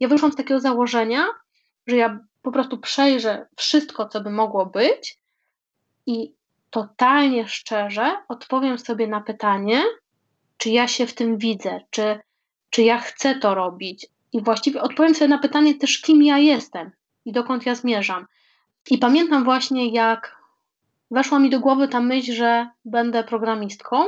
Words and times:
ja 0.00 0.08
wyszłam 0.08 0.32
z 0.32 0.36
takiego 0.36 0.60
założenia, 0.60 1.26
że 1.86 1.96
ja 1.96 2.18
po 2.42 2.52
prostu 2.52 2.78
przejrzę 2.78 3.46
wszystko, 3.56 4.08
co 4.08 4.20
by 4.20 4.30
mogło 4.30 4.66
być 4.66 5.18
i 6.06 6.32
totalnie 6.70 7.48
szczerze 7.48 8.16
odpowiem 8.28 8.78
sobie 8.78 9.06
na 9.06 9.20
pytanie, 9.20 9.84
czy 10.56 10.70
ja 10.70 10.88
się 10.88 11.06
w 11.06 11.14
tym 11.14 11.38
widzę, 11.38 11.80
czy, 11.90 12.20
czy 12.70 12.82
ja 12.82 12.98
chcę 12.98 13.34
to 13.34 13.54
robić. 13.54 14.06
I 14.32 14.42
właściwie 14.42 14.82
odpowiem 14.82 15.14
sobie 15.14 15.28
na 15.28 15.38
pytanie 15.38 15.74
też, 15.74 16.00
kim 16.00 16.22
ja 16.22 16.38
jestem 16.38 16.90
i 17.24 17.32
dokąd 17.32 17.66
ja 17.66 17.74
zmierzam. 17.74 18.26
I 18.90 18.98
pamiętam 18.98 19.44
właśnie, 19.44 19.92
jak 19.92 20.36
weszła 21.10 21.38
mi 21.38 21.50
do 21.50 21.60
głowy 21.60 21.88
ta 21.88 22.00
myśl, 22.00 22.32
że 22.32 22.68
będę 22.84 23.24
programistką. 23.24 24.04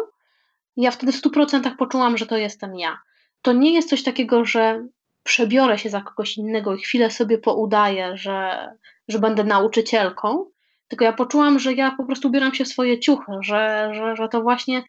Ja 0.76 0.90
wtedy 0.90 1.12
w 1.12 1.22
100% 1.22 1.76
poczułam, 1.76 2.16
że 2.16 2.26
to 2.26 2.36
jestem 2.36 2.78
ja. 2.78 2.98
To 3.42 3.52
nie 3.52 3.74
jest 3.74 3.90
coś 3.90 4.02
takiego, 4.02 4.44
że 4.44 4.86
przebiorę 5.22 5.78
się 5.78 5.90
za 5.90 6.00
kogoś 6.00 6.36
innego 6.36 6.74
i 6.74 6.80
chwilę 6.80 7.10
sobie 7.10 7.38
poudaję, 7.38 8.16
że, 8.16 8.68
że 9.08 9.18
będę 9.18 9.44
nauczycielką, 9.44 10.46
tylko 10.88 11.04
ja 11.04 11.12
poczułam, 11.12 11.58
że 11.58 11.72
ja 11.74 11.90
po 11.96 12.04
prostu 12.04 12.28
ubieram 12.28 12.54
się 12.54 12.64
w 12.64 12.68
swoje 12.68 12.98
ciuchy, 12.98 13.32
że, 13.42 13.90
że, 13.94 14.16
że 14.16 14.28
to 14.28 14.42
właśnie 14.42 14.82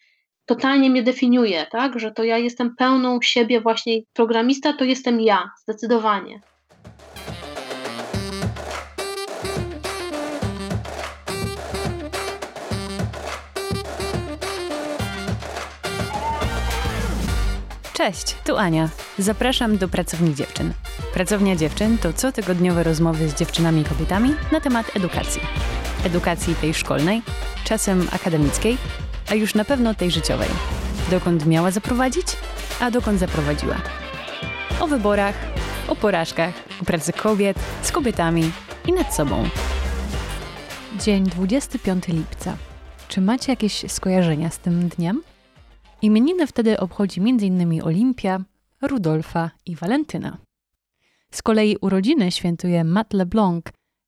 totalnie 0.46 0.90
mnie 0.90 1.04
definiuje, 1.04 1.66
tak? 1.72 2.00
że 2.00 2.12
to 2.12 2.24
ja 2.24 2.38
jestem 2.38 2.76
pełną 2.76 3.22
siebie 3.22 3.62
właśnie 3.62 3.94
programista, 4.14 4.74
to 4.74 4.86
jestem 4.86 5.22
ja, 5.22 5.52
zdecydowanie. 5.64 6.42
Cześć, 18.02 18.36
tu 18.46 18.58
Ania. 18.58 18.90
Zapraszam 19.18 19.78
do 19.78 19.88
Pracowni 19.88 20.36
Dziewczyn. 20.36 20.74
Pracownia 21.14 21.56
Dziewczyn 21.56 21.98
to 21.98 22.14
cotygodniowe 22.14 22.84
rozmowy 22.84 23.30
z 23.30 23.36
dziewczynami 23.36 23.82
i 23.82 23.86
kobietami 23.86 24.36
na 24.52 24.62
temat 24.62 24.96
edukacji. 24.96 25.42
Edukacji 26.06 26.56
tej 26.56 26.74
szkolnej, 26.74 27.22
czasem 27.64 28.08
akademickiej, 28.12 28.78
a 29.30 29.36
już 29.36 29.56
na 29.56 29.66
pewno 29.66 29.94
tej 29.94 30.12
życiowej. 30.12 30.50
Dokąd 31.12 31.46
miała 31.46 31.72
zaprowadzić, 31.72 32.28
a 32.80 32.92
dokąd 32.92 33.20
zaprowadziła. 33.20 33.76
O 34.80 34.88
wyborach, 34.88 35.36
o 35.88 35.96
porażkach, 35.96 36.54
o 36.82 36.86
pracy 36.86 37.14
kobiet, 37.14 37.58
z 37.82 37.92
kobietami 37.92 38.52
i 38.88 38.94
nad 38.94 39.16
sobą. 39.16 39.50
Dzień 41.00 41.24
25 41.24 42.08
lipca. 42.08 42.58
Czy 43.08 43.22
macie 43.22 43.52
jakieś 43.52 43.92
skojarzenia 43.92 44.50
z 44.50 44.60
tym 44.60 44.90
dniem? 44.90 45.22
Imieniny 46.02 46.48
wtedy 46.48 46.80
obchodzi 46.80 47.20
m.in. 47.20 47.82
Olimpia, 47.84 48.44
Rudolfa 48.82 49.52
i 49.66 49.76
Walentyna. 49.76 50.38
Z 51.32 51.42
kolei 51.42 51.78
urodziny 51.82 52.32
świętuje 52.32 52.84
Matt 52.84 53.14
LeBlanc, 53.14 53.66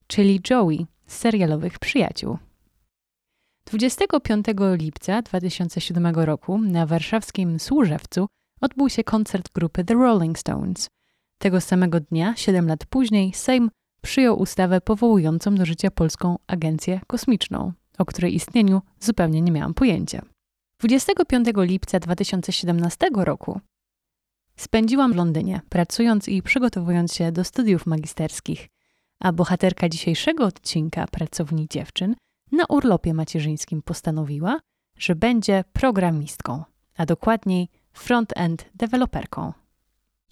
czyli 0.07 0.41
Joey 0.49 0.85
z 1.07 1.17
serialowych 1.17 1.79
Przyjaciół. 1.79 2.37
25 3.65 4.45
lipca 4.73 5.21
2007 5.21 6.15
roku 6.15 6.57
na 6.57 6.85
warszawskim 6.85 7.59
Służewcu 7.59 8.27
odbył 8.61 8.89
się 8.89 9.03
koncert 9.03 9.49
grupy 9.53 9.83
The 9.83 9.93
Rolling 9.93 10.39
Stones. 10.39 10.87
Tego 11.37 11.61
samego 11.61 11.99
dnia, 11.99 12.33
7 12.37 12.67
lat 12.67 12.85
później, 12.85 13.33
Sejm 13.33 13.69
przyjął 14.01 14.39
ustawę 14.39 14.81
powołującą 14.81 15.55
do 15.55 15.65
życia 15.65 15.91
Polską 15.91 16.37
Agencję 16.47 17.01
Kosmiczną, 17.07 17.73
o 17.97 18.05
której 18.05 18.35
istnieniu 18.35 18.81
zupełnie 18.99 19.41
nie 19.41 19.51
miałam 19.51 19.73
pojęcia. 19.73 20.32
25 20.83 21.47
lipca 21.57 21.99
2017 21.99 23.07
roku 23.15 23.59
spędziłam 24.55 25.13
w 25.13 25.15
Londynie, 25.15 25.61
pracując 25.69 26.27
i 26.27 26.41
przygotowując 26.41 27.13
się 27.13 27.31
do 27.31 27.43
studiów 27.43 27.85
magisterskich, 27.85 28.67
a 29.19 29.31
bohaterka 29.31 29.89
dzisiejszego 29.89 30.45
odcinka 30.45 31.07
Pracowni 31.07 31.67
Dziewczyn 31.69 32.15
na 32.51 32.65
urlopie 32.65 33.13
macierzyńskim 33.13 33.81
postanowiła, 33.81 34.59
że 34.97 35.15
będzie 35.15 35.63
programistką, 35.73 36.63
a 36.97 37.05
dokładniej 37.05 37.69
front-end 37.93 38.65
deweloperką. 38.75 39.53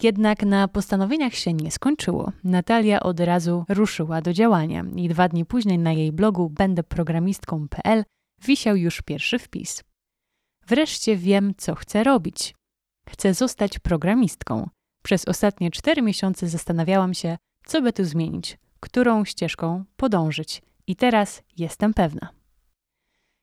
Jednak 0.02 0.42
na 0.42 0.68
postanowieniach 0.68 1.34
się 1.34 1.52
nie 1.52 1.70
skończyło. 1.70 2.32
Natalia 2.44 3.00
od 3.00 3.20
razu 3.20 3.64
ruszyła 3.68 4.22
do 4.22 4.32
działania 4.32 4.84
i 4.96 5.08
dwa 5.08 5.28
dni 5.28 5.44
później 5.44 5.78
na 5.78 5.92
jej 5.92 6.12
blogu 6.12 6.50
będeprogramistką.pl 6.50 8.04
wisiał 8.46 8.76
już 8.76 9.02
pierwszy 9.02 9.38
wpis. 9.38 9.91
Wreszcie 10.66 11.16
wiem, 11.16 11.54
co 11.56 11.74
chcę 11.74 12.04
robić. 12.04 12.54
Chcę 13.08 13.34
zostać 13.34 13.78
programistką. 13.78 14.68
Przez 15.02 15.28
ostatnie 15.28 15.70
cztery 15.70 16.02
miesiące 16.02 16.48
zastanawiałam 16.48 17.14
się, 17.14 17.38
co 17.66 17.82
by 17.82 17.92
tu 17.92 18.04
zmienić, 18.04 18.58
którą 18.80 19.24
ścieżką 19.24 19.84
podążyć, 19.96 20.62
i 20.86 20.96
teraz 20.96 21.42
jestem 21.58 21.94
pewna. 21.94 22.28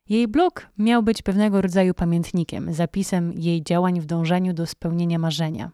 Jej 0.10 0.28
blog 0.28 0.70
miał 0.78 1.04
być 1.04 1.22
pewnego 1.22 1.62
rodzaju 1.62 1.94
pamiętnikiem, 1.94 2.74
zapisem 2.74 3.34
jej 3.34 3.64
działań 3.64 4.02
w 4.02 4.06
dążeniu 4.06 4.54
do 4.54 4.66
spełnienia 4.66 5.20
marzenia. 5.20 5.72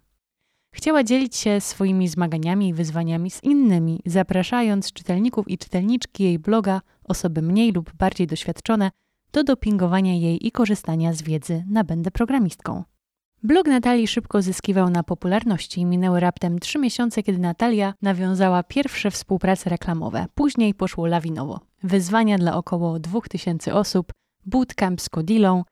Chciała 0.73 1.03
dzielić 1.03 1.35
się 1.35 1.61
swoimi 1.61 2.07
zmaganiami 2.07 2.67
i 2.67 2.73
wyzwaniami 2.73 3.31
z 3.31 3.43
innymi, 3.43 4.01
zapraszając 4.05 4.93
czytelników 4.93 5.49
i 5.49 5.57
czytelniczki 5.57 6.23
jej 6.23 6.39
bloga, 6.39 6.81
osoby 7.03 7.41
mniej 7.41 7.71
lub 7.71 7.93
bardziej 7.93 8.27
doświadczone, 8.27 8.91
do 9.35 9.43
dopingowania 9.43 10.13
jej 10.13 10.47
i 10.47 10.51
korzystania 10.51 11.13
z 11.13 11.21
wiedzy 11.21 11.63
na 11.69 11.83
będę 11.83 12.11
programistką. 12.11 12.83
Blog 13.43 13.67
Natalii 13.67 14.07
szybko 14.07 14.41
zyskiwał 14.41 14.89
na 14.89 15.03
popularności 15.03 15.81
i 15.81 15.85
minęły 15.85 16.19
raptem 16.19 16.59
trzy 16.59 16.79
miesiące, 16.79 17.23
kiedy 17.23 17.39
Natalia 17.39 17.93
nawiązała 18.01 18.63
pierwsze 18.63 19.11
współprace 19.11 19.69
reklamowe. 19.69 20.25
Później 20.35 20.73
poszło 20.73 21.05
lawinowo. 21.05 21.59
Wyzwania 21.83 22.37
dla 22.37 22.55
około 22.55 22.99
2000 22.99 23.73
osób, 23.73 24.11
bootcamp 24.45 25.01
z 25.01 25.09
Kodilą, 25.09 25.63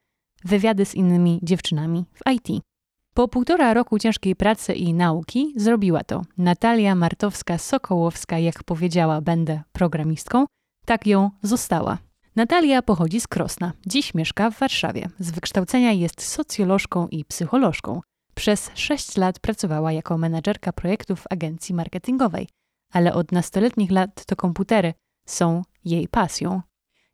wywiady 0.45 0.85
z 0.85 0.95
innymi 0.95 1.39
dziewczynami 1.43 2.05
w 2.13 2.31
IT. 2.31 2.63
Po 3.13 3.27
półtora 3.27 3.73
roku 3.73 3.99
ciężkiej 3.99 4.35
pracy 4.35 4.73
i 4.73 4.93
nauki 4.93 5.53
zrobiła 5.55 6.03
to. 6.03 6.21
Natalia 6.37 6.95
Martowska-Sokołowska, 6.95 8.37
jak 8.37 8.63
powiedziała, 8.63 9.21
będę 9.21 9.61
programistką, 9.71 10.45
tak 10.85 11.07
ją 11.07 11.29
została. 11.41 11.97
Natalia 12.35 12.81
pochodzi 12.81 13.21
z 13.21 13.27
Krosna. 13.27 13.73
Dziś 13.87 14.13
mieszka 14.13 14.51
w 14.51 14.59
Warszawie. 14.59 15.09
Z 15.19 15.31
wykształcenia 15.31 15.91
jest 15.91 16.21
socjolożką 16.21 17.07
i 17.07 17.25
psycholożką. 17.25 18.01
Przez 18.35 18.71
sześć 18.73 19.17
lat 19.17 19.39
pracowała 19.39 19.91
jako 19.91 20.17
menadżerka 20.17 20.73
projektów 20.73 21.21
w 21.21 21.27
agencji 21.29 21.75
marketingowej, 21.75 22.47
ale 22.91 23.13
od 23.13 23.31
nastoletnich 23.31 23.91
lat 23.91 24.25
to 24.25 24.35
komputery 24.35 24.93
są 25.25 25.61
jej 25.85 26.07
pasją. 26.07 26.61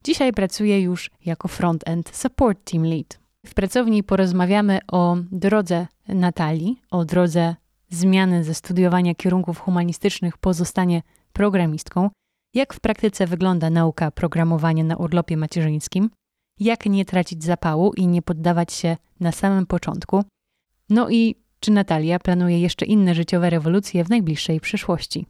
Dzisiaj 0.04 0.34
pracuje 0.34 0.82
już 0.82 1.12
jako 1.26 1.48
front-end 1.48 2.16
support 2.16 2.72
team 2.72 2.86
lead. 2.86 3.20
W 3.46 3.54
pracowni 3.54 4.04
porozmawiamy 4.04 4.80
o 4.92 5.18
drodze 5.32 5.88
Natalii, 6.08 6.82
o 6.92 7.06
drodze 7.06 7.56
zmiany 7.90 8.44
ze 8.44 8.54
studiowania 8.54 9.16
kierunków 9.16 9.60
humanistycznych 9.60 10.38
po 10.38 10.54
zostanie 10.54 11.02
programistką, 11.34 12.10
jak 12.54 12.74
w 12.74 12.80
praktyce 12.80 13.28
wygląda 13.28 13.70
nauka 13.70 14.12
programowania 14.12 14.84
na 14.84 14.96
urlopie 14.96 15.38
macierzyńskim, 15.38 16.10
jak 16.60 16.86
nie 16.86 17.06
tracić 17.06 17.44
zapału 17.44 17.94
i 17.94 18.08
nie 18.08 18.22
poddawać 18.22 18.74
się 18.74 18.98
na 19.20 19.32
samym 19.32 19.66
początku, 19.66 20.24
no 20.90 21.10
i 21.10 21.36
czy 21.60 21.72
Natalia 21.72 22.20
planuje 22.20 22.60
jeszcze 22.60 22.86
inne 22.86 23.16
życiowe 23.16 23.50
rewolucje 23.50 24.04
w 24.04 24.10
najbliższej 24.10 24.60
przyszłości. 24.60 25.26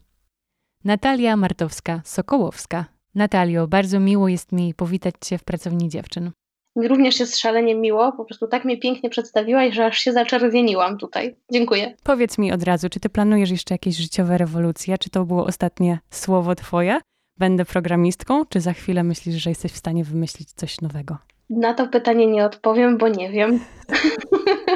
Natalia 0.84 1.36
Martowska-Sokołowska. 1.36 2.84
Natalio, 3.14 3.68
bardzo 3.68 4.00
miło 4.00 4.28
jest 4.28 4.52
mi 4.52 4.74
powitać 4.74 5.14
Cię 5.20 5.38
w 5.38 5.44
Pracowni 5.44 5.88
Dziewczyn. 5.88 6.30
Mi 6.76 6.88
również 6.88 7.20
jest 7.20 7.38
szalenie 7.38 7.74
miło, 7.74 8.12
po 8.12 8.24
prostu 8.24 8.46
tak 8.48 8.64
mnie 8.64 8.78
pięknie 8.78 9.10
przedstawiłaś, 9.10 9.74
że 9.74 9.86
aż 9.86 9.98
się 9.98 10.12
zaczerwieniłam 10.12 10.98
tutaj. 10.98 11.36
Dziękuję. 11.52 11.96
Powiedz 12.02 12.38
mi 12.38 12.52
od 12.52 12.62
razu, 12.62 12.88
czy 12.88 13.00
Ty 13.00 13.08
planujesz 13.08 13.50
jeszcze 13.50 13.74
jakieś 13.74 13.96
życiowe 13.96 14.38
rewolucje? 14.38 14.98
Czy 14.98 15.10
to 15.10 15.24
było 15.24 15.46
ostatnie 15.46 15.98
słowo 16.10 16.54
Twoje? 16.54 17.00
Będę 17.40 17.64
programistką, 17.64 18.46
czy 18.46 18.60
za 18.60 18.72
chwilę 18.72 19.04
myślisz, 19.04 19.42
że 19.42 19.50
jesteś 19.50 19.72
w 19.72 19.76
stanie 19.76 20.04
wymyślić 20.04 20.52
coś 20.52 20.80
nowego? 20.80 21.18
Na 21.50 21.74
to 21.74 21.88
pytanie 21.88 22.26
nie 22.26 22.44
odpowiem, 22.44 22.98
bo 22.98 23.08
nie 23.08 23.30
wiem. 23.30 23.60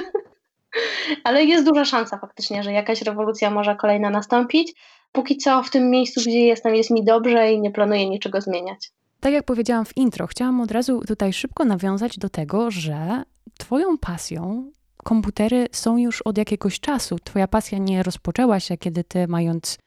Ale 1.25 1.45
jest 1.45 1.67
duża 1.67 1.85
szansa 1.85 2.19
faktycznie, 2.19 2.63
że 2.63 2.73
jakaś 2.73 3.03
rewolucja 3.03 3.51
może 3.51 3.77
kolejna 3.77 4.11
nastąpić. 4.11 4.75
Póki 5.13 5.37
co 5.37 5.63
w 5.63 5.71
tym 5.71 5.91
miejscu, 5.91 6.21
gdzie 6.21 6.41
jestem, 6.41 6.75
jest 6.75 6.91
mi 6.91 7.05
dobrze 7.05 7.53
i 7.53 7.61
nie 7.61 7.71
planuję 7.71 8.11
niczego 8.11 8.41
zmieniać. 8.41 8.91
Tak 9.21 9.33
jak 9.33 9.45
powiedziałam 9.45 9.85
w 9.85 9.97
intro, 9.97 10.27
chciałam 10.27 10.61
od 10.61 10.71
razu 10.71 11.03
tutaj 11.09 11.33
szybko 11.33 11.65
nawiązać 11.65 12.19
do 12.19 12.29
tego, 12.29 12.71
że 12.71 13.23
Twoją 13.59 13.99
pasją 13.99 14.73
komputery 14.97 15.67
są 15.73 15.97
już 15.97 16.23
od 16.23 16.39
jakiegoś 16.39 16.81
czasu. 16.81 17.17
Twoja 17.25 17.49
pasja 17.49 17.79
nie 17.79 18.03
rozpoczęła 18.03 18.61
się, 18.61 18.77
kiedy 18.77 19.05
Ty, 19.05 19.29
mając 19.29 19.79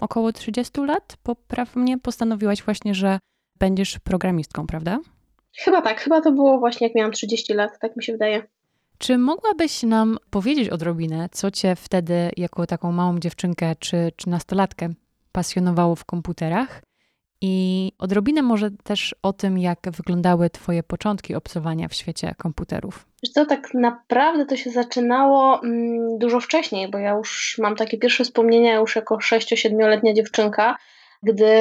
około 0.00 0.32
30 0.32 0.80
lat, 0.80 1.16
poprawnie 1.22 1.98
postanowiłaś 1.98 2.62
właśnie, 2.62 2.94
że 2.94 3.18
będziesz 3.58 3.98
programistką, 3.98 4.66
prawda? 4.66 4.98
Chyba 5.58 5.82
tak, 5.82 6.00
chyba 6.00 6.20
to 6.20 6.32
było 6.32 6.58
właśnie 6.58 6.86
jak 6.86 6.96
miałam 6.96 7.12
30 7.12 7.54
lat, 7.54 7.78
tak 7.80 7.96
mi 7.96 8.04
się 8.04 8.12
wydaje. 8.12 8.46
Czy 8.98 9.18
mogłabyś 9.18 9.82
nam 9.82 10.18
powiedzieć 10.30 10.68
odrobinę, 10.68 11.28
co 11.32 11.50
cię 11.50 11.76
wtedy, 11.76 12.30
jako 12.36 12.66
taką 12.66 12.92
małą 12.92 13.18
dziewczynkę 13.18 13.76
czy, 13.78 14.12
czy 14.16 14.28
nastolatkę, 14.28 14.88
pasjonowało 15.32 15.96
w 15.96 16.04
komputerach? 16.04 16.82
I 17.40 17.92
odrobinę 17.98 18.42
może 18.42 18.70
też 18.70 19.14
o 19.22 19.32
tym, 19.32 19.58
jak 19.58 19.78
wyglądały 19.96 20.50
Twoje 20.50 20.82
początki 20.82 21.34
obcowania 21.34 21.88
w 21.88 21.94
świecie 21.94 22.34
komputerów. 22.38 23.06
Wiesz 23.26 23.32
co, 23.32 23.46
tak 23.46 23.74
naprawdę 23.74 24.46
to 24.46 24.56
się 24.56 24.70
zaczynało 24.70 25.62
mm, 25.62 26.18
dużo 26.18 26.40
wcześniej, 26.40 26.90
bo 26.90 26.98
ja 26.98 27.10
już 27.10 27.56
mam 27.58 27.76
takie 27.76 27.98
pierwsze 27.98 28.24
wspomnienia 28.24 28.74
już 28.74 28.96
jako 28.96 29.16
6-7-letnia 29.16 30.14
dziewczynka, 30.14 30.76
gdy 31.22 31.54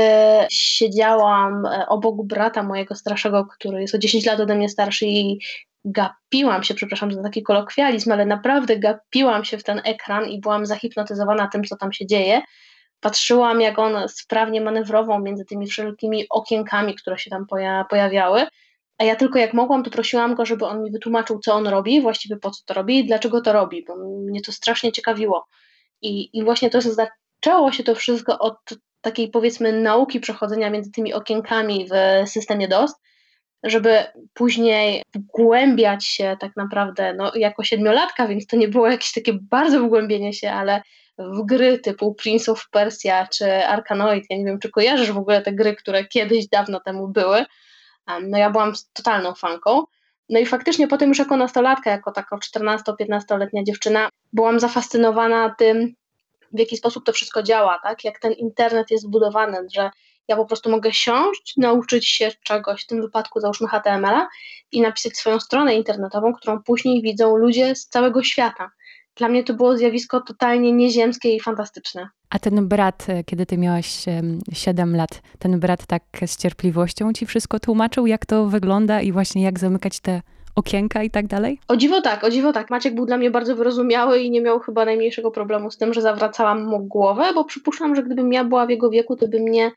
siedziałam 0.50 1.66
e, 1.66 1.86
obok 1.88 2.26
brata 2.26 2.64
mojego 2.64 2.96
starszego, 2.96 3.46
który 3.46 3.82
jest 3.82 3.96
o 3.96 3.98
10 3.98 4.26
lat 4.26 4.40
ode 4.40 4.56
mnie 4.56 4.70
starszy 4.70 5.06
i 5.06 5.40
gapiłam 5.86 6.64
się, 6.64 6.74
przepraszam 6.74 7.12
za 7.12 7.24
taki 7.24 7.44
kolokwializm, 7.44 8.12
ale 8.12 8.26
naprawdę 8.26 8.80
gapiłam 8.80 9.46
się 9.46 9.58
w 9.58 9.64
ten 9.64 9.82
ekran 9.86 10.30
i 10.30 10.40
byłam 10.40 10.66
zahipnotyzowana 10.66 11.48
tym, 11.48 11.64
co 11.64 11.78
tam 11.78 11.94
się 11.94 12.06
dzieje. 12.06 12.42
Patrzyłam, 13.00 13.62
jak 13.62 13.80
on 13.80 14.10
sprawnie 14.10 14.62
manewrował 14.62 15.22
między 15.22 15.46
tymi 15.46 15.68
wszelkimi 15.68 16.26
okienkami, 16.30 16.96
które 16.96 17.18
się 17.18 17.30
tam 17.30 17.46
pojawiały. 17.90 18.48
A 18.98 19.04
ja 19.04 19.16
tylko 19.16 19.40
jak 19.40 19.54
mogłam, 19.54 19.84
to 19.84 19.92
prosiłam 19.92 20.36
go, 20.36 20.46
żeby 20.46 20.66
on 20.66 20.84
mi 20.84 20.92
wytłumaczył, 20.92 21.40
co 21.40 21.54
on 21.54 21.68
robi, 21.68 22.02
właściwie 22.02 22.38
po 22.38 22.52
co 22.52 22.62
to 22.66 22.74
robi 22.74 23.00
i 23.00 23.06
dlaczego 23.06 23.42
to 23.42 23.54
robi, 23.54 23.86
bo 23.88 23.96
mnie 23.98 24.42
to 24.42 24.52
strasznie 24.52 24.92
ciekawiło. 24.92 25.48
I, 26.02 26.30
i 26.38 26.44
właśnie 26.44 26.70
to 26.70 26.80
zaczęło 26.82 27.72
się 27.72 27.84
to 27.84 27.96
wszystko 27.96 28.40
od 28.40 28.58
takiej 29.02 29.30
powiedzmy 29.30 29.82
nauki 29.82 30.20
przechodzenia 30.20 30.70
między 30.70 30.92
tymi 30.92 31.14
okienkami 31.14 31.88
w 31.90 32.30
systemie 32.30 32.68
DOS, 32.68 32.94
żeby 33.64 34.04
później 34.34 35.04
wgłębiać 35.16 36.06
się 36.06 36.38
tak 36.40 36.52
naprawdę 36.56 37.14
no, 37.14 37.32
jako 37.36 37.64
siedmiolatka, 37.64 38.28
więc 38.28 38.48
to 38.48 38.58
nie 38.58 38.68
było 38.68 38.88
jakieś 38.88 39.14
takie 39.14 39.34
bardzo 39.34 39.80
wgłębienie 39.80 40.34
się, 40.34 40.52
ale 40.52 40.82
w 41.18 41.46
gry 41.46 41.80
typu 41.80 42.14
Prince 42.14 42.50
of 42.50 42.70
Persia 42.72 43.28
czy 43.28 43.66
Arkanoid. 43.66 44.26
Ja 44.30 44.38
nie 44.38 44.46
wiem, 44.46 44.60
czy 44.60 44.70
kojarzysz 44.70 45.12
w 45.12 45.18
ogóle 45.18 45.42
te 45.42 45.54
gry, 45.54 45.76
które 45.76 46.06
kiedyś 46.06 46.48
dawno 46.48 46.80
temu 46.80 47.08
były. 47.08 47.46
No 48.24 48.38
ja 48.38 48.50
byłam 48.50 48.74
totalną 48.94 49.34
fanką. 49.34 49.84
No 50.30 50.40
i 50.40 50.46
faktycznie 50.46 50.88
potem 50.88 51.10
już 51.10 51.20
jako 51.20 51.38
nastolatka, 51.38 51.92
jako 51.92 52.12
taka 52.12 52.38
14-15-letnia 52.38 53.64
dziewczyna, 53.64 54.10
byłam 54.34 54.60
zafascynowana 54.60 55.56
tym, 55.58 55.96
w 56.54 56.60
jaki 56.60 56.78
sposób 56.78 57.06
to 57.06 57.14
wszystko 57.14 57.44
działa, 57.44 57.80
tak? 57.84 58.04
Jak 58.04 58.20
ten 58.20 58.34
internet 58.34 58.92
jest 58.92 59.04
zbudowany, 59.04 59.58
że 59.74 59.92
ja 60.28 60.36
po 60.36 60.46
prostu 60.46 60.70
mogę 60.70 60.94
siąść, 60.94 61.54
nauczyć 61.58 62.08
się 62.08 62.32
czegoś, 62.44 62.84
w 62.84 62.88
tym 62.88 63.02
wypadku 63.02 63.40
załóżmy 63.40 63.68
HTML-a 63.68 64.28
i 64.72 64.82
napisać 64.82 65.18
swoją 65.18 65.40
stronę 65.40 65.76
internetową, 65.76 66.34
którą 66.34 66.64
później 66.64 67.02
widzą 67.02 67.38
ludzie 67.38 67.76
z 67.76 67.88
całego 67.88 68.24
świata 68.24 68.72
dla 69.16 69.28
mnie 69.28 69.44
to 69.44 69.54
było 69.54 69.78
zjawisko 69.78 70.22
totalnie 70.22 70.72
nieziemskie 70.72 71.36
i 71.36 71.40
fantastyczne. 71.40 72.10
A 72.30 72.40
ten 72.40 72.68
brat, 72.68 73.06
e, 73.10 73.24
kiedy 73.24 73.46
ty 73.46 73.58
miałaś 73.58 74.06
7 74.54 74.96
lat, 74.96 75.22
ten 75.40 75.60
brat 75.60 75.86
tak 75.86 76.04
z 76.26 76.38
cierpliwością 76.38 77.14
ci 77.14 77.26
wszystko 77.26 77.60
tłumaczył, 77.60 78.08
jak 78.08 78.26
to 78.26 78.46
wygląda 78.46 79.02
i 79.02 79.12
właśnie 79.12 79.44
jak 79.44 79.60
zamykać 79.60 80.00
te 80.00 80.22
okienka 80.56 81.04
i 81.04 81.10
tak 81.10 81.28
dalej? 81.28 81.60
O 81.68 81.78
dziwo 81.78 82.02
tak, 82.02 82.24
o 82.24 82.30
dziwo 82.30 82.54
tak. 82.54 82.70
Maciek 82.70 82.96
był 82.96 83.06
dla 83.06 83.18
mnie 83.18 83.32
bardzo 83.32 83.56
wyrozumiały 83.56 84.20
i 84.20 84.32
nie 84.32 84.42
miał 84.42 84.60
chyba 84.60 84.86
najmniejszego 84.86 85.32
problemu 85.32 85.72
z 85.72 85.78
tym, 85.78 85.94
że 85.94 86.02
zawracałam 86.02 86.66
mu 86.66 86.80
głowę, 86.80 87.34
bo 87.36 87.46
przypuszczam, 87.46 87.96
że 87.96 88.04
gdybym 88.04 88.34
ja 88.34 88.44
była 88.44 88.66
w 88.66 88.70
jego 88.70 88.90
wieku, 88.90 89.16
to 89.16 89.28
by 89.28 89.40
mnie 89.40 89.72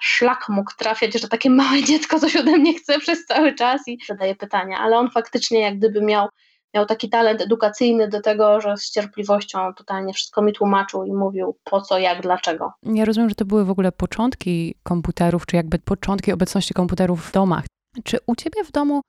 szlak 0.00 0.46
mógł 0.48 0.70
trafiać, 0.78 1.20
że 1.20 1.28
takie 1.28 1.50
małe 1.50 1.82
dziecko 1.88 2.20
coś 2.20 2.36
ode 2.36 2.58
mnie 2.58 2.74
chce 2.74 2.98
przez 2.98 3.26
cały 3.26 3.54
czas 3.54 3.88
i 3.88 3.98
zadaje 4.06 4.34
pytania, 4.34 4.78
ale 4.78 4.98
on 4.98 5.10
faktycznie 5.10 5.60
jak 5.60 5.78
gdyby 5.78 6.02
miał 6.02 6.28
miał 6.74 6.86
taki 6.86 7.08
talent 7.08 7.40
edukacyjny 7.40 8.08
do 8.08 8.20
tego, 8.20 8.60
że 8.60 8.76
z 8.76 8.90
cierpliwością 8.90 9.74
totalnie 9.74 10.12
wszystko 10.12 10.42
mi 10.42 10.52
tłumaczył 10.52 11.04
i 11.04 11.12
mówił 11.12 11.56
po 11.64 11.80
co, 11.80 11.98
jak, 11.98 12.22
dlaczego. 12.22 12.72
Ja 12.82 13.04
rozumiem, 13.04 13.28
że 13.28 13.34
to 13.34 13.44
były 13.44 13.64
w 13.64 13.70
ogóle 13.70 13.92
początki 13.92 14.74
komputerów, 14.82 15.46
czy 15.46 15.56
jakby 15.56 15.78
początki 15.78 16.32
obecności 16.32 16.74
komputerów 16.74 17.28
w 17.28 17.32
domach. 17.32 17.64
Czy 18.04 18.18
u 18.26 18.34
ciebie 18.34 18.64
w 18.64 18.72
domu 18.72 19.00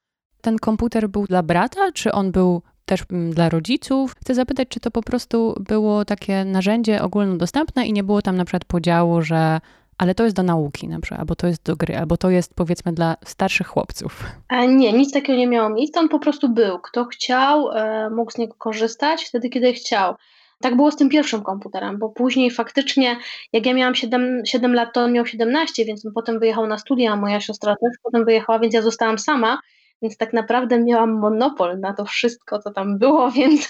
ten 0.42 0.58
komputer 0.58 1.10
był 1.10 1.26
dla 1.26 1.44
brata, 1.44 1.92
czy 1.92 2.12
on 2.12 2.32
był 2.32 2.62
też 2.86 3.04
mm, 3.12 3.32
dla 3.32 3.50
rodziców? 3.50 4.16
Chcę 4.22 4.36
zapytać, 4.36 4.68
czy 4.68 4.80
to 4.80 4.92
po 4.92 5.02
prostu 5.02 5.56
było 5.60 6.06
takie 6.06 6.46
narzędzie 6.46 7.02
ogólnodostępne 7.02 7.88
i 7.88 7.94
nie 7.94 8.04
było 8.04 8.22
tam 8.22 8.38
na 8.38 8.46
przykład 8.46 8.66
podziału, 8.66 9.22
że 9.22 9.60
ale 10.00 10.16
to 10.16 10.24
jest 10.24 10.36
do 10.36 10.44
nauki 10.44 10.88
na 10.88 11.00
przykład, 11.00 11.20
albo 11.20 11.36
to 11.36 11.48
jest 11.48 11.64
do 11.64 11.76
gry, 11.76 11.98
albo 11.98 12.18
to 12.18 12.30
jest 12.30 12.56
powiedzmy 12.56 12.94
dla 12.94 13.16
starszych 13.26 13.68
chłopców. 13.68 14.24
A 14.48 14.66
nie, 14.66 14.94
nic 14.94 15.14
takiego 15.14 15.40
nie 15.40 15.48
miało 15.48 15.70
miejsca, 15.70 16.00
on 16.00 16.10
po 16.10 16.20
prostu 16.20 16.50
był. 16.50 16.80
Kto 16.80 17.06
chciał, 17.06 17.72
e, 17.72 18.10
mógł 18.10 18.32
z 18.32 18.38
niego 18.38 18.56
korzystać 18.58 19.26
wtedy, 19.26 19.50
kiedy 19.50 19.74
chciał. 19.74 20.16
Tak 20.62 20.76
było 20.76 20.92
z 20.92 20.96
tym 20.96 21.10
pierwszym 21.10 21.42
komputerem, 21.42 21.98
bo 21.98 22.10
później 22.10 22.52
faktycznie, 22.52 23.18
jak 23.54 23.66
ja 23.66 23.74
miałam 23.74 23.96
7, 23.96 24.42
7 24.46 24.74
lat, 24.74 24.94
to 24.94 25.02
on 25.02 25.14
miał 25.14 25.26
17, 25.26 25.86
więc 25.86 26.06
on 26.06 26.12
potem 26.14 26.40
wyjechał 26.40 26.68
na 26.68 26.78
studia, 26.78 27.16
moja 27.16 27.42
siostra 27.42 27.76
też 27.76 27.98
potem 28.04 28.26
wyjechała, 28.26 28.60
więc 28.60 28.74
ja 28.74 28.82
zostałam 28.82 29.20
sama, 29.20 29.60
więc 30.02 30.18
tak 30.18 30.34
naprawdę 30.34 30.84
miałam 30.84 31.20
monopol 31.20 31.80
na 31.80 31.94
to 31.94 32.06
wszystko, 32.06 32.60
co 32.60 32.72
tam 32.72 32.98
było, 32.98 33.32
więc, 33.38 33.70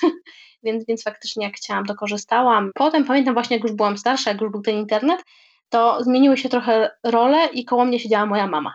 więc, 0.63 0.85
więc 0.85 1.03
faktycznie 1.03 1.45
jak 1.45 1.55
chciałam, 1.55 1.85
to 1.85 1.95
korzystałam. 1.95 2.71
Potem 2.75 3.05
pamiętam 3.05 3.33
właśnie, 3.33 3.55
jak 3.55 3.63
już 3.63 3.73
byłam 3.73 3.97
starsza, 3.97 4.31
jak 4.31 4.41
już 4.41 4.51
był 4.51 4.61
ten 4.61 4.75
internet, 4.75 5.23
to 5.69 6.03
zmieniły 6.03 6.37
się 6.37 6.49
trochę 6.49 6.91
role 7.03 7.47
i 7.53 7.65
koło 7.65 7.85
mnie 7.85 7.99
siedziała 7.99 8.25
moja 8.25 8.47
mama. 8.47 8.73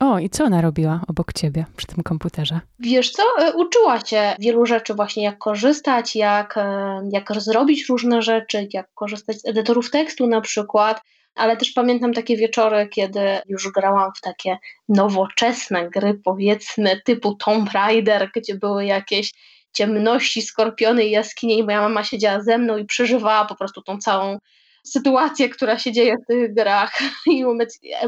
O, 0.00 0.18
i 0.18 0.30
co 0.30 0.44
ona 0.44 0.60
robiła 0.60 1.00
obok 1.08 1.32
ciebie 1.32 1.66
przy 1.76 1.86
tym 1.86 2.02
komputerze? 2.02 2.60
Wiesz 2.78 3.10
co, 3.10 3.22
e, 3.38 3.52
uczyła 3.52 4.00
się 4.00 4.36
wielu 4.38 4.66
rzeczy 4.66 4.94
właśnie, 4.94 5.24
jak 5.24 5.38
korzystać, 5.38 6.16
jak, 6.16 6.56
e, 6.56 7.00
jak 7.12 7.32
zrobić 7.40 7.88
różne 7.88 8.22
rzeczy, 8.22 8.68
jak 8.72 8.88
korzystać 8.94 9.40
z 9.40 9.48
edytorów 9.48 9.90
tekstu 9.90 10.26
na 10.26 10.40
przykład, 10.40 11.00
ale 11.34 11.56
też 11.56 11.70
pamiętam 11.70 12.12
takie 12.12 12.36
wieczory, 12.36 12.88
kiedy 12.88 13.20
już 13.48 13.68
grałam 13.68 14.12
w 14.16 14.20
takie 14.20 14.58
nowoczesne 14.88 15.90
gry, 15.90 16.20
powiedzmy, 16.24 17.00
typu 17.04 17.34
Tomb 17.34 17.72
Raider, 17.72 18.30
gdzie 18.34 18.54
były 18.54 18.84
jakieś 18.84 19.32
ciemności, 19.72 20.42
skorpiony 20.42 21.04
i 21.04 21.10
jaskinie 21.10 21.54
i 21.54 21.64
moja 21.64 21.80
mama 21.80 22.04
siedziała 22.04 22.40
ze 22.42 22.58
mną 22.58 22.76
i 22.76 22.84
przeżywała 22.84 23.44
po 23.44 23.54
prostu 23.54 23.82
tą 23.82 23.98
całą 23.98 24.38
sytuację, 24.86 25.48
która 25.48 25.78
się 25.78 25.92
dzieje 25.92 26.16
w 26.16 26.26
tych 26.26 26.54
grach 26.54 26.98
i 27.32 27.44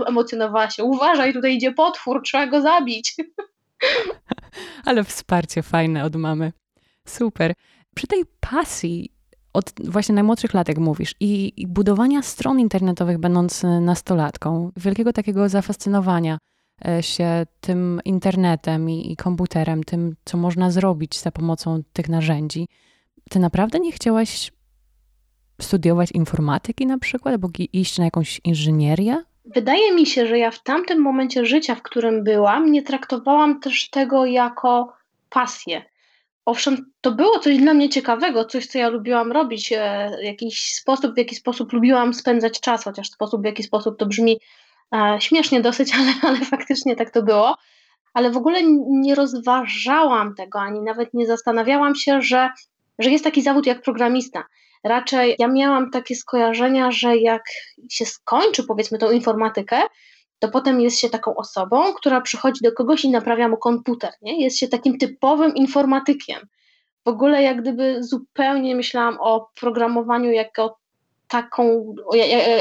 emocjonowała 0.06 0.70
się. 0.70 0.84
Uważaj, 0.84 1.32
tutaj 1.32 1.56
idzie 1.56 1.72
potwór, 1.72 2.22
trzeba 2.24 2.46
go 2.46 2.62
zabić. 2.62 3.16
Ale 4.84 5.04
wsparcie 5.04 5.62
fajne 5.62 6.04
od 6.04 6.16
mamy. 6.16 6.52
Super. 7.06 7.54
Przy 7.94 8.06
tej 8.06 8.24
pasji 8.40 9.12
od 9.52 9.72
właśnie 9.84 10.14
najmłodszych 10.14 10.54
lat, 10.54 10.68
jak 10.68 10.78
mówisz, 10.78 11.14
i, 11.20 11.66
budowania 11.68 12.22
stron 12.22 12.60
internetowych, 12.60 13.18
będąc 13.18 13.62
nastolatką, 13.80 14.70
wielkiego 14.76 15.12
takiego 15.12 15.48
zafascynowania 15.48 16.38
e, 16.86 17.02
się 17.02 17.46
tym 17.60 18.00
internetem 18.04 18.90
i 18.90 19.16
komputerem, 19.16 19.84
tym, 19.84 20.16
co 20.24 20.36
można 20.36 20.70
zrobić 20.70 21.20
za 21.20 21.30
pomocą 21.30 21.82
tych 21.92 22.08
narzędzi, 22.08 22.68
ty 23.30 23.38
naprawdę 23.38 23.80
nie 23.80 23.92
chciałaś 23.92 24.52
studiować 25.60 26.12
informatyki 26.12 26.86
na 26.86 26.98
przykład, 26.98 27.32
albo 27.32 27.48
iść 27.72 27.98
na 27.98 28.04
jakąś 28.04 28.40
inżynierię? 28.44 29.22
Wydaje 29.44 29.92
mi 29.92 30.06
się, 30.06 30.26
że 30.26 30.38
ja 30.38 30.50
w 30.50 30.62
tamtym 30.62 31.02
momencie 31.02 31.46
życia, 31.46 31.74
w 31.74 31.82
którym 31.82 32.24
byłam, 32.24 32.72
nie 32.72 32.82
traktowałam 32.82 33.60
też 33.60 33.90
tego 33.90 34.26
jako 34.26 34.92
pasję. 35.30 35.84
Owszem, 36.44 36.92
to 37.00 37.12
było 37.12 37.38
coś 37.38 37.58
dla 37.58 37.74
mnie 37.74 37.88
ciekawego, 37.88 38.44
coś, 38.44 38.66
co 38.66 38.78
ja 38.78 38.88
lubiłam 38.88 39.32
robić, 39.32 39.72
e, 39.72 40.10
jakiś 40.22 40.74
sposób, 40.74 41.14
w 41.14 41.18
jaki 41.18 41.34
sposób 41.34 41.72
lubiłam 41.72 42.14
spędzać 42.14 42.60
czas, 42.60 42.84
chociaż 42.84 43.10
sposób, 43.10 43.42
w 43.42 43.44
jaki 43.44 43.62
sposób 43.62 43.98
to 43.98 44.06
brzmi 44.06 44.40
e, 44.94 45.16
śmiesznie 45.20 45.60
dosyć, 45.60 45.92
ale, 45.98 46.12
ale 46.22 46.44
faktycznie 46.44 46.96
tak 46.96 47.10
to 47.10 47.22
było. 47.22 47.56
Ale 48.14 48.30
w 48.30 48.36
ogóle 48.36 48.60
nie 48.90 49.14
rozważałam 49.14 50.34
tego, 50.34 50.60
ani 50.60 50.80
nawet 50.80 51.14
nie 51.14 51.26
zastanawiałam 51.26 51.94
się, 51.94 52.22
że, 52.22 52.50
że 52.98 53.10
jest 53.10 53.24
taki 53.24 53.42
zawód 53.42 53.66
jak 53.66 53.82
programista. 53.82 54.44
Raczej 54.84 55.36
ja 55.38 55.48
miałam 55.48 55.90
takie 55.90 56.16
skojarzenia, 56.16 56.90
że 56.90 57.16
jak 57.16 57.42
się 57.90 58.06
skończy 58.06 58.64
powiedzmy 58.64 58.98
tą 58.98 59.10
informatykę, 59.10 59.80
to 60.38 60.48
potem 60.48 60.80
jest 60.80 60.98
się 60.98 61.10
taką 61.10 61.36
osobą, 61.36 61.94
która 61.94 62.20
przychodzi 62.20 62.60
do 62.62 62.72
kogoś 62.72 63.04
i 63.04 63.10
naprawia 63.10 63.48
mu 63.48 63.56
komputer, 63.56 64.10
nie? 64.22 64.42
Jest 64.42 64.58
się 64.58 64.68
takim 64.68 64.98
typowym 64.98 65.54
informatykiem. 65.54 66.38
W 67.04 67.08
ogóle 67.08 67.42
jak 67.42 67.62
gdyby 67.62 68.04
zupełnie 68.04 68.76
myślałam 68.76 69.16
o 69.20 69.50
programowaniu 69.60 70.30
jako 70.30 70.78
taką, 71.28 71.94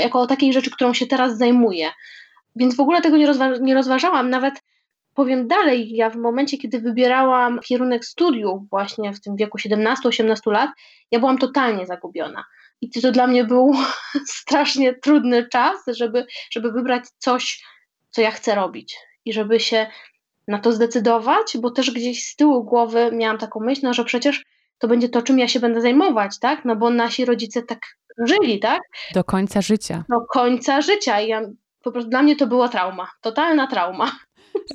jako 0.02 0.20
o 0.20 0.28
takiej 0.28 0.54
rzeczy, 0.54 0.72
którą 0.72 0.94
się 0.94 1.08
teraz 1.08 1.38
zajmuję. 1.38 1.92
Więc 2.56 2.76
w 2.76 2.80
ogóle 2.80 3.02
tego 3.02 3.18
nie, 3.18 3.28
rozwa 3.28 3.50
nie 3.62 3.74
rozważałam. 3.74 4.30
Nawet 4.30 4.54
powiem 5.18 5.48
dalej, 5.48 5.96
ja 5.96 6.10
w 6.10 6.16
momencie, 6.16 6.58
kiedy 6.58 6.80
wybierałam 6.80 7.60
kierunek 7.60 8.06
studiów, 8.06 8.70
właśnie 8.70 9.14
w 9.14 9.22
tym 9.22 9.36
wieku 9.36 9.58
17-18 9.58 10.52
lat, 10.52 10.70
ja 11.12 11.20
byłam 11.20 11.38
totalnie 11.38 11.86
zagubiona. 11.86 12.46
I 12.82 12.90
to 12.90 13.12
dla 13.12 13.28
mnie 13.28 13.44
był 13.44 13.72
strasznie 14.42 14.94
trudny 14.94 15.50
czas, 15.50 15.78
żeby, 15.88 16.26
żeby 16.52 16.72
wybrać 16.72 17.04
coś, 17.18 17.64
co 18.10 18.22
ja 18.22 18.32
chcę 18.32 18.56
robić 18.56 18.98
i 19.26 19.34
żeby 19.34 19.60
się 19.60 19.88
na 20.48 20.60
to 20.60 20.72
zdecydować, 20.72 21.58
bo 21.62 21.72
też 21.72 21.92
gdzieś 21.92 22.26
z 22.26 22.36
tyłu 22.36 22.64
głowy 22.64 23.10
miałam 23.14 23.38
taką 23.38 23.60
myśl, 23.60 23.82
no, 23.84 23.94
że 23.94 24.06
przecież 24.06 24.44
to 24.78 24.88
będzie 24.88 25.10
to, 25.10 25.22
czym 25.22 25.40
ja 25.40 25.48
się 25.48 25.60
będę 25.60 25.82
zajmować, 25.82 26.40
tak? 26.40 26.66
No 26.66 26.76
bo 26.76 26.90
nasi 26.90 27.26
rodzice 27.26 27.62
tak 27.62 27.80
żyli, 28.18 28.60
tak? 28.60 28.82
Do 29.14 29.24
końca 29.24 29.62
życia. 29.62 30.04
Do 30.10 30.22
końca 30.22 30.82
życia. 30.82 31.22
I 31.22 31.28
ja, 31.28 31.42
po 31.84 31.92
prostu 31.92 32.10
dla 32.10 32.24
mnie 32.24 32.36
to 32.36 32.48
była 32.48 32.70
trauma, 32.70 33.08
totalna 33.22 33.68
trauma. 33.68 34.12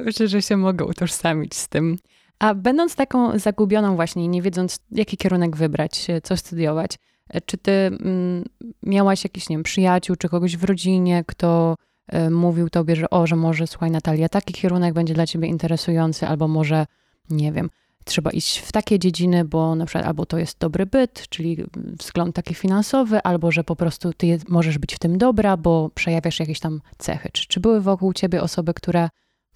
Myślę, 0.01 0.29
że 0.29 0.43
się 0.43 0.57
mogę 0.57 0.85
utożsamić 0.85 1.55
z 1.55 1.69
tym. 1.69 1.99
A 2.39 2.55
będąc 2.55 2.97
taką 2.97 3.39
zagubioną 3.39 3.97
właśnie, 3.97 4.29
nie 4.29 4.43
wiedząc 4.43 4.79
jaki 4.91 5.17
kierunek 5.17 5.57
wybrać, 5.57 6.07
co 6.23 6.37
studiować, 6.37 6.99
czy 7.47 7.59
ty 7.59 7.73
mm, 7.73 8.45
miałaś 8.83 9.25
jakiś, 9.25 9.49
nie 9.49 9.57
wiem, 9.57 9.63
przyjaciół, 9.63 10.17
czy 10.17 10.29
kogoś 10.29 10.57
w 10.57 10.65
rodzinie, 10.65 11.25
kto 11.27 11.77
y, 12.15 12.31
mówił 12.31 12.71
tobie, 12.71 12.97
że 12.97 13.11
o, 13.11 13.27
że 13.27 13.37
może 13.37 13.67
słuchaj 13.67 13.91
Natalia, 13.91 14.29
taki 14.29 14.55
kierunek 14.55 14.95
będzie 14.95 15.15
dla 15.15 15.27
ciebie 15.27 15.49
interesujący, 15.49 16.27
albo 16.27 16.49
może, 16.49 16.87
nie 17.31 17.53
wiem, 17.53 17.71
trzeba 18.05 18.31
iść 18.31 18.59
w 18.59 18.73
takie 18.73 18.99
dziedziny, 18.99 19.45
bo 19.45 19.75
na 19.75 19.87
przykład 19.87 20.07
albo 20.07 20.27
to 20.27 20.39
jest 20.39 20.59
dobry 20.59 20.87
byt, 20.87 21.29
czyli 21.29 21.65
wzgląd 21.99 22.35
taki 22.37 22.55
finansowy, 22.55 23.23
albo 23.23 23.53
że 23.53 23.65
po 23.65 23.77
prostu 23.77 24.13
ty 24.13 24.39
możesz 24.49 24.79
być 24.79 24.95
w 24.95 24.99
tym 24.99 25.19
dobra, 25.19 25.57
bo 25.57 25.91
przejawiasz 25.95 26.41
jakieś 26.41 26.61
tam 26.61 26.81
cechy. 26.99 27.29
Czy, 27.33 27.47
czy 27.47 27.61
były 27.61 27.81
wokół 27.81 28.13
ciebie 28.13 28.43
osoby, 28.43 28.75
które 28.75 29.09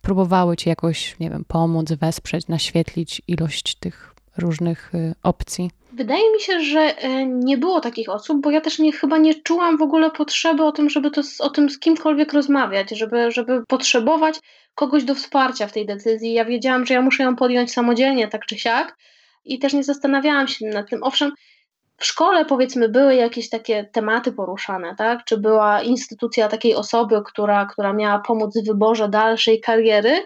próbowały 0.06 0.56
ci 0.56 0.68
jakoś, 0.68 1.16
nie 1.20 1.30
wiem, 1.30 1.44
pomóc, 1.48 1.92
wesprzeć, 1.92 2.48
naświetlić 2.48 3.22
ilość 3.28 3.74
tych 3.74 4.14
różnych 4.38 4.94
y, 4.94 5.14
opcji? 5.22 5.70
Wydaje 5.92 6.32
mi 6.32 6.40
się, 6.40 6.60
że 6.60 6.80
e, 6.80 7.26
nie 7.26 7.58
było 7.58 7.80
takich 7.80 8.08
osób, 8.08 8.42
bo 8.42 8.50
ja 8.50 8.60
też 8.60 8.78
nie, 8.78 8.92
chyba 8.92 9.18
nie 9.18 9.34
czułam 9.34 9.78
w 9.78 9.82
ogóle 9.82 10.10
potrzeby 10.10 10.64
o 10.64 10.72
tym, 10.72 10.90
żeby 10.90 11.10
to, 11.10 11.22
o 11.38 11.50
tym 11.50 11.70
z 11.70 11.78
kimkolwiek 11.78 12.32
rozmawiać, 12.32 12.90
żeby, 12.90 13.30
żeby 13.30 13.62
potrzebować 13.68 14.40
kogoś 14.74 15.04
do 15.04 15.14
wsparcia 15.14 15.66
w 15.66 15.72
tej 15.72 15.86
decyzji. 15.86 16.32
Ja 16.32 16.44
wiedziałam, 16.44 16.86
że 16.86 16.94
ja 16.94 17.02
muszę 17.02 17.22
ją 17.22 17.36
podjąć 17.36 17.72
samodzielnie, 17.72 18.28
tak 18.28 18.46
czy 18.46 18.58
siak, 18.58 18.96
i 19.44 19.58
też 19.58 19.72
nie 19.72 19.84
zastanawiałam 19.84 20.48
się 20.48 20.66
nad 20.66 20.90
tym. 20.90 21.02
Owszem, 21.02 21.32
w 21.98 22.06
szkole 22.06 22.44
powiedzmy 22.44 22.88
były 22.88 23.14
jakieś 23.14 23.48
takie 23.48 23.84
tematy 23.84 24.32
poruszane, 24.32 24.94
tak? 24.96 25.24
Czy 25.24 25.38
była 25.38 25.82
instytucja 25.82 26.48
takiej 26.48 26.74
osoby, 26.74 27.22
która, 27.26 27.66
która 27.66 27.92
miała 27.92 28.18
pomóc 28.18 28.58
w 28.58 28.66
wyborze 28.66 29.08
dalszej 29.08 29.60
kariery, 29.60 30.24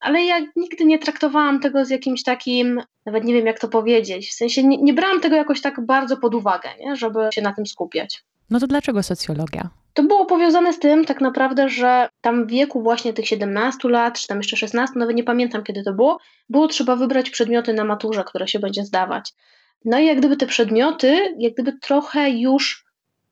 ale 0.00 0.24
ja 0.24 0.40
nigdy 0.56 0.84
nie 0.84 0.98
traktowałam 0.98 1.60
tego 1.60 1.84
z 1.84 1.90
jakimś 1.90 2.22
takim, 2.22 2.82
nawet 3.06 3.24
nie 3.24 3.34
wiem 3.34 3.46
jak 3.46 3.58
to 3.58 3.68
powiedzieć, 3.68 4.30
w 4.30 4.34
sensie 4.34 4.64
nie, 4.64 4.78
nie 4.82 4.94
brałam 4.94 5.20
tego 5.20 5.36
jakoś 5.36 5.60
tak 5.60 5.86
bardzo 5.86 6.16
pod 6.16 6.34
uwagę, 6.34 6.68
nie? 6.80 6.96
żeby 6.96 7.28
się 7.32 7.42
na 7.42 7.52
tym 7.52 7.66
skupiać. 7.66 8.24
No 8.50 8.60
to 8.60 8.66
dlaczego 8.66 9.02
socjologia? 9.02 9.68
To 9.94 10.02
było 10.02 10.26
powiązane 10.26 10.72
z 10.72 10.78
tym 10.78 11.04
tak 11.04 11.20
naprawdę, 11.20 11.68
że 11.68 12.08
tam 12.20 12.46
w 12.46 12.50
wieku 12.50 12.82
właśnie 12.82 13.12
tych 13.12 13.26
17 13.28 13.88
lat, 13.88 14.18
czy 14.18 14.26
tam 14.26 14.38
jeszcze 14.38 14.56
16, 14.56 14.98
nawet 14.98 15.16
nie 15.16 15.24
pamiętam 15.24 15.62
kiedy 15.62 15.82
to 15.82 15.92
było, 15.92 16.18
było 16.48 16.68
trzeba 16.68 16.96
wybrać 16.96 17.30
przedmioty 17.30 17.72
na 17.72 17.84
maturze, 17.84 18.24
które 18.24 18.48
się 18.48 18.58
będzie 18.58 18.84
zdawać. 18.84 19.32
No 19.84 19.98
i 19.98 20.06
jak 20.06 20.18
gdyby 20.18 20.36
te 20.36 20.46
przedmioty, 20.46 21.34
jak 21.38 21.54
gdyby 21.54 21.78
trochę 21.78 22.30
już 22.30 22.84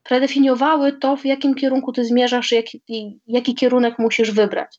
predefiniowały 0.02 0.92
to, 0.92 1.16
w 1.16 1.24
jakim 1.24 1.54
kierunku 1.54 1.92
ty 1.92 2.04
zmierzasz, 2.04 2.52
jaki, 2.52 2.82
jaki 3.26 3.54
kierunek 3.54 3.98
musisz 3.98 4.30
wybrać. 4.30 4.78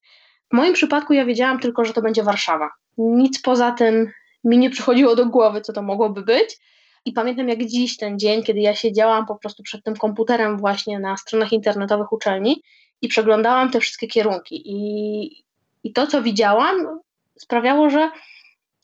W 0.51 0.55
moim 0.55 0.73
przypadku 0.73 1.13
ja 1.13 1.25
wiedziałam 1.25 1.59
tylko, 1.59 1.85
że 1.85 1.93
to 1.93 2.01
będzie 2.01 2.23
Warszawa. 2.23 2.69
Nic 2.97 3.41
poza 3.41 3.71
tym 3.71 4.11
mi 4.43 4.57
nie 4.57 4.69
przychodziło 4.69 5.15
do 5.15 5.25
głowy, 5.25 5.61
co 5.61 5.73
to 5.73 5.81
mogłoby 5.81 6.21
być. 6.21 6.57
I 7.05 7.13
pamiętam 7.13 7.49
jak 7.49 7.65
dziś 7.65 7.97
ten 7.97 8.19
dzień, 8.19 8.43
kiedy 8.43 8.59
ja 8.59 8.75
siedziałam 8.75 9.25
po 9.25 9.35
prostu 9.35 9.63
przed 9.63 9.83
tym 9.83 9.95
komputerem 9.95 10.57
właśnie 10.57 10.99
na 10.99 11.17
stronach 11.17 11.53
internetowych 11.53 12.11
uczelni 12.11 12.63
i 13.01 13.07
przeglądałam 13.07 13.71
te 13.71 13.79
wszystkie 13.79 14.07
kierunki. 14.07 14.61
I, 14.65 15.43
i 15.83 15.93
to, 15.93 16.07
co 16.07 16.21
widziałam, 16.21 16.99
sprawiało, 17.37 17.89
że, 17.89 18.11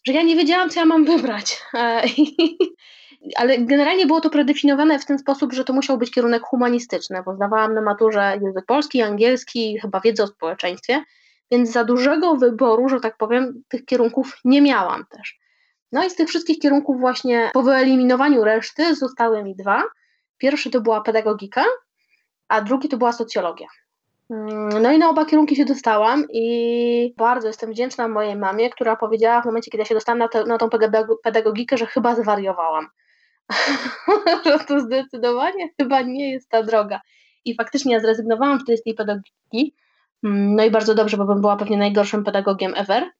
że 0.07 0.13
ja 0.13 0.21
nie 0.21 0.35
wiedziałam, 0.35 0.69
co 0.69 0.79
ja 0.79 0.85
mam 0.85 1.05
wybrać. 1.05 1.61
Ale 3.35 3.57
generalnie 3.57 4.05
było 4.05 4.21
to 4.21 4.29
predefiniowane 4.29 4.99
w 4.99 5.05
ten 5.05 5.19
sposób, 5.19 5.53
że 5.53 5.63
to 5.63 5.73
musiał 5.73 5.97
być 5.97 6.11
kierunek 6.11 6.43
humanistyczny, 6.43 7.23
bo 7.25 7.35
zdawałam 7.35 7.73
na 7.73 7.81
maturze 7.81 8.39
język 8.41 8.65
polski, 8.65 9.01
angielski, 9.01 9.79
chyba 9.81 9.99
wiedzę 9.99 10.23
o 10.23 10.27
społeczeństwie 10.27 11.03
więc 11.51 11.71
za 11.71 11.83
dużego 11.83 12.35
wyboru, 12.35 12.89
że 12.89 12.99
tak 12.99 13.17
powiem, 13.17 13.63
tych 13.67 13.85
kierunków 13.85 14.39
nie 14.45 14.61
miałam 14.61 15.05
też. 15.05 15.39
No 15.91 16.05
i 16.05 16.09
z 16.09 16.15
tych 16.15 16.29
wszystkich 16.29 16.59
kierunków 16.59 16.99
właśnie 16.99 17.49
po 17.53 17.63
wyeliminowaniu 17.63 18.43
reszty 18.43 18.95
zostały 18.95 19.43
mi 19.43 19.55
dwa. 19.55 19.83
Pierwszy 20.37 20.69
to 20.69 20.81
była 20.81 21.01
pedagogika, 21.01 21.65
a 22.47 22.61
drugi 22.61 22.89
to 22.89 22.97
była 22.97 23.11
socjologia. 23.11 23.67
Mm, 24.29 24.81
no 24.81 24.91
i 24.91 24.97
na 24.97 25.09
oba 25.09 25.25
kierunki 25.25 25.55
się 25.55 25.65
dostałam 25.65 26.25
i 26.33 27.13
bardzo 27.17 27.47
jestem 27.47 27.71
wdzięczna 27.71 28.07
mojej 28.07 28.35
mamie, 28.35 28.69
która 28.69 28.95
powiedziała 28.95 29.41
w 29.41 29.45
momencie, 29.45 29.71
kiedy 29.71 29.81
ja 29.81 29.85
się 29.85 29.95
dostałam 29.95 30.19
na, 30.19 30.27
te, 30.27 30.43
na 30.45 30.57
tą 30.57 30.69
pedagogikę, 31.23 31.77
że 31.77 31.85
chyba 31.85 32.15
zwariowałam. 32.15 32.87
że 34.45 34.59
to 34.59 34.79
zdecydowanie 34.79 35.69
chyba 35.77 36.01
nie 36.01 36.31
jest 36.31 36.49
ta 36.49 36.63
droga. 36.63 37.01
I 37.45 37.55
faktycznie 37.55 37.93
ja 37.93 37.99
zrezygnowałam 37.99 38.59
wtedy 38.59 38.77
z 38.77 38.83
tej 38.83 38.93
pedagogiki, 38.93 39.73
Mm, 40.23 40.55
no 40.55 40.63
i 40.63 40.71
bardzo 40.71 40.95
dobrze, 40.95 41.17
bo 41.17 41.25
bym 41.25 41.41
była 41.41 41.57
pewnie 41.57 41.77
najgorszym 41.77 42.23
pedagogiem 42.23 42.73
ever, 42.75 43.11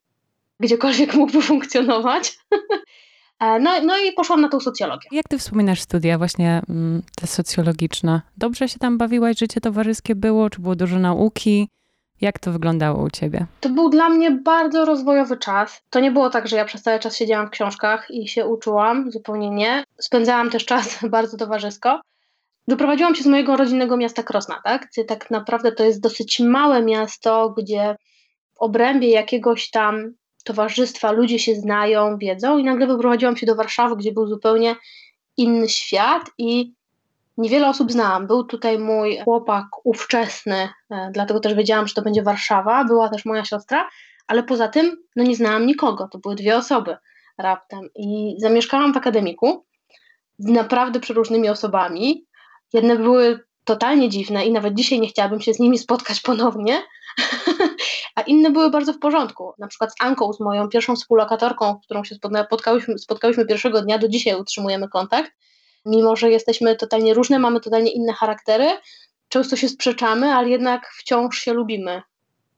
gdziekolwiek 0.60 1.14
mógłby 1.14 1.42
funkcjonować. 1.42 2.40
E, 3.40 3.60
no, 3.60 3.72
no 3.84 3.98
i 3.98 4.12
poszłam 4.12 4.42
na 4.42 4.50
tą 4.50 4.60
socjologię. 4.60 5.10
Jak 5.12 5.28
ty 5.28 5.38
wspominasz 5.38 5.82
studia 5.82 6.18
właśnie 6.18 6.62
mm, 6.70 7.02
te 7.16 7.28
socjologiczne? 7.28 8.22
Dobrze 8.38 8.68
się 8.68 8.80
tam 8.80 8.98
bawiłaś? 8.98 9.40
Życie 9.40 9.62
towarzyskie 9.62 10.16
było? 10.16 10.50
Czy 10.50 10.62
było 10.62 10.76
dużo 10.76 11.00
nauki? 11.00 11.70
Jak 12.22 12.40
to 12.40 12.52
wyglądało 12.52 13.04
u 13.04 13.10
ciebie? 13.10 13.46
To 13.60 13.70
był 13.70 13.90
dla 13.90 14.10
mnie 14.10 14.32
bardzo 14.32 14.86
rozwojowy 14.86 15.38
czas. 15.38 15.82
To 15.90 16.00
nie 16.00 16.12
było 16.12 16.30
tak, 16.30 16.48
że 16.48 16.56
ja 16.56 16.66
przez 16.66 16.82
cały 16.82 17.00
czas 17.00 17.18
siedziałam 17.18 17.48
w 17.48 17.50
książkach 17.50 18.08
i 18.10 18.28
się 18.28 18.46
uczyłam, 18.46 19.12
zupełnie 19.12 19.50
nie. 19.50 19.84
Spędzałam 20.02 20.50
też 20.50 20.66
czas 20.66 21.00
bardzo 21.10 21.38
towarzysko. 21.38 22.02
Wyprowadziłam 22.68 23.16
się 23.16 23.24
z 23.24 23.28
mojego 23.28 23.58
rodzinnego 23.58 23.98
miasta 23.98 24.24
Krosna, 24.24 24.62
tak? 24.64 24.88
Gdzie 24.92 25.06
tak 25.06 25.32
naprawdę 25.32 25.72
to 25.72 25.84
jest 25.84 26.02
dosyć 26.02 26.40
małe 26.40 26.84
miasto, 26.84 27.54
gdzie 27.58 27.96
w 28.54 28.58
obrębie 28.58 29.10
jakiegoś 29.10 29.70
tam 29.70 30.14
towarzystwa 30.44 31.12
ludzie 31.12 31.40
się 31.40 31.56
znają, 31.56 32.18
wiedzą 32.18 32.58
i 32.58 32.64
nagle 32.64 32.88
wyprowadziłam 32.88 33.38
się 33.38 33.46
do 33.46 33.56
Warszawy, 33.56 33.96
gdzie 33.96 34.12
był 34.12 34.28
zupełnie 34.28 34.76
inny 35.38 35.70
świat 35.70 36.24
i 36.38 36.74
niewiele 37.38 37.70
osób 37.70 37.92
znałam. 37.92 38.28
Był 38.28 38.44
tutaj 38.44 38.80
mój 38.80 39.20
chłopak 39.24 39.66
ówczesny, 39.84 40.70
e, 40.92 41.10
dlatego 41.14 41.40
też 41.40 41.54
wiedziałam, 41.54 41.88
że 41.88 41.94
to 41.94 42.02
będzie 42.02 42.24
Warszawa, 42.24 42.86
była 42.86 43.10
też 43.10 43.26
moja 43.26 43.46
siostra, 43.46 43.90
ale 44.28 44.44
poza 44.44 44.68
tym 44.68 44.98
no 45.16 45.24
nie 45.24 45.36
znałam 45.36 45.66
nikogo, 45.66 46.08
to 46.12 46.20
były 46.20 46.36
dwie 46.36 46.58
osoby 46.58 46.98
raptem 47.38 47.80
i 47.96 48.36
zamieszkałam 48.38 48.94
w 48.94 48.98
akademiku 48.98 49.66
z 50.38 50.46
naprawdę 50.46 51.00
przeróżnymi 51.00 51.50
osobami, 51.50 52.30
Jedne 52.74 52.96
były 52.96 53.40
totalnie 53.64 54.10
dziwne 54.10 54.46
i 54.46 54.52
nawet 54.52 54.74
dzisiaj 54.74 55.00
nie 55.00 55.08
chciałabym 55.08 55.42
się 55.42 55.54
z 55.54 55.60
nimi 55.60 55.78
spotkać 55.78 56.22
ponownie, 56.22 56.82
a 58.16 58.22
inne 58.22 58.52
były 58.52 58.70
bardzo 58.70 58.94
w 58.94 59.00
porządku. 59.00 59.54
Na 59.60 59.68
przykład 59.68 59.92
z 59.92 59.96
Anką, 60.00 60.34
z 60.34 60.40
moją 60.40 60.70
pierwszą 60.70 60.96
współlokatorką, 60.96 61.80
z 61.84 61.86
którą 61.86 62.04
się 62.04 62.16
spotkałyśmy, 62.16 62.98
spotkałyśmy 62.98 63.46
pierwszego 63.46 63.82
dnia, 63.82 63.98
do 63.98 64.08
dzisiaj 64.08 64.42
utrzymujemy 64.42 64.90
kontakt. 64.90 65.32
Mimo, 65.86 66.16
że 66.16 66.30
jesteśmy 66.30 66.76
totalnie 66.76 67.14
różne, 67.14 67.40
mamy 67.40 67.60
totalnie 67.60 67.92
inne 67.92 68.14
charaktery, 68.14 68.68
często 69.30 69.56
się 69.56 69.70
sprzeczamy, 69.70 70.34
ale 70.34 70.50
jednak 70.50 70.88
wciąż 70.98 71.40
się 71.40 71.54
lubimy. 71.54 72.02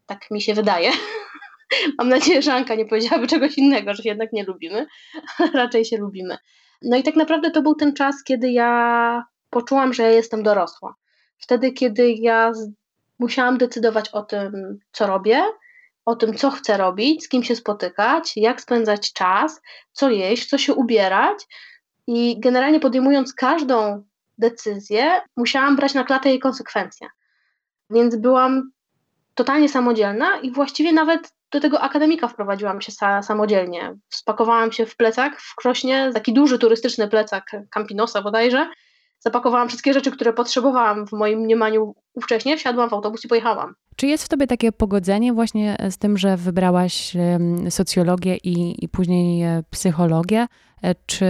Tak 0.06 0.32
mi 0.32 0.42
się 0.42 0.54
wydaje. 0.54 0.92
Mam 1.98 2.10
nadzieję, 2.10 2.42
że 2.42 2.54
Anka 2.54 2.76
nie 2.76 2.86
powiedziałaby 2.86 3.28
czegoś 3.28 3.58
innego, 3.58 3.94
że 3.94 4.04
się 4.04 4.10
jednak 4.10 4.34
nie 4.34 4.44
lubimy. 4.44 4.88
Raczej 5.54 5.86
się 5.86 5.98
lubimy. 5.98 6.38
No 6.82 6.98
i 6.98 7.04
tak 7.04 7.16
naprawdę 7.16 7.52
to 7.52 7.62
był 7.62 7.76
ten 7.76 7.94
czas, 7.94 8.16
kiedy 8.24 8.52
ja 8.52 9.24
poczułam, 9.50 9.94
że 9.94 10.04
ja 10.04 10.10
jestem 10.10 10.44
dorosła. 10.44 10.96
Wtedy, 11.38 11.72
kiedy 11.72 12.14
ja 12.14 12.52
musiałam 13.22 13.58
decydować 13.58 14.10
o 14.10 14.22
tym, 14.22 14.80
co 14.92 15.08
robię, 15.08 15.44
o 16.06 16.16
tym, 16.16 16.34
co 16.34 16.52
chcę 16.52 16.78
robić, 16.78 17.24
z 17.26 17.30
kim 17.30 17.44
się 17.44 17.56
spotykać, 17.56 18.34
jak 18.36 18.62
spędzać 18.62 19.14
czas, 19.14 19.62
co 19.92 20.10
jeść, 20.10 20.50
co 20.50 20.58
się 20.58 20.74
ubierać. 20.74 21.48
I 22.08 22.40
generalnie 22.40 22.80
podejmując 22.80 23.34
każdą 23.34 24.04
decyzję, 24.38 25.22
musiałam 25.38 25.76
brać 25.76 25.94
na 25.94 26.04
klatę 26.04 26.30
jej 26.30 26.40
konsekwencje. 26.40 27.08
Więc 27.90 28.16
byłam 28.16 28.72
totalnie 29.36 29.70
samodzielna 29.70 30.40
i 30.40 30.52
właściwie 30.52 30.94
nawet 30.94 31.34
do 31.52 31.60
tego 31.60 31.82
akademika 31.82 32.28
wprowadziłam 32.28 32.82
się 32.82 32.92
sa 32.92 33.22
samodzielnie. 33.24 33.98
Spakowałam 34.10 34.72
się 34.72 34.86
w 34.86 34.96
plecak 34.96 35.42
w 35.42 35.56
Krośnie, 35.56 36.12
taki 36.14 36.34
duży 36.34 36.60
turystyczny 36.60 37.08
plecak 37.08 37.52
Campinosa 37.70 38.22
bodajże, 38.22 38.70
zapakowałam 39.24 39.68
wszystkie 39.68 39.94
rzeczy, 39.94 40.12
które 40.12 40.34
potrzebowałam 40.34 41.08
w 41.08 41.12
moim 41.12 41.40
mniemaniu 41.40 41.96
ówcześnie, 42.14 42.58
wsiadłam 42.58 42.90
w 42.90 42.94
autobus 42.94 43.26
i 43.26 43.28
pojechałam. 43.28 43.76
Czy 43.96 44.08
jest 44.08 44.26
w 44.26 44.30
tobie 44.30 44.48
takie 44.48 44.72
pogodzenie 44.72 45.34
właśnie 45.34 45.78
z 45.90 45.98
tym, 45.98 46.18
że 46.18 46.38
wybrałaś 46.38 47.14
socjologię 47.70 48.38
i, 48.38 48.86
i 48.86 48.90
później 48.90 49.44
e, 49.44 49.64
psychologię? 49.70 50.48
E, 50.84 50.96
czy 51.06 51.26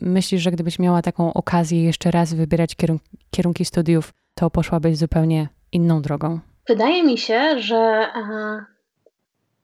myślisz, 0.00 0.42
że 0.42 0.50
gdybyś 0.50 0.78
miała 0.78 1.02
taką 1.02 1.32
okazję 1.32 1.84
jeszcze 1.84 2.10
raz 2.10 2.34
wybierać 2.34 2.76
kierunki, 2.76 3.18
kierunki 3.30 3.64
studiów, 3.64 4.12
to 4.34 4.50
poszłabyś 4.50 4.96
zupełnie 4.96 5.48
inną 5.72 6.02
drogą? 6.02 6.40
Wydaje 6.68 7.02
mi 7.02 7.18
się, 7.18 7.60
że 7.60 7.76
e, 7.76 8.64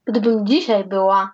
gdybym 0.05 0.45
dzisiaj 0.45 0.83
była 0.83 1.31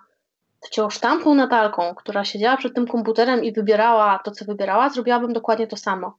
wciąż 0.65 0.99
tamtą 0.99 1.35
Natalką, 1.35 1.95
która 1.95 2.25
siedziała 2.25 2.57
przed 2.57 2.75
tym 2.75 2.87
komputerem 2.87 3.43
i 3.43 3.53
wybierała 3.53 4.19
to, 4.19 4.31
co 4.31 4.45
wybierała, 4.45 4.89
zrobiłabym 4.89 5.33
dokładnie 5.33 5.67
to 5.67 5.77
samo. 5.77 6.17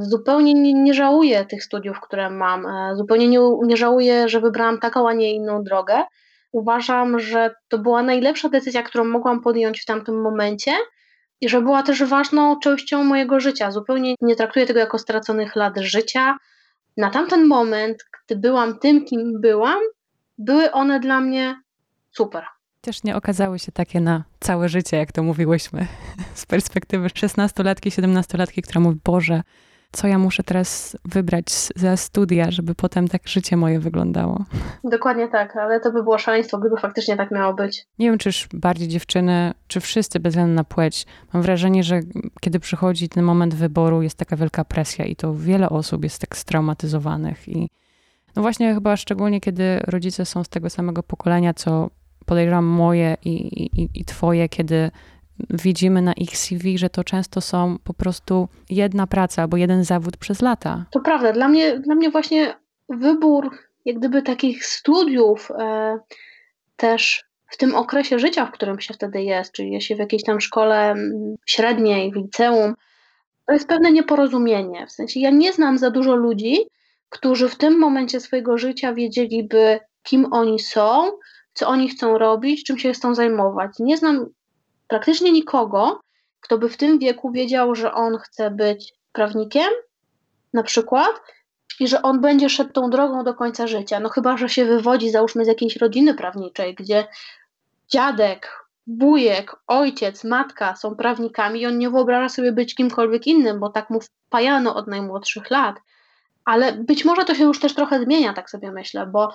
Zupełnie 0.00 0.54
nie, 0.54 0.74
nie 0.74 0.94
żałuję 0.94 1.44
tych 1.44 1.64
studiów, 1.64 2.00
które 2.00 2.30
mam. 2.30 2.66
Zupełnie 2.96 3.28
nie, 3.28 3.38
nie 3.62 3.76
żałuję, 3.76 4.28
że 4.28 4.40
wybrałam 4.40 4.78
taką, 4.78 5.08
a 5.08 5.12
nie 5.12 5.34
inną 5.34 5.64
drogę. 5.64 6.04
Uważam, 6.52 7.20
że 7.20 7.54
to 7.68 7.78
była 7.78 8.02
najlepsza 8.02 8.48
decyzja, 8.48 8.82
którą 8.82 9.04
mogłam 9.04 9.40
podjąć 9.40 9.80
w 9.80 9.84
tamtym 9.84 10.20
momencie 10.20 10.72
i 11.40 11.48
że 11.48 11.60
była 11.60 11.82
też 11.82 12.04
ważną 12.04 12.60
częścią 12.60 13.04
mojego 13.04 13.40
życia. 13.40 13.70
Zupełnie 13.70 14.14
nie 14.20 14.36
traktuję 14.36 14.66
tego 14.66 14.80
jako 14.80 14.98
straconych 14.98 15.56
lat 15.56 15.78
życia. 15.78 16.36
Na 16.96 17.10
tamten 17.10 17.46
moment, 17.46 18.04
gdy 18.24 18.36
byłam 18.36 18.78
tym, 18.78 19.04
kim 19.04 19.40
byłam, 19.40 19.78
były 20.38 20.72
one 20.72 21.00
dla 21.00 21.20
mnie 21.20 21.56
super. 22.10 22.44
Też 22.80 23.04
nie 23.04 23.16
okazały 23.16 23.58
się 23.58 23.72
takie 23.72 24.00
na 24.00 24.24
całe 24.40 24.68
życie, 24.68 24.96
jak 24.96 25.12
to 25.12 25.22
mówiłyśmy. 25.22 25.86
Z 26.34 26.46
perspektywy 26.46 27.08
16-latki, 27.08 27.90
17-latki, 27.90 28.62
która 28.62 28.80
mówi, 28.80 28.98
Boże, 29.04 29.42
co 29.92 30.08
ja 30.08 30.18
muszę 30.18 30.42
teraz 30.42 30.96
wybrać 31.04 31.44
za 31.76 31.96
studia, 31.96 32.50
żeby 32.50 32.74
potem 32.74 33.08
tak 33.08 33.28
życie 33.28 33.56
moje 33.56 33.80
wyglądało. 33.80 34.44
Dokładnie 34.84 35.28
tak, 35.28 35.56
ale 35.56 35.80
to 35.80 35.92
by 35.92 36.02
było 36.02 36.18
szaleństwo, 36.18 36.58
gdyby 36.58 36.76
faktycznie 36.76 37.16
tak 37.16 37.30
miało 37.30 37.54
być. 37.54 37.86
Nie 37.98 38.10
wiem, 38.10 38.18
czy 38.18 38.28
już 38.28 38.48
bardziej 38.54 38.88
dziewczyny, 38.88 39.54
czy 39.66 39.80
wszyscy 39.80 40.20
bez 40.20 40.32
względu 40.32 40.54
na 40.54 40.64
płeć. 40.64 41.06
Mam 41.32 41.42
wrażenie, 41.42 41.82
że 41.82 42.00
kiedy 42.40 42.60
przychodzi 42.60 43.08
ten 43.08 43.24
moment 43.24 43.54
wyboru, 43.54 44.02
jest 44.02 44.18
taka 44.18 44.36
wielka 44.36 44.64
presja 44.64 45.04
i 45.04 45.16
to 45.16 45.34
wiele 45.34 45.70
osób 45.70 46.04
jest 46.04 46.20
tak 46.20 46.36
straumatyzowanych 46.36 47.48
i 47.48 47.68
no 48.36 48.42
właśnie 48.42 48.74
chyba 48.74 48.96
szczególnie, 48.96 49.40
kiedy 49.40 49.78
rodzice 49.78 50.26
są 50.26 50.44
z 50.44 50.48
tego 50.48 50.70
samego 50.70 51.02
pokolenia, 51.02 51.54
co 51.54 51.90
podejrzewam 52.26 52.64
moje 52.64 53.16
i, 53.24 53.30
i, 53.82 53.88
i 53.94 54.04
twoje, 54.04 54.48
kiedy 54.48 54.90
widzimy 55.50 56.02
na 56.02 56.12
ich 56.12 56.38
CV, 56.38 56.78
że 56.78 56.90
to 56.90 57.04
często 57.04 57.40
są 57.40 57.76
po 57.84 57.94
prostu 57.94 58.48
jedna 58.70 59.06
praca 59.06 59.42
albo 59.42 59.56
jeden 59.56 59.84
zawód 59.84 60.16
przez 60.16 60.42
lata. 60.42 60.84
To 60.90 61.00
prawda. 61.00 61.32
Dla 61.32 61.48
mnie, 61.48 61.78
dla 61.78 61.94
mnie 61.94 62.10
właśnie 62.10 62.54
wybór 62.88 63.50
jak 63.84 63.98
gdyby 63.98 64.22
takich 64.22 64.66
studiów 64.66 65.50
e, 65.50 65.98
też 66.76 67.24
w 67.46 67.56
tym 67.56 67.74
okresie 67.74 68.18
życia, 68.18 68.46
w 68.46 68.50
którym 68.50 68.80
się 68.80 68.94
wtedy 68.94 69.22
jest, 69.22 69.52
czyli 69.52 69.72
jeśli 69.72 69.96
w 69.96 69.98
jakiejś 69.98 70.22
tam 70.24 70.40
szkole 70.40 70.94
średniej, 71.46 72.12
w 72.12 72.16
liceum, 72.16 72.74
to 73.46 73.52
jest 73.52 73.68
pewne 73.68 73.92
nieporozumienie. 73.92 74.86
W 74.86 74.92
sensie 74.92 75.20
ja 75.20 75.30
nie 75.30 75.52
znam 75.52 75.78
za 75.78 75.90
dużo 75.90 76.14
ludzi, 76.14 76.56
którzy 77.08 77.48
w 77.48 77.56
tym 77.56 77.78
momencie 77.78 78.20
swojego 78.20 78.58
życia 78.58 78.94
wiedzieliby, 78.94 79.80
kim 80.02 80.32
oni 80.32 80.58
są, 80.58 81.10
co 81.52 81.68
oni 81.68 81.88
chcą 81.88 82.18
robić, 82.18 82.64
czym 82.64 82.78
się 82.78 82.92
chcą 82.92 83.14
zajmować. 83.14 83.70
Nie 83.78 83.96
znam 83.96 84.26
praktycznie 84.88 85.32
nikogo, 85.32 86.00
kto 86.40 86.58
by 86.58 86.68
w 86.68 86.76
tym 86.76 86.98
wieku 86.98 87.30
wiedział, 87.30 87.74
że 87.74 87.94
on 87.94 88.18
chce 88.18 88.50
być 88.50 88.94
prawnikiem, 89.12 89.68
na 90.52 90.62
przykład, 90.62 91.20
i 91.80 91.88
że 91.88 92.02
on 92.02 92.20
będzie 92.20 92.48
szedł 92.48 92.72
tą 92.72 92.90
drogą 92.90 93.24
do 93.24 93.34
końca 93.34 93.66
życia. 93.66 94.00
No 94.00 94.08
chyba, 94.08 94.36
że 94.36 94.48
się 94.48 94.64
wywodzi, 94.64 95.10
załóżmy, 95.10 95.44
z 95.44 95.48
jakiejś 95.48 95.76
rodziny 95.76 96.14
prawniczej, 96.14 96.74
gdzie 96.74 97.06
dziadek, 97.88 98.66
wujek, 98.86 99.56
ojciec, 99.66 100.24
matka 100.24 100.76
są 100.76 100.96
prawnikami 100.96 101.60
i 101.60 101.66
on 101.66 101.78
nie 101.78 101.90
wyobraża 101.90 102.28
sobie 102.28 102.52
być 102.52 102.74
kimkolwiek 102.74 103.26
innym, 103.26 103.60
bo 103.60 103.70
tak 103.70 103.90
mu 103.90 104.00
wpajano 104.00 104.74
od 104.74 104.86
najmłodszych 104.86 105.50
lat. 105.50 105.76
Ale 106.44 106.72
być 106.72 107.04
może 107.04 107.24
to 107.24 107.34
się 107.34 107.44
już 107.44 107.60
też 107.60 107.74
trochę 107.74 108.00
zmienia, 108.00 108.32
tak 108.32 108.50
sobie 108.50 108.72
myślę, 108.72 109.06
bo 109.06 109.32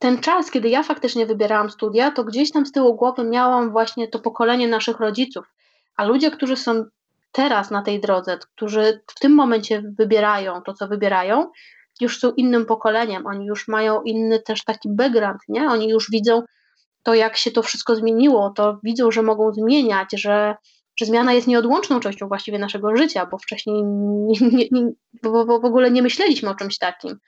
ten 0.00 0.18
czas, 0.18 0.50
kiedy 0.50 0.68
ja 0.68 0.82
faktycznie 0.82 1.26
wybierałam 1.26 1.70
studia, 1.70 2.10
to 2.10 2.24
gdzieś 2.24 2.52
tam 2.52 2.66
z 2.66 2.72
tyłu 2.72 2.94
głowy 2.94 3.24
miałam 3.24 3.70
właśnie 3.70 4.08
to 4.08 4.18
pokolenie 4.18 4.68
naszych 4.68 5.00
rodziców. 5.00 5.44
A 5.96 6.04
ludzie, 6.04 6.30
którzy 6.30 6.56
są 6.56 6.84
teraz 7.32 7.70
na 7.70 7.82
tej 7.82 8.00
drodze, 8.00 8.38
którzy 8.38 9.00
w 9.06 9.20
tym 9.20 9.34
momencie 9.34 9.82
wybierają 9.98 10.62
to, 10.62 10.74
co 10.74 10.88
wybierają, 10.88 11.50
już 12.00 12.18
są 12.18 12.32
innym 12.32 12.66
pokoleniem, 12.66 13.26
oni 13.26 13.46
już 13.46 13.68
mają 13.68 14.02
inny 14.02 14.40
też 14.40 14.64
taki 14.64 14.88
background, 14.88 15.40
nie? 15.48 15.68
Oni 15.68 15.88
już 15.88 16.10
widzą 16.10 16.42
to, 17.02 17.14
jak 17.14 17.36
się 17.36 17.50
to 17.50 17.62
wszystko 17.62 17.96
zmieniło, 17.96 18.50
to 18.56 18.78
widzą, 18.82 19.10
że 19.10 19.22
mogą 19.22 19.52
zmieniać, 19.52 20.08
że, 20.12 20.54
że 20.96 21.06
zmiana 21.06 21.32
jest 21.32 21.46
nieodłączną 21.46 22.00
częścią 22.00 22.28
właściwie 22.28 22.58
naszego 22.58 22.96
życia, 22.96 23.26
bo 23.26 23.38
wcześniej 23.38 23.82
nie, 23.84 24.40
nie, 24.40 24.68
nie, 24.70 24.90
bo, 25.22 25.44
bo 25.44 25.60
w 25.60 25.64
ogóle 25.64 25.90
nie 25.90 26.02
myśleliśmy 26.02 26.50
o 26.50 26.54
czymś 26.54 26.78
takim. 26.78 27.18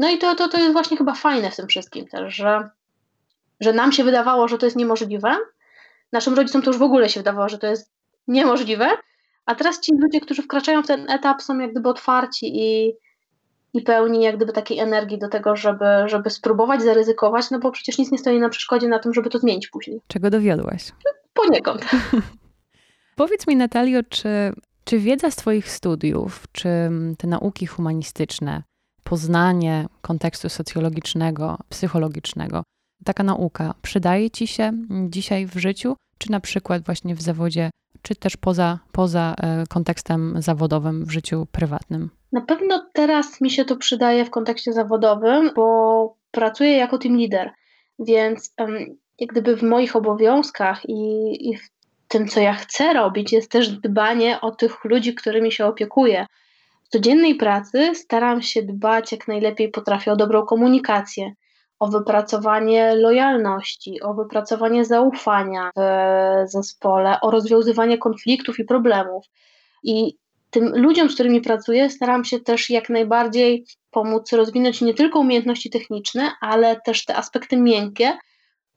No 0.00 0.10
i 0.10 0.18
to, 0.18 0.34
to, 0.34 0.48
to 0.48 0.58
jest 0.58 0.72
właśnie 0.72 0.96
chyba 0.96 1.14
fajne 1.14 1.50
w 1.50 1.56
tym 1.56 1.66
wszystkim 1.66 2.06
też, 2.06 2.34
że, 2.34 2.68
że 3.60 3.72
nam 3.72 3.92
się 3.92 4.04
wydawało, 4.04 4.48
że 4.48 4.58
to 4.58 4.66
jest 4.66 4.76
niemożliwe, 4.76 5.36
naszym 6.12 6.34
rodzicom 6.34 6.62
to 6.62 6.70
już 6.70 6.78
w 6.78 6.82
ogóle 6.82 7.08
się 7.08 7.20
wydawało, 7.20 7.48
że 7.48 7.58
to 7.58 7.66
jest 7.66 7.92
niemożliwe, 8.28 8.90
a 9.46 9.54
teraz 9.54 9.80
ci 9.80 9.92
ludzie, 9.98 10.20
którzy 10.20 10.42
wkraczają 10.42 10.82
w 10.82 10.86
ten 10.86 11.10
etap 11.10 11.42
są 11.42 11.58
jak 11.58 11.70
gdyby 11.70 11.88
otwarci 11.88 12.46
i, 12.54 12.92
i 13.74 13.82
pełni 13.82 14.22
jak 14.22 14.36
gdyby 14.36 14.52
takiej 14.52 14.78
energii 14.78 15.18
do 15.18 15.28
tego, 15.28 15.56
żeby, 15.56 15.86
żeby 16.06 16.30
spróbować 16.30 16.82
zaryzykować, 16.82 17.50
no 17.50 17.58
bo 17.58 17.70
przecież 17.70 17.98
nic 17.98 18.12
nie 18.12 18.18
stoi 18.18 18.38
na 18.38 18.48
przeszkodzie 18.48 18.88
na 18.88 18.98
tym, 18.98 19.14
żeby 19.14 19.30
to 19.30 19.38
zmienić 19.38 19.68
później. 19.68 20.00
Czego 20.06 20.30
dowiodłaś? 20.30 20.92
Poniekąd. 21.34 21.86
Powiedz 23.16 23.46
mi 23.46 23.56
Natalio, 23.56 24.00
czy, 24.08 24.28
czy 24.84 24.98
wiedza 24.98 25.30
z 25.30 25.36
twoich 25.36 25.70
studiów, 25.70 26.44
czy 26.52 26.68
te 27.18 27.26
nauki 27.26 27.66
humanistyczne 27.66 28.62
poznanie 29.10 29.86
kontekstu 30.02 30.48
socjologicznego, 30.48 31.58
psychologicznego, 31.68 32.62
taka 33.04 33.22
nauka 33.22 33.74
przydaje 33.82 34.30
ci 34.30 34.46
się 34.46 34.72
dzisiaj 35.08 35.46
w 35.46 35.56
życiu, 35.56 35.96
czy 36.18 36.30
na 36.30 36.40
przykład 36.40 36.84
właśnie 36.84 37.14
w 37.14 37.22
zawodzie, 37.22 37.70
czy 38.02 38.16
też 38.16 38.36
poza, 38.36 38.78
poza 38.92 39.34
e, 39.38 39.64
kontekstem 39.68 40.34
zawodowym 40.38 41.04
w 41.04 41.10
życiu 41.10 41.46
prywatnym? 41.52 42.10
Na 42.32 42.40
pewno 42.40 42.86
teraz 42.92 43.40
mi 43.40 43.50
się 43.50 43.64
to 43.64 43.76
przydaje 43.76 44.24
w 44.24 44.30
kontekście 44.30 44.72
zawodowym, 44.72 45.50
bo 45.56 46.16
pracuję 46.30 46.76
jako 46.76 46.98
team 46.98 47.16
leader, 47.16 47.50
więc 47.98 48.54
jak 49.18 49.30
gdyby 49.30 49.56
w 49.56 49.62
moich 49.62 49.96
obowiązkach 49.96 50.88
i, 50.88 51.02
i 51.50 51.56
w 51.56 51.70
tym, 52.08 52.28
co 52.28 52.40
ja 52.40 52.54
chcę 52.54 52.94
robić, 52.94 53.32
jest 53.32 53.50
też 53.50 53.68
dbanie 53.68 54.40
o 54.40 54.50
tych 54.50 54.84
ludzi, 54.84 55.14
którymi 55.14 55.52
się 55.52 55.66
opiekuję 55.66 56.26
codziennej 56.90 57.34
pracy 57.34 57.94
staram 57.94 58.42
się 58.42 58.62
dbać 58.62 59.12
jak 59.12 59.28
najlepiej 59.28 59.70
potrafię 59.70 60.12
o 60.12 60.16
dobrą 60.16 60.46
komunikację, 60.46 61.32
o 61.78 61.88
wypracowanie 61.88 62.94
lojalności, 62.94 64.02
o 64.02 64.14
wypracowanie 64.14 64.84
zaufania 64.84 65.70
w 65.76 66.50
zespole, 66.50 67.20
o 67.20 67.30
rozwiązywanie 67.30 67.98
konfliktów 67.98 68.58
i 68.58 68.64
problemów. 68.64 69.24
I 69.82 70.16
tym 70.50 70.72
ludziom, 70.76 71.10
z 71.10 71.14
którymi 71.14 71.40
pracuję, 71.40 71.90
staram 71.90 72.24
się 72.24 72.40
też 72.40 72.70
jak 72.70 72.88
najbardziej 72.88 73.64
pomóc 73.90 74.32
rozwinąć 74.32 74.80
nie 74.80 74.94
tylko 74.94 75.20
umiejętności 75.20 75.70
techniczne, 75.70 76.30
ale 76.40 76.80
też 76.80 77.04
te 77.04 77.16
aspekty 77.16 77.56
miękkie, 77.56 78.18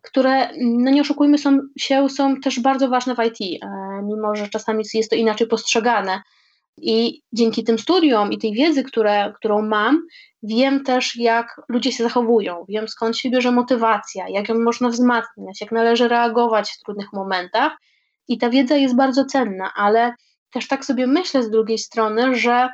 które, 0.02 0.50
no 0.58 0.92
nie 0.92 1.02
oszukujmy 1.02 1.38
są, 1.38 1.60
się, 1.78 2.10
są 2.10 2.42
też 2.42 2.60
bardzo 2.60 2.90
ważne 2.90 3.16
w 3.16 3.20
IT, 3.20 3.64
e, 3.64 3.68
mimo 4.04 4.36
że 4.36 4.50
czasami 4.50 4.84
jest 4.94 5.10
to 5.10 5.16
inaczej 5.16 5.48
postrzegane. 5.48 6.22
I 6.78 7.22
dzięki 7.34 7.64
tym 7.64 7.80
studiom 7.80 8.32
i 8.32 8.38
tej 8.38 8.54
wiedzy, 8.54 8.84
które, 8.84 9.34
którą 9.36 9.62
mam, 9.62 10.02
wiem 10.44 10.84
też, 10.84 11.16
jak 11.16 11.62
ludzie 11.70 11.92
się 11.92 12.04
zachowują, 12.04 12.66
wiem 12.70 12.88
skąd 12.88 13.18
się 13.18 13.30
bierze 13.30 13.52
motywacja, 13.52 14.26
jak 14.30 14.50
ją 14.50 14.60
można 14.60 14.90
wzmacniać, 14.90 15.62
jak 15.62 15.72
należy 15.72 16.08
reagować 16.08 16.72
w 16.72 16.80
trudnych 16.84 17.14
momentach. 17.14 17.78
I 18.28 18.38
ta 18.38 18.50
wiedza 18.50 18.76
jest 18.76 18.96
bardzo 18.96 19.26
cenna, 19.26 19.72
ale 19.76 20.14
też 20.54 20.68
tak 20.68 20.86
sobie 20.86 21.08
myślę 21.08 21.44
z 21.44 21.50
drugiej 21.50 21.78
strony, 21.78 22.36
że 22.36 22.70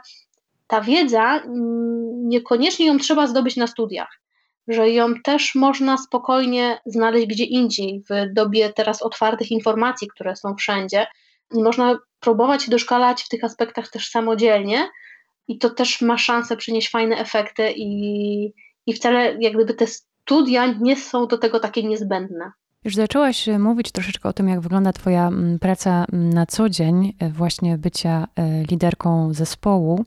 ta 0.67 0.81
wiedza 0.81 1.38
mm, 1.38 2.27
niekoniecznie 2.29 2.85
ją 2.85 2.97
trzeba 2.97 3.27
zdobyć 3.27 3.55
na 3.55 3.67
studiach, 3.67 4.19
że 4.67 4.89
ją 4.89 5.13
też 5.23 5.55
można 5.55 5.97
spokojnie 5.97 6.81
znaleźć 6.85 7.27
gdzie 7.27 7.43
indziej, 7.43 8.03
w 8.09 8.33
dobie 8.33 8.73
teraz 8.73 9.01
otwartych 9.01 9.51
informacji, 9.51 10.07
które 10.07 10.35
są 10.35 10.55
wszędzie 10.55 11.07
można 11.53 11.97
próbować 12.19 12.69
doszkalać 12.69 13.23
w 13.23 13.29
tych 13.29 13.43
aspektach 13.43 13.91
też 13.91 14.09
samodzielnie 14.09 14.89
i 15.47 15.57
to 15.57 15.69
też 15.69 16.01
ma 16.01 16.17
szansę 16.17 16.57
przynieść 16.57 16.89
fajne 16.89 17.17
efekty 17.17 17.73
i, 17.75 18.53
i 18.85 18.93
wcale 18.93 19.38
jak 19.39 19.53
gdyby 19.53 19.73
te 19.73 19.88
studia 19.88 20.65
nie 20.79 20.95
są 20.95 21.27
do 21.27 21.38
tego 21.38 21.59
takie 21.59 21.83
niezbędne. 21.83 22.51
Już 22.83 22.95
zaczęłaś 22.95 23.49
e, 23.49 23.59
mówić 23.59 23.91
troszeczkę 23.91 24.29
o 24.29 24.33
tym, 24.33 24.49
jak 24.49 24.59
wygląda 24.59 24.93
Twoja 24.93 25.31
praca 25.62 26.05
na 26.12 26.45
co 26.45 26.69
dzień, 26.69 27.13
e, 27.19 27.29
właśnie 27.29 27.77
bycia 27.77 28.27
e, 28.35 28.63
liderką 28.63 29.33
zespołu. 29.33 30.05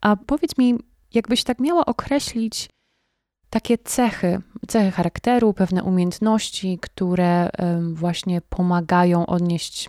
A 0.00 0.16
powiedz 0.16 0.58
mi, 0.58 0.74
jakbyś 1.14 1.44
tak 1.44 1.58
miała 1.58 1.86
określić 1.86 2.68
takie 3.50 3.78
cechy, 3.78 4.42
cechy 4.68 4.90
charakteru, 4.90 5.54
pewne 5.54 5.82
umiejętności, 5.82 6.78
które 6.82 7.50
właśnie 7.92 8.40
pomagają 8.40 9.26
odnieść 9.26 9.88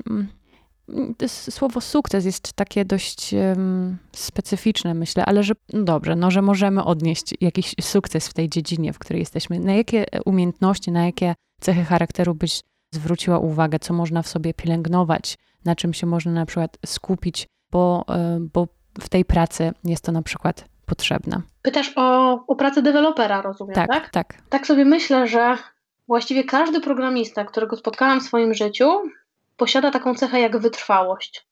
słowo 1.28 1.82
sukces 1.82 2.26
jest 2.26 2.54
takie 2.54 2.86
dość 2.86 3.34
um, 3.34 3.98
specyficzne, 4.12 4.94
myślę, 4.94 5.26
ale 5.26 5.44
że 5.44 5.54
no 5.74 5.84
dobrze, 5.84 6.16
no, 6.16 6.32
że 6.32 6.42
możemy 6.42 6.84
odnieść 6.84 7.34
jakiś 7.42 7.76
sukces 7.82 8.28
w 8.28 8.34
tej 8.34 8.50
dziedzinie, 8.50 8.94
w 8.94 9.00
której 9.00 9.20
jesteśmy. 9.20 9.60
Na 9.60 9.74
jakie 9.74 10.06
umiejętności, 10.26 10.92
na 10.92 11.06
jakie 11.06 11.36
cechy 11.62 11.84
charakteru 11.84 12.36
byś 12.36 12.62
zwróciła 12.92 13.40
uwagę, 13.40 13.80
co 13.80 13.94
można 13.94 14.22
w 14.22 14.28
sobie 14.28 14.54
pielęgnować, 14.54 15.38
na 15.66 15.76
czym 15.76 15.94
się 15.94 16.08
można 16.08 16.32
na 16.32 16.46
przykład 16.46 16.78
skupić, 16.86 17.48
bo, 17.72 18.06
e, 18.10 18.40
bo 18.54 18.68
w 19.02 19.10
tej 19.10 19.26
pracy 19.26 19.72
jest 19.84 20.04
to 20.04 20.12
na 20.12 20.22
przykład 20.22 20.66
potrzebne. 20.86 21.42
Pytasz 21.62 21.94
o, 21.96 22.34
o 22.48 22.56
pracę 22.56 22.82
dewelopera, 22.82 23.42
rozumiem, 23.42 23.76
tak? 23.76 23.88
Tak, 23.88 24.10
tak. 24.10 24.42
Tak 24.50 24.68
sobie 24.68 24.86
myślę, 24.86 25.28
że 25.28 25.58
właściwie 26.08 26.44
każdy 26.44 26.82
programista, 26.82 27.46
którego 27.46 27.76
spotkałam 27.78 28.22
w 28.22 28.24
swoim 28.24 28.54
życiu, 28.54 28.90
posiada 29.58 29.92
taką 29.92 30.16
cechę 30.16 30.40
jak 30.40 30.58
wytrwałość. 30.58 31.48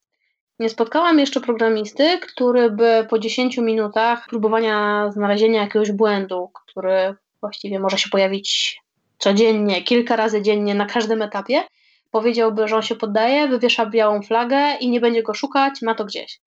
Nie 0.60 0.70
spotkałam 0.70 1.20
jeszcze 1.20 1.42
programisty, 1.42 2.20
który 2.20 2.72
by 2.72 3.08
po 3.10 3.20
10 3.20 3.58
minutach 3.58 4.28
próbowania 4.30 5.10
znalezienia 5.12 5.62
jakiegoś 5.62 5.92
błędu, 5.92 6.52
który 6.54 7.16
właściwie 7.42 7.80
może 7.80 7.98
się 7.98 8.10
pojawić 8.10 8.80
codziennie, 9.18 9.84
kilka 9.84 10.16
razy 10.16 10.42
dziennie 10.42 10.76
na 10.76 10.86
każdym 10.86 11.22
etapie, 11.22 11.64
powiedziałby, 12.12 12.68
że 12.68 12.76
on 12.76 12.82
się 12.82 12.96
poddaje, 12.96 13.48
wywiesza 13.48 13.86
białą 13.86 14.22
flagę 14.22 14.76
i 14.80 14.90
nie 14.90 15.00
będzie 15.00 15.24
go 15.24 15.34
szukać, 15.34 15.82
ma 15.82 15.96
to 15.96 16.06
gdzieś. 16.06 16.40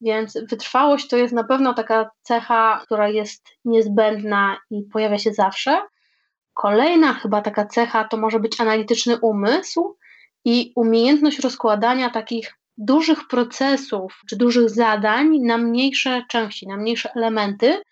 Więc 0.00 0.38
wytrwałość 0.50 1.08
to 1.08 1.16
jest 1.16 1.34
na 1.34 1.44
pewno 1.44 1.74
taka 1.74 2.10
cecha, 2.22 2.80
która 2.82 3.08
jest 3.08 3.48
niezbędna 3.64 4.56
i 4.70 4.82
pojawia 4.82 5.18
się 5.18 5.32
zawsze. 5.32 5.80
Kolejna 6.54 7.14
chyba 7.14 7.42
taka 7.42 7.66
cecha 7.66 8.04
to 8.04 8.16
może 8.16 8.40
być 8.40 8.60
analityczny 8.60 9.18
umysł 9.20 9.96
i 10.44 10.72
umiejętność 10.76 11.38
rozkładania 11.38 12.10
takich 12.10 12.54
dużych 12.78 13.28
procesów 13.28 14.20
czy 14.28 14.36
dużych 14.36 14.70
zadań 14.70 15.38
na 15.38 15.58
mniejsze 15.58 16.24
części, 16.28 16.66
na 16.66 16.76
mniejsze 16.76 17.12
elementy, 17.14 17.82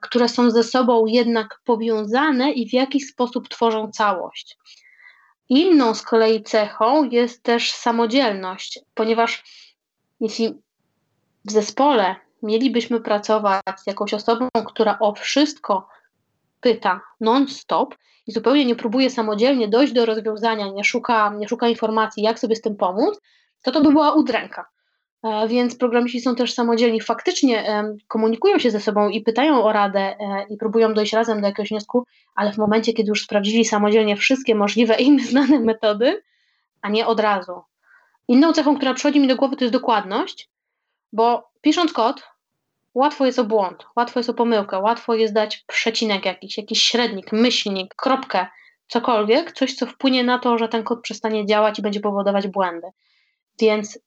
które 0.00 0.28
są 0.28 0.50
ze 0.50 0.64
sobą 0.64 1.06
jednak 1.06 1.60
powiązane 1.64 2.52
i 2.52 2.68
w 2.68 2.72
jakiś 2.72 3.06
sposób 3.08 3.48
tworzą 3.48 3.90
całość. 3.90 4.58
Inną 5.48 5.94
z 5.94 6.02
kolei 6.02 6.42
cechą 6.42 7.04
jest 7.04 7.42
też 7.42 7.72
samodzielność, 7.72 8.80
ponieważ 8.94 9.44
jeśli 10.20 10.54
w 11.44 11.50
zespole 11.50 12.16
mielibyśmy 12.42 13.00
pracować 13.00 13.62
z 13.76 13.86
jakąś 13.86 14.14
osobą, 14.14 14.48
która 14.66 14.98
o 14.98 15.14
wszystko 15.14 15.88
pyta 16.60 17.00
non-stop 17.20 17.94
i 18.26 18.32
zupełnie 18.32 18.64
nie 18.64 18.76
próbuje 18.76 19.10
samodzielnie 19.10 19.68
dojść 19.68 19.92
do 19.92 20.06
rozwiązania, 20.06 20.68
nie 20.68 20.84
szuka, 20.84 21.34
nie 21.38 21.48
szuka 21.48 21.68
informacji, 21.68 22.22
jak 22.22 22.38
sobie 22.38 22.56
z 22.56 22.60
tym 22.60 22.76
pomóc, 22.76 23.20
to 23.62 23.70
to 23.70 23.80
by 23.80 23.92
była 23.92 24.12
udręka. 24.12 24.66
E, 25.22 25.48
więc 25.48 25.76
programiści 25.76 26.20
są 26.20 26.34
też 26.34 26.54
samodzielni, 26.54 27.00
faktycznie 27.00 27.84
komunikują 28.08 28.58
się 28.58 28.70
ze 28.70 28.80
sobą 28.80 29.08
i 29.08 29.20
pytają 29.20 29.64
o 29.64 29.72
radę 29.72 30.00
e, 30.00 30.46
i 30.50 30.56
próbują 30.56 30.94
dojść 30.94 31.12
razem 31.12 31.40
do 31.40 31.46
jakiegoś 31.46 31.68
wniosku, 31.68 32.04
ale 32.34 32.52
w 32.52 32.58
momencie, 32.58 32.92
kiedy 32.92 33.08
już 33.08 33.24
sprawdzili 33.24 33.64
samodzielnie 33.64 34.16
wszystkie 34.16 34.54
możliwe 34.54 34.94
inne 34.94 35.24
znane 35.24 35.60
metody, 35.60 36.22
a 36.82 36.88
nie 36.88 37.06
od 37.06 37.20
razu. 37.20 37.62
Inną 38.28 38.52
cechą, 38.52 38.76
która 38.76 38.94
przychodzi 38.94 39.20
mi 39.20 39.28
do 39.28 39.36
głowy, 39.36 39.56
to 39.56 39.64
jest 39.64 39.72
dokładność, 39.72 40.50
bo 41.12 41.50
pisząc 41.60 41.92
kod, 41.92 42.22
łatwo 42.96 43.26
jest 43.26 43.38
o 43.38 43.44
błąd, 43.44 43.86
łatwo 43.96 44.20
jest 44.20 44.30
o 44.30 44.34
pomyłkę, 44.34 44.78
łatwo 44.78 45.14
jest 45.14 45.34
dać 45.34 45.64
przecinek 45.66 46.24
jakiś, 46.24 46.58
jakiś 46.58 46.82
średnik, 46.82 47.32
myślnik, 47.32 47.94
kropkę, 47.94 48.46
cokolwiek, 48.88 49.52
coś, 49.52 49.74
co 49.74 49.86
wpłynie 49.86 50.24
na 50.24 50.38
to, 50.38 50.58
że 50.58 50.68
ten 50.68 50.84
kod 50.84 51.00
przestanie 51.00 51.46
działać 51.46 51.78
i 51.78 51.82
będzie 51.82 52.00
powodować 52.00 52.48
błędy. 52.48 52.86
Więc 53.60 53.98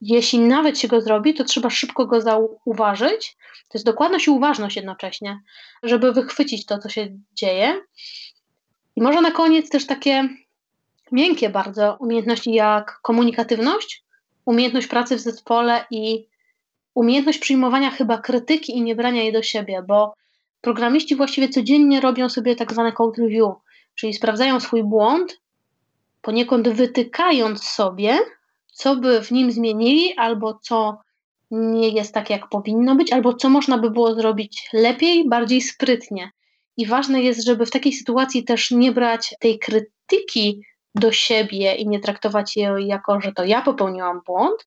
jeśli 0.00 0.38
nawet 0.38 0.78
się 0.78 0.88
go 0.88 1.00
zrobi, 1.00 1.34
to 1.34 1.44
trzeba 1.44 1.70
szybko 1.70 2.06
go 2.06 2.20
zauważyć. 2.20 3.36
To 3.68 3.78
jest 3.78 3.86
dokładność 3.86 4.26
i 4.26 4.30
uważność 4.30 4.76
jednocześnie, 4.76 5.40
żeby 5.82 6.12
wychwycić 6.12 6.66
to, 6.66 6.78
co 6.78 6.88
się 6.88 7.08
dzieje. 7.32 7.80
I 8.96 9.02
może 9.02 9.20
na 9.20 9.30
koniec 9.30 9.70
też 9.70 9.86
takie 9.86 10.28
miękkie 11.12 11.50
bardzo 11.50 11.96
umiejętności 12.00 12.52
jak 12.52 12.98
komunikatywność, 13.02 14.04
umiejętność 14.44 14.86
pracy 14.86 15.16
w 15.16 15.20
zespole 15.20 15.84
i 15.90 16.26
umiejętność 16.96 17.38
przyjmowania 17.38 17.90
chyba 17.90 18.18
krytyki 18.18 18.76
i 18.76 18.82
nie 18.82 18.94
brania 18.96 19.22
jej 19.22 19.32
do 19.32 19.42
siebie, 19.42 19.82
bo 19.88 20.14
programiści 20.60 21.16
właściwie 21.16 21.48
codziennie 21.48 22.00
robią 22.00 22.28
sobie 22.28 22.56
tak 22.56 22.72
zwane 22.72 22.92
code 22.92 23.22
review, 23.22 23.54
czyli 23.94 24.14
sprawdzają 24.14 24.60
swój 24.60 24.84
błąd, 24.84 25.40
poniekąd 26.22 26.68
wytykając 26.68 27.64
sobie, 27.64 28.18
co 28.72 28.96
by 28.96 29.22
w 29.22 29.30
nim 29.30 29.52
zmienili, 29.52 30.14
albo 30.16 30.58
co 30.62 30.98
nie 31.50 31.88
jest 31.88 32.14
tak, 32.14 32.30
jak 32.30 32.48
powinno 32.48 32.94
być, 32.94 33.12
albo 33.12 33.34
co 33.34 33.48
można 33.48 33.78
by 33.78 33.90
było 33.90 34.14
zrobić 34.14 34.68
lepiej, 34.72 35.28
bardziej 35.28 35.60
sprytnie. 35.60 36.30
I 36.76 36.86
ważne 36.86 37.22
jest, 37.22 37.44
żeby 37.44 37.66
w 37.66 37.70
takiej 37.70 37.92
sytuacji 37.92 38.44
też 38.44 38.70
nie 38.70 38.92
brać 38.92 39.34
tej 39.40 39.58
krytyki 39.58 40.62
do 40.94 41.12
siebie 41.12 41.74
i 41.74 41.88
nie 41.88 42.00
traktować 42.00 42.56
jej 42.56 42.86
jako, 42.86 43.20
że 43.20 43.32
to 43.32 43.44
ja 43.44 43.62
popełniłam 43.62 44.20
błąd, 44.26 44.66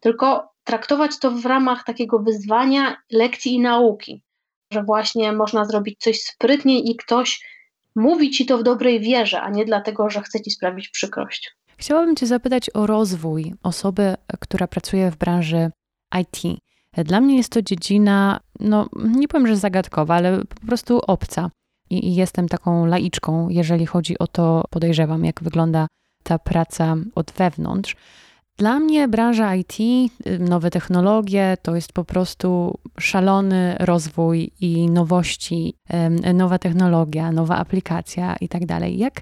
tylko 0.00 0.49
traktować 0.70 1.18
to 1.18 1.30
w 1.30 1.46
ramach 1.46 1.84
takiego 1.84 2.18
wyzwania, 2.18 2.96
lekcji 3.12 3.54
i 3.54 3.60
nauki, 3.60 4.22
że 4.72 4.82
właśnie 4.82 5.32
można 5.32 5.64
zrobić 5.64 5.98
coś 5.98 6.22
sprytniej 6.22 6.90
i 6.90 6.96
ktoś 6.96 7.46
mówi 7.96 8.30
ci 8.30 8.46
to 8.46 8.58
w 8.58 8.62
dobrej 8.62 9.00
wierze, 9.00 9.40
a 9.40 9.50
nie 9.50 9.64
dlatego, 9.64 10.10
że 10.10 10.22
chce 10.22 10.40
ci 10.40 10.50
sprawić 10.50 10.88
przykrość. 10.88 11.56
Chciałabym 11.76 12.16
Cię 12.16 12.26
zapytać 12.26 12.70
o 12.74 12.86
rozwój 12.86 13.54
osoby, 13.62 14.14
która 14.40 14.66
pracuje 14.66 15.10
w 15.10 15.16
branży 15.16 15.70
IT. 16.20 16.60
Dla 17.04 17.20
mnie 17.20 17.36
jest 17.36 17.52
to 17.52 17.62
dziedzina, 17.62 18.40
no 18.60 18.88
nie 18.94 19.28
powiem, 19.28 19.46
że 19.46 19.56
zagadkowa, 19.56 20.14
ale 20.14 20.44
po 20.44 20.66
prostu 20.66 21.00
obca. 21.06 21.50
I, 21.90 22.08
I 22.08 22.14
jestem 22.14 22.48
taką 22.48 22.86
laiczką, 22.86 23.48
jeżeli 23.48 23.86
chodzi 23.86 24.18
o 24.18 24.26
to, 24.26 24.64
podejrzewam, 24.70 25.24
jak 25.24 25.42
wygląda 25.42 25.86
ta 26.22 26.38
praca 26.38 26.96
od 27.14 27.30
wewnątrz. 27.30 27.96
Dla 28.60 28.78
mnie 28.78 29.08
branża 29.08 29.54
IT, 29.54 29.76
nowe 30.38 30.70
technologie 30.70 31.56
to 31.62 31.74
jest 31.74 31.92
po 31.92 32.04
prostu 32.04 32.78
szalony 32.98 33.76
rozwój 33.78 34.50
i 34.60 34.90
nowości, 34.90 35.74
nowa 36.34 36.58
technologia, 36.58 37.32
nowa 37.32 37.56
aplikacja 37.56 38.36
i 38.40 38.48
tak 38.48 38.66
dalej. 38.66 38.98
Jak 38.98 39.20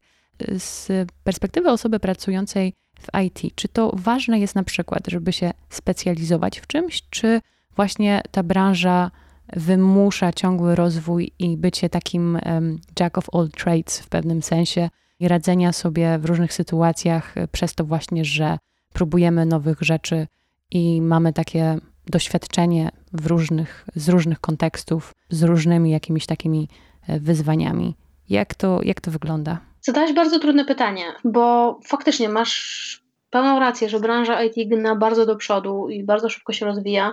z 0.59 0.89
perspektywy 1.25 1.71
osoby 1.71 2.01
pracującej 2.01 2.73
w 3.01 3.07
IT, 3.27 3.55
czy 3.55 3.69
to 3.69 3.93
ważne 3.95 4.39
jest 4.39 4.55
na 4.55 4.63
przykład, 4.63 5.07
żeby 5.09 5.33
się 5.33 5.51
specjalizować 5.71 6.61
w 6.61 6.67
czymś, 6.67 7.03
czy 7.11 7.41
właśnie 7.77 8.23
ta 8.31 8.43
branża 8.43 9.11
wymusza 9.53 10.33
ciągły 10.33 10.75
rozwój 10.75 11.33
i 11.39 11.57
bycie 11.57 11.89
takim 11.89 12.39
jack 13.01 13.19
of 13.19 13.27
all 13.33 13.49
trades 13.49 14.01
w 14.01 14.09
pewnym 14.09 14.43
sensie 14.43 14.91
i 15.21 15.29
radzenia 15.29 15.73
sobie 15.73 16.19
w 16.19 16.25
różnych 16.25 16.53
sytuacjach 16.53 17.35
przez 17.53 17.75
to 17.75 17.85
właśnie, 17.85 18.25
że 18.25 18.59
próbujemy 18.93 19.47
nowych 19.47 19.79
rzeczy 19.81 20.27
i 20.71 21.03
mamy 21.03 21.33
takie 21.33 21.79
doświadczenie 22.07 22.91
w 23.13 23.27
różnych, 23.27 23.85
z 23.95 24.09
różnych 24.09 24.41
kontekstów, 24.41 25.15
z 25.31 25.43
różnymi 25.43 25.91
jakimiś 25.91 26.27
takimi 26.27 26.69
e, 27.09 27.21
wyzwaniami. 27.21 27.95
Jak 28.29 28.55
to, 28.55 28.81
jak 28.83 29.01
to 29.01 29.11
wygląda? 29.11 29.59
Zadałeś 29.81 30.13
bardzo 30.13 30.39
trudne 30.39 30.65
pytanie, 30.65 31.05
bo 31.25 31.79
faktycznie 31.85 32.29
masz 32.29 33.09
pełną 33.31 33.59
rację, 33.59 33.89
że 33.89 34.01
branża 34.01 34.43
IT 34.43 34.69
gna 34.69 34.97
bardzo 34.97 35.27
do 35.27 35.37
przodu 35.37 35.89
i 35.89 36.05
bardzo 36.05 36.29
szybko 36.29 36.53
się 36.53 36.67
rozwija. 36.67 37.13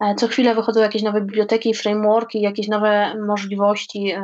E, 0.00 0.14
co 0.14 0.28
chwilę 0.28 0.54
wychodzą 0.54 0.80
jakieś 0.80 1.02
nowe 1.02 1.20
biblioteki, 1.20 1.74
frameworki, 1.74 2.40
jakieś 2.40 2.68
nowe 2.68 3.14
możliwości 3.26 4.10
e, 4.10 4.22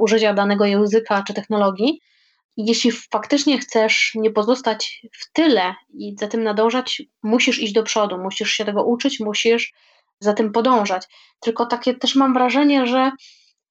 użycia 0.00 0.34
danego 0.34 0.64
języka 0.64 1.22
czy 1.22 1.34
technologii. 1.34 2.00
Jeśli 2.56 2.92
faktycznie 2.92 3.58
chcesz 3.58 4.12
nie 4.14 4.30
pozostać 4.30 5.02
w 5.12 5.32
tyle 5.32 5.74
i 5.94 6.16
za 6.18 6.28
tym 6.28 6.42
nadążać, 6.42 7.02
musisz 7.22 7.58
iść 7.58 7.72
do 7.72 7.82
przodu, 7.82 8.18
musisz 8.18 8.50
się 8.50 8.64
tego 8.64 8.84
uczyć, 8.84 9.20
musisz 9.20 9.72
za 10.20 10.32
tym 10.32 10.52
podążać. 10.52 11.06
Tylko 11.40 11.66
takie 11.66 11.94
też 11.94 12.14
mam 12.14 12.34
wrażenie, 12.34 12.86
że 12.86 13.12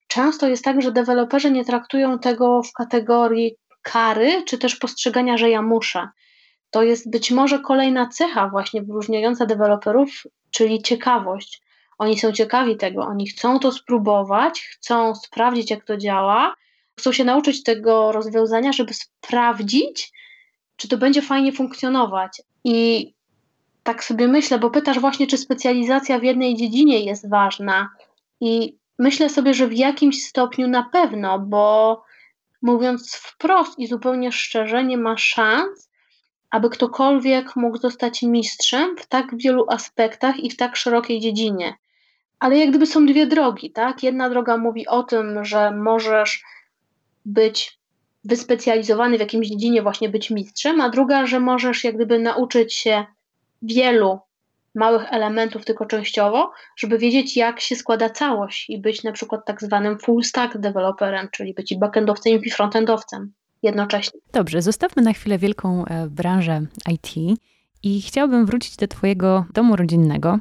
często 0.07 0.47
jest 0.47 0.63
tak, 0.63 0.81
że 0.81 0.91
deweloperzy 0.91 1.51
nie 1.51 1.65
traktują 1.65 2.19
tego 2.19 2.63
w 2.63 2.71
kategorii 2.71 3.55
kary, 3.81 4.43
czy 4.45 4.57
też 4.57 4.75
postrzegania, 4.75 5.37
że 5.37 5.49
ja 5.49 5.61
muszę. 5.61 6.07
To 6.69 6.83
jest 6.83 7.11
być 7.11 7.31
może 7.31 7.59
kolejna 7.59 8.09
cecha 8.09 8.49
właśnie 8.49 8.81
wyróżniająca 8.81 9.45
deweloperów, 9.45 10.23
czyli 10.51 10.81
ciekawość. 10.81 11.61
Oni 11.97 12.19
są 12.19 12.31
ciekawi 12.31 12.77
tego, 12.77 13.01
oni 13.01 13.27
chcą 13.27 13.59
to 13.59 13.71
spróbować, 13.71 14.61
chcą 14.61 15.15
sprawdzić, 15.15 15.71
jak 15.71 15.85
to 15.85 15.97
działa, 15.97 16.55
chcą 16.99 17.11
się 17.11 17.23
nauczyć 17.23 17.63
tego 17.63 18.11
rozwiązania, 18.11 18.73
żeby 18.73 18.93
sprawdzić, 18.93 20.11
czy 20.75 20.87
to 20.87 20.97
będzie 20.97 21.21
fajnie 21.21 21.51
funkcjonować. 21.51 22.41
I 22.63 23.13
tak 23.83 24.03
sobie 24.03 24.27
myślę, 24.27 24.59
bo 24.59 24.69
pytasz 24.69 24.99
właśnie, 24.99 25.27
czy 25.27 25.37
specjalizacja 25.37 26.19
w 26.19 26.23
jednej 26.23 26.55
dziedzinie 26.55 26.99
jest 26.99 27.29
ważna. 27.29 27.89
I 28.41 28.77
myślę 28.99 29.29
sobie, 29.29 29.53
że 29.53 29.67
w 29.67 29.73
jakimś 29.73 30.23
stopniu 30.23 30.67
na 30.67 30.83
pewno, 30.83 31.39
bo 31.39 32.03
mówiąc 32.61 33.15
wprost 33.15 33.79
i 33.79 33.87
zupełnie 33.87 34.31
szczerze, 34.31 34.83
nie 34.83 34.97
ma 34.97 35.17
szans, 35.17 35.89
aby 36.49 36.69
ktokolwiek 36.69 37.55
mógł 37.55 37.77
zostać 37.77 38.21
mistrzem 38.21 38.97
w 38.97 39.05
tak 39.05 39.37
wielu 39.37 39.65
aspektach 39.69 40.39
i 40.39 40.49
w 40.49 40.57
tak 40.57 40.75
szerokiej 40.75 41.19
dziedzinie. 41.19 41.77
Ale 42.39 42.57
jak 42.57 42.69
gdyby 42.69 42.85
są 42.85 43.05
dwie 43.05 43.27
drogi, 43.27 43.71
tak? 43.71 44.03
Jedna 44.03 44.29
droga 44.29 44.57
mówi 44.57 44.87
o 44.87 45.03
tym, 45.03 45.45
że 45.45 45.71
możesz 45.71 46.43
być 47.27 47.79
wyspecjalizowany 48.23 49.17
w 49.17 49.19
jakimś 49.19 49.47
dziedzinie, 49.47 49.81
właśnie 49.81 50.09
być 50.09 50.29
mistrzem, 50.29 50.81
a 50.81 50.89
druga, 50.89 51.25
że 51.25 51.39
możesz 51.39 51.83
jak 51.83 51.95
gdyby 51.95 52.19
nauczyć 52.19 52.73
się 52.73 53.05
wielu 53.61 54.19
małych 54.75 55.13
elementów 55.13 55.65
tylko 55.65 55.85
częściowo, 55.85 56.51
żeby 56.77 56.97
wiedzieć, 56.97 57.37
jak 57.37 57.59
się 57.59 57.75
składa 57.75 58.09
całość 58.09 58.69
i 58.69 58.81
być 58.81 59.03
na 59.03 59.11
przykład 59.11 59.45
tak 59.45 59.61
zwanym 59.61 59.99
full 59.99 60.23
stack 60.23 60.57
developerem, 60.57 61.27
czyli 61.31 61.53
być 61.53 61.71
i 61.71 61.79
backendowcem 61.79 62.33
i 62.33 62.51
frontendowcem 62.51 63.33
jednocześnie. 63.63 64.19
Dobrze, 64.33 64.61
zostawmy 64.61 65.01
na 65.01 65.13
chwilę 65.13 65.37
wielką 65.37 65.85
e, 65.85 66.07
branżę 66.07 66.61
IT 66.91 67.39
i 67.83 68.01
chciałabym 68.01 68.45
wrócić 68.45 68.75
do 68.75 68.87
Twojego 68.87 69.45
domu 69.53 69.75
rodzinnego 69.75 70.39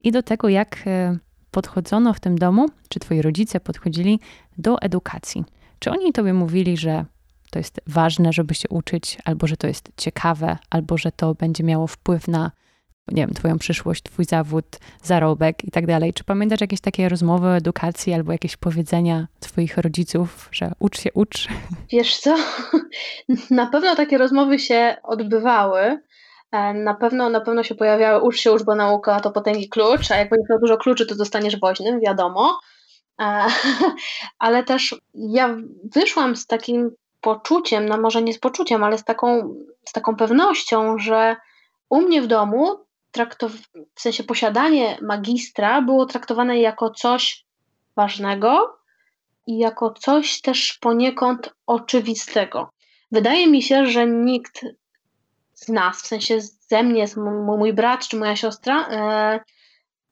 i 0.00 0.12
do 0.12 0.22
tego, 0.22 0.48
jak 0.48 0.82
e, 0.86 1.18
podchodzono 1.50 2.14
w 2.14 2.20
tym 2.20 2.38
domu, 2.38 2.66
czy 2.88 3.00
Twoi 3.00 3.22
rodzice 3.22 3.60
podchodzili 3.60 4.20
do 4.58 4.80
edukacji. 4.80 5.44
Czy 5.78 5.90
oni 5.90 6.12
Tobie 6.12 6.32
mówili, 6.32 6.76
że 6.76 7.04
to 7.50 7.58
jest 7.58 7.80
ważne, 7.86 8.32
żeby 8.32 8.54
się 8.54 8.68
uczyć, 8.68 9.18
albo 9.24 9.46
że 9.46 9.56
to 9.56 9.66
jest 9.66 9.92
ciekawe, 9.96 10.58
albo 10.70 10.98
że 10.98 11.12
to 11.12 11.34
będzie 11.34 11.64
miało 11.64 11.86
wpływ 11.86 12.28
na 12.28 12.50
nie 13.12 13.22
wiem, 13.26 13.34
twoją 13.34 13.58
przyszłość, 13.58 14.02
twój 14.02 14.24
zawód, 14.24 14.64
zarobek 15.02 15.64
i 15.64 15.70
tak 15.70 15.86
dalej. 15.86 16.12
Czy 16.12 16.24
pamiętasz 16.24 16.60
jakieś 16.60 16.80
takie 16.80 17.08
rozmowy 17.08 17.46
o 17.46 17.56
edukacji 17.56 18.14
albo 18.14 18.32
jakieś 18.32 18.56
powiedzenia 18.56 19.26
twoich 19.40 19.78
rodziców, 19.78 20.48
że 20.52 20.72
ucz 20.78 21.00
się, 21.00 21.10
ucz? 21.14 21.48
Wiesz 21.92 22.18
co, 22.18 22.34
na 23.50 23.66
pewno 23.66 23.96
takie 23.96 24.18
rozmowy 24.18 24.58
się 24.58 24.96
odbywały. 25.02 25.98
E, 26.52 26.74
na 26.74 26.94
pewno, 26.94 27.30
na 27.30 27.40
pewno 27.40 27.62
się 27.62 27.74
pojawiały 27.74 28.22
ucz 28.22 28.36
się, 28.36 28.52
ucz, 28.52 28.62
bo 28.62 28.74
nauka 28.74 29.20
to 29.20 29.30
potęgi 29.30 29.68
klucz, 29.68 30.10
a 30.10 30.16
jak 30.16 30.30
będziesz 30.30 30.50
miał 30.50 30.58
dużo 30.58 30.76
kluczy, 30.76 31.06
to 31.06 31.14
zostaniesz 31.14 31.60
woźnym, 31.60 32.00
wiadomo. 32.00 32.58
Ale 34.38 34.64
też 34.64 34.94
ja 35.14 35.56
wyszłam 35.94 36.36
z 36.36 36.46
takim 36.46 36.90
poczuciem, 37.20 37.88
no 37.88 38.00
może 38.00 38.22
nie 38.22 38.32
z 38.32 38.38
poczuciem, 38.38 38.84
ale 38.84 38.98
z 38.98 39.04
taką, 39.04 39.54
z 39.88 39.92
taką 39.92 40.16
pewnością, 40.16 40.98
że 40.98 41.36
u 41.88 42.00
mnie 42.00 42.22
w 42.22 42.26
domu 42.26 42.84
traktow- 43.12 43.68
w 43.94 44.00
sensie 44.00 44.24
posiadanie 44.24 44.98
magistra 45.02 45.82
było 45.82 46.06
traktowane 46.06 46.58
jako 46.58 46.90
coś 46.90 47.44
ważnego 47.96 48.78
i 49.46 49.58
jako 49.58 49.90
coś 49.90 50.40
też 50.40 50.78
poniekąd 50.80 51.54
oczywistego. 51.66 52.70
Wydaje 53.12 53.46
mi 53.46 53.62
się, 53.62 53.86
że 53.86 54.06
nikt 54.06 54.64
z 55.54 55.68
nas, 55.68 56.02
w 56.02 56.06
sensie 56.06 56.40
ze 56.40 56.82
mnie, 56.82 57.06
mój 57.56 57.72
brat 57.72 58.08
czy 58.08 58.16
moja 58.16 58.36
siostra, 58.36 58.88
e, 58.88 59.40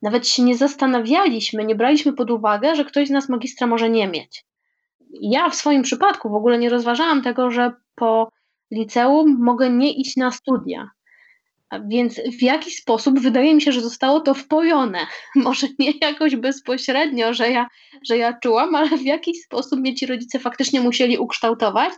nawet 0.07 0.29
się 0.29 0.42
nie 0.42 0.57
zastanawialiśmy, 0.57 1.64
nie 1.64 1.75
braliśmy 1.75 2.12
pod 2.12 2.31
uwagę, 2.31 2.77
że 2.77 2.85
ktoś 2.85 3.09
z 3.09 3.11
nas 3.11 3.29
magistra 3.29 3.66
może 3.66 3.90
nie 3.90 4.09
mieć. 4.09 4.45
Ja 5.21 5.51
w 5.51 5.55
swoim 5.55 5.83
przypadku 5.83 6.31
w 6.31 6.35
ogóle 6.35 6.59
nie 6.59 6.69
rozważałam 6.69 7.23
tego, 7.23 7.51
że 7.51 7.73
po 7.95 8.31
liceum 8.71 9.37
mogę 9.40 9.71
nie 9.71 9.92
iść 9.92 10.16
na 10.16 10.31
studia. 10.31 10.90
Więc 11.88 12.21
w 12.38 12.42
jaki 12.42 12.71
sposób 12.71 13.21
wydaje 13.21 13.55
mi 13.55 13.62
się, 13.62 13.73
że 13.73 13.81
zostało 13.81 14.21
to 14.21 14.35
wpojone. 14.35 15.07
Może 15.35 15.66
nie 15.79 15.92
jakoś 16.01 16.37
bezpośrednio, 16.37 17.35
że 17.35 17.51
ja, 17.51 17.66
że 18.09 18.19
ja 18.19 18.38
czułam, 18.42 18.75
ale 18.75 18.88
w 18.88 19.05
jakiś 19.05 19.42
sposób 19.42 19.81
mnie 19.81 19.95
ci 19.95 20.07
rodzice 20.07 20.38
faktycznie 20.38 20.81
musieli 20.81 21.19
ukształtować, 21.19 21.92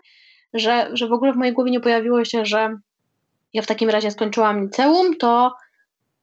że, 0.54 0.90
że 0.92 1.08
w 1.08 1.12
ogóle 1.12 1.32
w 1.32 1.36
mojej 1.36 1.54
głowie 1.54 1.70
nie 1.70 1.80
pojawiło 1.80 2.24
się, 2.24 2.44
że 2.44 2.78
ja 3.52 3.62
w 3.62 3.66
takim 3.66 3.90
razie 3.90 4.10
skończyłam 4.10 4.62
liceum, 4.62 5.16
to, 5.16 5.54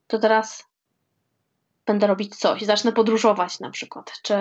to 0.07 0.19
teraz 0.19 0.74
będę 1.85 2.07
robić 2.07 2.35
coś, 2.35 2.61
zacznę 2.61 2.91
podróżować 2.91 3.59
na 3.59 3.69
przykład, 3.69 4.11
czy, 4.21 4.33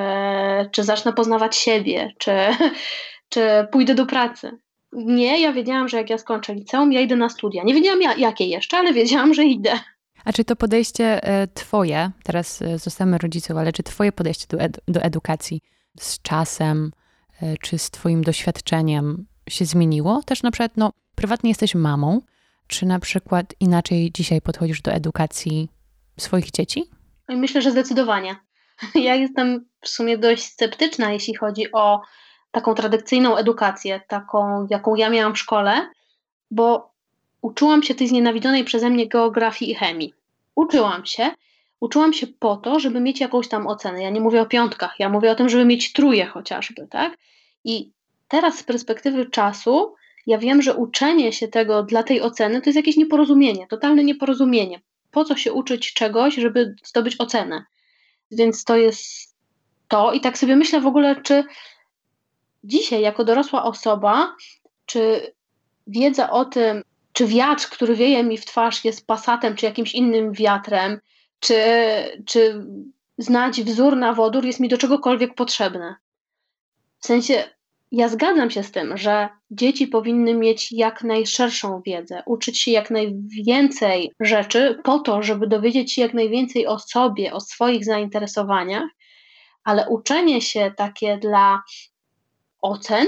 czy 0.70 0.84
zacznę 0.84 1.12
poznawać 1.12 1.56
siebie, 1.56 2.12
czy, 2.18 2.32
czy 3.32 3.66
pójdę 3.72 3.94
do 3.94 4.06
pracy. 4.06 4.58
Nie, 4.92 5.40
ja 5.40 5.52
wiedziałam, 5.52 5.88
że 5.88 5.96
jak 5.96 6.10
ja 6.10 6.18
skończę 6.18 6.54
liceum, 6.54 6.92
ja 6.92 7.00
idę 7.00 7.16
na 7.16 7.28
studia. 7.28 7.62
Nie 7.64 7.74
wiedziałam 7.74 8.02
ja, 8.02 8.14
jakie 8.14 8.46
jeszcze, 8.46 8.76
ale 8.76 8.92
wiedziałam, 8.92 9.34
że 9.34 9.44
idę. 9.44 9.78
A 10.24 10.32
czy 10.32 10.44
to 10.44 10.56
podejście 10.56 11.24
e, 11.24 11.46
twoje, 11.46 12.10
teraz 12.22 12.62
e, 12.62 12.78
zostamy 12.78 13.18
rodziców, 13.18 13.56
ale 13.56 13.72
czy 13.72 13.82
twoje 13.82 14.12
podejście 14.12 14.46
do, 14.48 14.58
do 14.88 15.00
edukacji 15.00 15.60
z 16.00 16.22
czasem, 16.22 16.92
e, 17.42 17.56
czy 17.56 17.78
z 17.78 17.90
twoim 17.90 18.24
doświadczeniem 18.24 19.26
się 19.48 19.64
zmieniło? 19.64 20.22
Też 20.22 20.42
na 20.42 20.50
przykład, 20.50 20.72
no, 20.76 20.92
prywatnie 21.14 21.50
jesteś 21.50 21.74
mamą, 21.74 22.20
czy 22.66 22.86
na 22.86 22.98
przykład 22.98 23.54
inaczej 23.60 24.10
dzisiaj 24.14 24.40
podchodzisz 24.40 24.82
do 24.82 24.92
edukacji 24.92 25.68
swoich 26.18 26.50
dzieci? 26.50 26.84
Myślę, 27.28 27.62
że 27.62 27.70
zdecydowanie. 27.70 28.36
Ja 28.94 29.14
jestem 29.14 29.68
w 29.80 29.88
sumie 29.88 30.18
dość 30.18 30.44
sceptyczna, 30.44 31.12
jeśli 31.12 31.34
chodzi 31.34 31.72
o 31.72 32.00
taką 32.50 32.74
tradycyjną 32.74 33.36
edukację, 33.36 34.00
taką, 34.08 34.66
jaką 34.70 34.94
ja 34.94 35.10
miałam 35.10 35.34
w 35.34 35.38
szkole, 35.38 35.90
bo 36.50 36.92
uczyłam 37.42 37.82
się 37.82 37.94
tej 37.94 38.08
znienawidzonej 38.08 38.64
przeze 38.64 38.90
mnie 38.90 39.08
geografii 39.08 39.70
i 39.70 39.74
chemii. 39.74 40.14
Uczyłam 40.54 41.06
się, 41.06 41.30
uczyłam 41.80 42.12
się 42.12 42.26
po 42.26 42.56
to, 42.56 42.80
żeby 42.80 43.00
mieć 43.00 43.20
jakąś 43.20 43.48
tam 43.48 43.66
ocenę. 43.66 44.02
Ja 44.02 44.10
nie 44.10 44.20
mówię 44.20 44.40
o 44.42 44.46
piątkach, 44.46 44.94
ja 44.98 45.08
mówię 45.08 45.30
o 45.30 45.34
tym, 45.34 45.48
żeby 45.48 45.64
mieć 45.64 45.92
truje 45.92 46.26
chociażby, 46.26 46.86
tak? 46.90 47.18
I 47.64 47.92
teraz 48.28 48.58
z 48.58 48.62
perspektywy 48.62 49.26
czasu 49.26 49.94
ja 50.26 50.38
wiem, 50.38 50.62
że 50.62 50.74
uczenie 50.74 51.32
się 51.32 51.48
tego 51.48 51.82
dla 51.82 52.02
tej 52.02 52.22
oceny 52.22 52.60
to 52.60 52.70
jest 52.70 52.76
jakieś 52.76 52.96
nieporozumienie, 52.96 53.66
totalne 53.66 54.04
nieporozumienie. 54.04 54.80
Po 55.14 55.24
co 55.24 55.36
się 55.36 55.52
uczyć 55.52 55.92
czegoś, 55.92 56.34
żeby 56.34 56.74
zdobyć 56.84 57.16
ocenę? 57.18 57.64
Więc 58.30 58.64
to 58.64 58.76
jest 58.76 59.34
to 59.88 60.12
i 60.12 60.20
tak 60.20 60.38
sobie 60.38 60.56
myślę 60.56 60.80
w 60.80 60.86
ogóle, 60.86 61.22
czy 61.22 61.44
dzisiaj, 62.64 63.00
jako 63.00 63.24
dorosła 63.24 63.64
osoba, 63.64 64.36
czy 64.86 65.32
wiedza 65.86 66.30
o 66.30 66.44
tym, 66.44 66.82
czy 67.12 67.26
wiatr, 67.26 67.68
który 67.68 67.96
wieje 67.96 68.24
mi 68.24 68.38
w 68.38 68.44
twarz, 68.44 68.84
jest 68.84 69.06
pasatem, 69.06 69.56
czy 69.56 69.66
jakimś 69.66 69.94
innym 69.94 70.32
wiatrem, 70.32 71.00
czy, 71.40 71.56
czy 72.26 72.66
znać 73.18 73.62
wzór 73.62 73.96
na 73.96 74.12
wodór 74.12 74.44
jest 74.44 74.60
mi 74.60 74.68
do 74.68 74.78
czegokolwiek 74.78 75.34
potrzebne. 75.34 75.96
W 76.98 77.06
sensie, 77.06 77.44
ja 77.96 78.08
zgadzam 78.08 78.50
się 78.50 78.62
z 78.62 78.70
tym, 78.70 78.96
że 78.96 79.28
dzieci 79.50 79.86
powinny 79.86 80.34
mieć 80.34 80.72
jak 80.72 81.04
najszerszą 81.04 81.82
wiedzę, 81.86 82.22
uczyć 82.26 82.60
się 82.60 82.70
jak 82.70 82.90
najwięcej 82.90 84.12
rzeczy 84.20 84.80
po 84.84 84.98
to, 84.98 85.22
żeby 85.22 85.46
dowiedzieć 85.46 85.92
się 85.92 86.02
jak 86.02 86.14
najwięcej 86.14 86.66
o 86.66 86.78
sobie, 86.78 87.32
o 87.32 87.40
swoich 87.40 87.84
zainteresowaniach, 87.84 88.88
ale 89.64 89.88
uczenie 89.88 90.40
się 90.40 90.72
takie 90.76 91.18
dla 91.18 91.62
ocen 92.62 93.06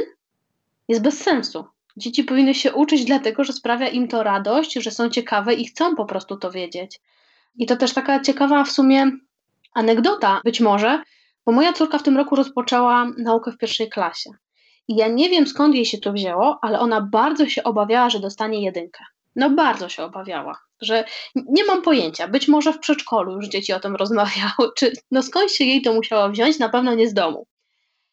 jest 0.89 1.03
bez 1.03 1.23
sensu. 1.23 1.65
Dzieci 1.97 2.25
powinny 2.25 2.55
się 2.55 2.75
uczyć 2.75 3.05
dlatego, 3.05 3.45
że 3.45 3.53
sprawia 3.53 3.89
im 3.89 4.09
to 4.09 4.23
radość, 4.23 4.73
że 4.73 4.91
są 4.91 5.11
ciekawe 5.11 5.55
i 5.55 5.67
chcą 5.67 5.97
po 5.97 6.05
prostu 6.05 6.37
to 6.37 6.51
wiedzieć. 6.51 7.01
I 7.57 7.67
to 7.67 7.77
też 7.77 7.95
taka 7.95 8.21
ciekawa 8.21 8.65
w 8.65 8.71
sumie 8.71 9.11
anegdota, 9.75 10.41
być 10.45 10.61
może, 10.61 11.03
bo 11.47 11.53
moja 11.53 11.73
córka 11.73 11.99
w 11.99 12.03
tym 12.03 12.17
roku 12.17 12.37
rozpoczęła 12.37 13.13
naukę 13.19 13.53
w 13.53 13.59
pierwszej 13.59 13.89
klasie. 13.89 14.31
I 14.89 14.97
ja 14.97 15.09
nie 15.09 15.29
wiem 15.29 15.47
skąd 15.47 15.75
jej 15.75 15.85
się 15.85 15.99
to 15.99 16.13
wzięło, 16.13 16.59
ale 16.63 16.81
ona 16.81 17.01
bardzo 17.01 17.49
się 17.49 17.65
obawiała, 17.65 18.11
że 18.11 18.21
dostanie 18.21 18.65
jedynkę. 18.65 19.05
No 19.37 19.51
bardzo 19.51 19.89
się 19.89 20.03
obawiała, 20.03 20.59
że 20.81 21.05
nie 21.35 21.65
mam 21.65 21.83
pojęcia, 21.83 22.29
być 22.29 22.49
może 22.49 22.73
w 22.73 22.79
przedszkolu 22.79 23.33
już 23.33 23.49
dzieci 23.49 23.73
o 23.73 23.81
tym 23.81 23.97
rozmawiały, 23.97 24.71
czy 24.79 24.93
no 25.11 25.23
skąd 25.23 25.53
się 25.53 25.65
jej 25.65 25.83
to 25.83 25.93
musiało 25.93 26.31
wziąć, 26.31 26.59
na 26.59 26.69
pewno 26.69 26.95
nie 26.95 27.09
z 27.09 27.15
domu. 27.15 27.47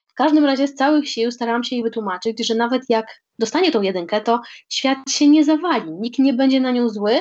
W 0.08 0.14
każdym 0.14 0.46
razie 0.46 0.68
z 0.68 0.76
całych 0.76 1.10
sił 1.10 1.32
starałam 1.32 1.64
się 1.64 1.76
jej 1.76 1.84
wytłumaczyć, 1.84 2.48
że 2.48 2.56
nawet 2.56 2.82
jak 2.90 3.06
dostanie 3.40 3.72
tą 3.72 3.82
jedynkę, 3.82 4.22
to 4.22 4.42
świat 4.70 4.98
się 5.10 5.28
nie 5.28 5.44
zawali, 5.44 5.92
nikt 5.92 6.20
nie 6.20 6.34
będzie 6.34 6.60
na 6.60 6.72
nią 6.72 6.90
zły, 6.90 7.20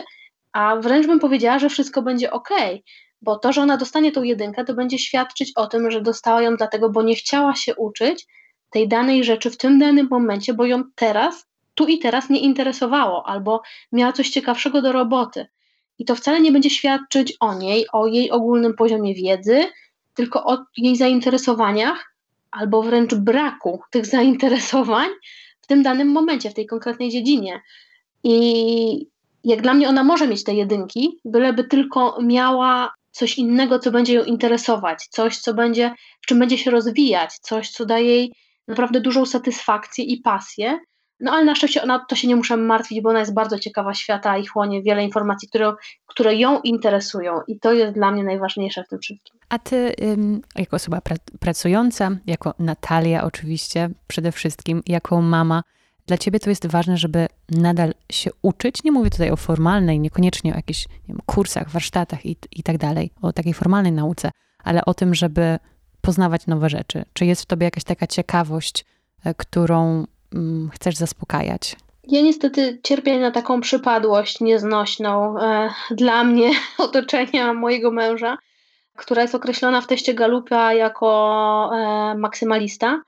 a 0.52 0.76
wręcz 0.76 1.06
bym 1.06 1.18
powiedziała, 1.18 1.58
że 1.58 1.68
wszystko 1.68 2.02
będzie 2.02 2.30
ok, 2.30 2.50
bo 3.22 3.38
to, 3.38 3.52
że 3.52 3.62
ona 3.62 3.76
dostanie 3.76 4.12
tą 4.12 4.22
jedynkę, 4.22 4.64
to 4.64 4.74
będzie 4.74 4.98
świadczyć 4.98 5.52
o 5.56 5.66
tym, 5.66 5.90
że 5.90 6.00
dostała 6.00 6.42
ją 6.42 6.56
dlatego, 6.56 6.90
bo 6.90 7.02
nie 7.02 7.14
chciała 7.14 7.54
się 7.54 7.74
uczyć 7.74 8.26
tej 8.72 8.88
danej 8.88 9.24
rzeczy 9.24 9.50
w 9.50 9.56
tym 9.56 9.78
danym 9.78 10.08
momencie, 10.10 10.54
bo 10.54 10.66
ją 10.66 10.82
teraz, 10.94 11.46
tu 11.74 11.86
i 11.86 11.98
teraz 11.98 12.30
nie 12.30 12.40
interesowało, 12.40 13.26
albo 13.26 13.62
miała 13.92 14.12
coś 14.12 14.30
ciekawszego 14.30 14.82
do 14.82 14.92
roboty. 14.92 15.46
I 15.98 16.04
to 16.04 16.14
wcale 16.16 16.40
nie 16.40 16.52
będzie 16.52 16.70
świadczyć 16.70 17.36
o 17.40 17.54
niej, 17.54 17.86
o 17.92 18.06
jej 18.06 18.30
ogólnym 18.30 18.74
poziomie 18.74 19.14
wiedzy, 19.14 19.64
tylko 20.14 20.44
o 20.44 20.58
jej 20.76 20.96
zainteresowaniach, 20.96 22.14
albo 22.50 22.82
wręcz 22.82 23.14
braku 23.14 23.80
tych 23.90 24.06
zainteresowań 24.16 25.08
w 25.60 25.66
tym 25.66 25.82
danym 25.82 26.08
momencie, 26.08 26.50
w 26.50 26.54
tej 26.54 26.66
konkretnej 26.66 27.10
dziedzinie. 27.10 27.62
I 28.24 29.06
jak 29.44 29.62
dla 29.62 29.74
mnie 29.74 29.88
ona 29.88 30.04
może 30.04 30.28
mieć 30.28 30.44
te 30.44 30.54
jedynki, 30.54 31.20
byleby 31.24 31.64
tylko 31.64 32.18
miała 32.22 32.94
coś 33.10 33.38
innego, 33.38 33.78
co 33.78 33.90
będzie 33.90 34.14
ją 34.14 34.24
interesować, 34.24 35.06
coś, 35.10 35.38
co 35.38 35.54
będzie, 35.54 35.94
w 36.20 36.26
czym 36.26 36.38
będzie 36.38 36.58
się 36.58 36.70
rozwijać, 36.70 37.38
coś, 37.38 37.70
co 37.70 37.86
daje 37.86 38.06
jej 38.06 38.32
naprawdę 38.68 39.00
dużą 39.00 39.26
satysfakcję 39.26 40.04
i 40.04 40.20
pasję, 40.20 40.78
No 41.22 41.32
ale 41.32 41.44
na 41.44 41.54
szczęście 41.54 41.82
ona, 41.82 42.04
to 42.08 42.16
się 42.16 42.28
nie 42.28 42.36
muszę 42.36 42.56
martwić, 42.56 43.00
bo 43.00 43.10
ona 43.10 43.18
jest 43.18 43.34
bardzo 43.34 43.58
ciekawa 43.58 43.94
świata 43.94 44.38
i 44.38 44.46
chłonie 44.46 44.82
wiele 44.82 45.04
informacji, 45.04 45.48
które, 45.48 45.72
które 46.06 46.34
ją 46.34 46.60
interesują 46.60 47.40
i 47.48 47.58
to 47.58 47.72
jest 47.72 47.94
dla 47.94 48.10
mnie 48.10 48.24
najważniejsze 48.24 48.84
w 48.84 48.88
tym 48.88 48.98
wszystkim. 48.98 49.40
A 49.48 49.58
ty 49.58 49.94
jako 50.54 50.76
osoba 50.76 51.00
pracująca, 51.40 52.10
jako 52.26 52.54
Natalia 52.58 53.24
oczywiście 53.24 53.90
przede 54.06 54.32
wszystkim, 54.32 54.82
jako 54.86 55.22
mama, 55.22 55.62
dla 56.06 56.18
ciebie 56.18 56.40
to 56.40 56.50
jest 56.50 56.66
ważne, 56.66 56.96
żeby 56.96 57.26
nadal 57.48 57.94
się 58.12 58.30
uczyć. 58.42 58.84
Nie 58.84 58.92
mówię 58.92 59.10
tutaj 59.10 59.30
o 59.30 59.36
formalnej, 59.36 60.00
niekoniecznie 60.00 60.52
o 60.52 60.56
jakichś 60.56 60.86
wiem, 61.08 61.18
kursach, 61.26 61.70
warsztatach 61.70 62.26
i, 62.26 62.36
i 62.50 62.62
tak 62.62 62.78
dalej, 62.78 63.10
o 63.22 63.32
takiej 63.32 63.54
formalnej 63.54 63.92
nauce, 63.92 64.30
ale 64.64 64.84
o 64.84 64.94
tym, 64.94 65.14
żeby 65.14 65.58
poznawać 66.02 66.46
nowe 66.46 66.68
rzeczy. 66.68 67.04
Czy 67.12 67.26
jest 67.26 67.42
w 67.42 67.46
tobie 67.46 67.64
jakaś 67.64 67.84
taka 67.84 68.06
ciekawość, 68.06 68.84
e, 69.24 69.34
którą 69.34 70.06
mm, 70.34 70.70
chcesz 70.74 70.96
zaspokajać? 70.96 71.76
Ja 72.08 72.22
niestety 72.22 72.80
cierpię 72.82 73.20
na 73.20 73.30
taką 73.30 73.60
przypadłość 73.60 74.40
nieznośną 74.40 75.40
e, 75.40 75.70
dla 75.90 76.24
mnie, 76.24 76.50
otoczenia 76.78 77.54
mojego 77.54 77.90
męża, 77.90 78.38
która 78.96 79.22
jest 79.22 79.34
określona 79.34 79.80
w 79.80 79.86
teście 79.86 80.14
Galupa 80.14 80.74
jako 80.74 81.70
e, 81.74 82.14
maksymalista. 82.14 83.02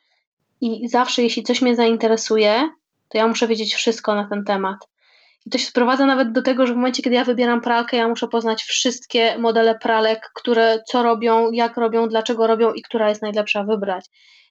I 0.61 0.89
zawsze, 0.89 1.23
jeśli 1.23 1.43
coś 1.43 1.63
mnie 1.63 1.77
zainteresuje, 1.77 2.71
to 3.09 3.19
ja 3.19 3.29
muszę 3.29 3.49
wiedzieć 3.49 3.75
wszystko 3.75 4.15
na 4.15 4.25
ten 4.25 4.45
temat. 4.45 4.77
I 5.47 5.51
to 5.51 5.59
się 5.59 5.67
sprowadza 5.67 6.07
nawet 6.07 6.33
do 6.33 6.43
tego, 6.43 6.67
że 6.67 6.73
w 6.73 6.77
momencie, 6.77 7.03
kiedy 7.03 7.17
ja 7.17 7.25
wybieram 7.25 7.61
pralkę, 7.61 7.97
ja 7.97 8.09
muszę 8.09 8.29
poznać 8.29 8.63
wszystkie 8.63 9.39
modele 9.39 9.79
pralek, 9.79 10.31
które 10.35 10.83
co 10.89 11.03
robią, 11.03 11.53
jak 11.53 11.77
robią, 11.77 12.09
dlaczego 12.09 12.47
robią 12.47 12.73
i 12.73 12.83
która 12.83 13.09
jest 13.09 13.23
najlepsza 13.23 13.65
wybrać. 13.65 14.07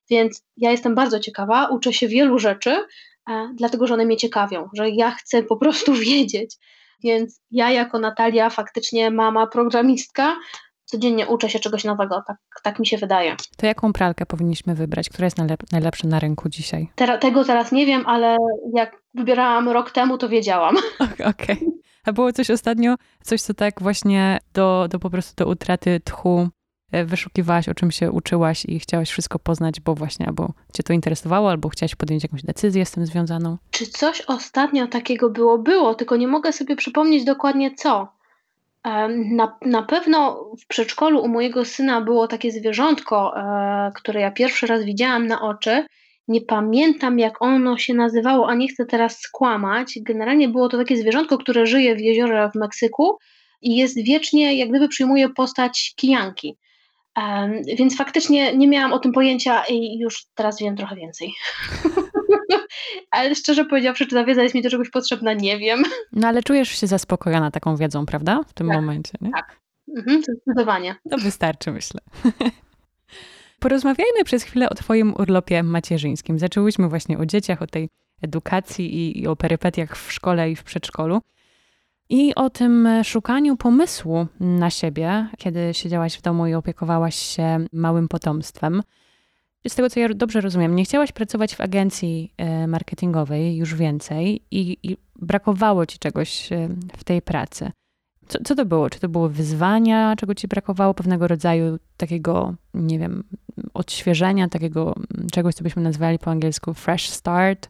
Więc 0.10 0.44
ja 0.58 0.72
jestem 0.72 0.96
bardzo 0.96 1.20
ciekawa, 1.20 1.68
uczę 1.68 1.94
się 1.94 2.08
wielu 2.08 2.40
rzeczy, 2.40 2.86
e, 3.30 3.50
dlatego 3.56 3.88
że 3.88 3.94
one 3.94 4.06
mnie 4.06 4.18
ciekawią, 4.18 4.70
że 4.74 4.90
ja 4.90 5.12
chcę 5.12 5.44
po 5.44 5.58
prostu 5.58 5.94
wiedzieć. 6.10 6.56
Więc 7.04 7.42
ja 7.52 7.72
jako 7.72 8.00
Natalia, 8.00 8.50
faktycznie 8.50 9.12
mama 9.12 9.48
programistka, 9.48 10.36
codziennie 10.94 11.28
uczę 11.28 11.50
się 11.50 11.60
czegoś 11.60 11.84
nowego, 11.84 12.24
tak, 12.28 12.38
tak 12.64 12.80
mi 12.80 12.88
się 12.88 12.98
wydaje. 12.98 13.36
To 13.58 13.66
jaką 13.66 13.94
pralkę 13.94 14.26
powinniśmy 14.26 14.76
wybrać? 14.76 15.10
Która 15.10 15.26
jest 15.26 15.38
najlep 15.38 15.64
najlepsza 15.72 16.08
na 16.08 16.20
rynku 16.20 16.50
dzisiaj? 16.50 16.90
Tera 16.96 17.18
tego 17.18 17.44
teraz 17.44 17.72
nie 17.72 17.86
wiem, 17.86 18.04
ale 18.08 18.38
jak 18.74 19.02
wybierałam 19.14 19.70
rok 19.70 19.92
temu, 19.92 20.18
to 20.18 20.30
wiedziałam. 20.30 20.76
Okej. 21.02 21.30
Okay. 21.30 21.58
A 22.06 22.14
było 22.14 22.34
coś 22.34 22.50
ostatnio, 22.50 22.96
coś 23.24 23.42
co 23.42 23.54
tak 23.54 23.82
właśnie 23.82 24.40
do, 24.54 24.88
do 24.90 25.00
po 25.00 25.10
prostu 25.10 25.44
do 25.44 25.52
utraty 25.52 26.02
tchu 26.04 26.50
e, 26.92 27.06
wyszukiwałaś, 27.06 27.70
o 27.70 27.74
czym 27.74 27.92
się 27.92 28.12
uczyłaś 28.12 28.66
i 28.66 28.80
chciałaś 28.80 29.10
wszystko 29.10 29.40
poznać, 29.40 29.80
bo 29.80 29.96
właśnie 29.96 30.28
albo 30.28 30.54
cię 30.74 30.84
to 30.84 30.94
interesowało, 30.94 31.50
albo 31.50 31.70
chciałaś 31.70 31.96
podjąć 31.96 32.24
jakąś 32.24 32.44
decyzję 32.44 32.86
z 32.86 32.92
tym 32.92 33.06
związaną? 33.06 33.58
Czy 33.72 33.88
coś 33.88 34.22
ostatnio 34.22 34.88
takiego 34.88 35.30
było? 35.30 35.58
Było, 35.58 35.96
tylko 35.96 36.16
nie 36.16 36.28
mogę 36.28 36.54
sobie 36.54 36.76
przypomnieć 36.76 37.24
dokładnie 37.24 37.76
co. 37.76 38.08
Na, 39.10 39.58
na 39.62 39.84
pewno 39.84 40.46
w 40.62 40.68
przedszkolu 40.68 41.24
u 41.24 41.28
mojego 41.28 41.66
syna 41.66 42.02
było 42.02 42.28
takie 42.28 42.52
zwierzątko, 42.52 43.38
e, 43.38 43.92
które 43.96 44.22
ja 44.22 44.32
pierwszy 44.32 44.68
raz 44.68 44.84
widziałam 44.84 45.28
na 45.28 45.42
oczy. 45.42 45.86
Nie 46.28 46.42
pamiętam, 46.42 47.20
jak 47.20 47.42
ono 47.42 47.78
się 47.78 47.94
nazywało, 47.94 48.50
a 48.50 48.56
nie 48.56 48.68
chcę 48.68 48.86
teraz 48.86 49.20
skłamać. 49.20 50.00
Generalnie 50.02 50.50
było 50.50 50.70
to 50.70 50.78
takie 50.78 50.98
zwierzątko, 50.98 51.38
które 51.38 51.66
żyje 51.66 51.96
w 51.96 52.02
jeziorze 52.02 52.50
w 52.56 52.60
Meksyku 52.60 53.18
i 53.62 53.76
jest 53.76 54.04
wiecznie, 54.04 54.58
jak 54.58 54.70
gdyby 54.70 54.88
przyjmuje 54.88 55.30
postać 55.30 55.94
kijanki. 55.96 56.58
Więc 57.78 57.98
faktycznie 57.98 58.58
nie 58.58 58.68
miałam 58.68 58.94
o 58.94 59.00
tym 59.00 59.12
pojęcia 59.12 59.64
i 59.70 60.00
już 60.00 60.26
teraz 60.36 60.60
wiem 60.60 60.76
trochę 60.78 60.96
więcej. 60.96 61.34
ale 63.12 63.36
szczerze 63.36 63.66
powiedziawszy, 63.66 64.08
czy 64.08 64.16
ta 64.16 64.24
wiedza 64.24 64.44
jest 64.44 64.56
mi 64.56 64.62
do 64.62 64.70
czegoś 64.70 64.90
potrzebna, 64.90 65.34
nie 65.34 65.60
wiem. 65.60 65.84
No 66.12 66.28
ale 66.28 66.44
czujesz 66.44 66.70
się 66.70 66.88
zaspokojona 66.88 67.52
taką 67.52 67.76
wiedzą, 67.76 68.06
prawda? 68.06 68.44
W 68.48 68.54
tym 68.54 68.68
tak, 68.68 68.76
momencie, 68.76 69.12
nie? 69.22 69.32
Tak, 69.32 69.60
mhm, 69.98 70.24
zdecydowanie. 70.24 70.96
To 71.10 71.18
wystarczy, 71.18 71.72
myślę. 71.72 72.02
Porozmawiajmy 73.60 74.24
przez 74.24 74.44
chwilę 74.44 74.70
o 74.70 74.76
Twoim 74.76 75.14
urlopie 75.20 75.64
macierzyńskim. 75.64 76.40
Zaczęłyśmy 76.40 76.90
właśnie 76.90 77.18
o 77.18 77.26
dzieciach, 77.26 77.62
o 77.62 77.68
tej 77.68 77.90
edukacji 78.22 78.96
i, 78.96 79.22
i 79.22 79.28
o 79.28 79.36
perypetiach 79.36 79.98
w 79.98 80.12
szkole 80.12 80.52
i 80.52 80.56
w 80.56 80.64
przedszkolu. 80.64 81.22
I 82.10 82.36
o 82.36 82.50
tym 82.50 82.90
szukaniu 83.04 83.58
pomysłu 83.58 84.28
na 84.40 84.70
siebie, 84.70 85.28
kiedy 85.38 85.74
siedziałaś 85.74 86.18
w 86.18 86.22
domu 86.22 86.48
i 86.48 86.54
opiekowałaś 86.54 87.16
się 87.16 87.66
małym 87.74 88.08
potomstwem 88.08 88.84
z 89.70 89.76
tego 89.76 89.90
co 89.90 90.00
ja 90.00 90.10
dobrze 90.14 90.42
rozumiem, 90.42 90.76
nie 90.76 90.86
chciałaś 90.86 91.12
pracować 91.12 91.56
w 91.56 91.62
agencji 91.62 92.34
e, 92.38 92.68
marketingowej 92.68 93.56
już 93.56 93.76
więcej 93.76 94.42
i, 94.52 94.78
i 94.84 94.98
brakowało 95.16 95.86
ci 95.86 96.00
czegoś 96.00 96.52
e, 96.52 96.70
w 96.98 97.04
tej 97.04 97.22
pracy. 97.22 97.72
Co, 98.28 98.40
co, 98.44 98.56
to 98.56 98.66
było? 98.66 98.90
Czy 98.90 99.00
to 99.00 99.10
było 99.10 99.30
wyzwania, 99.30 100.16
czego 100.16 100.36
ci 100.36 100.48
brakowało, 100.48 100.94
pewnego 100.94 101.28
rodzaju 101.28 101.78
takiego, 101.98 102.56
nie 102.74 103.00
wiem, 103.00 103.24
odświeżenia, 103.74 104.50
takiego 104.50 104.96
czegoś, 105.32 105.56
co 105.56 105.64
byśmy 105.64 105.82
nazwali 105.82 106.20
po 106.20 106.32
angielsku 106.32 106.74
fresh 106.74 107.10
start? 107.10 107.70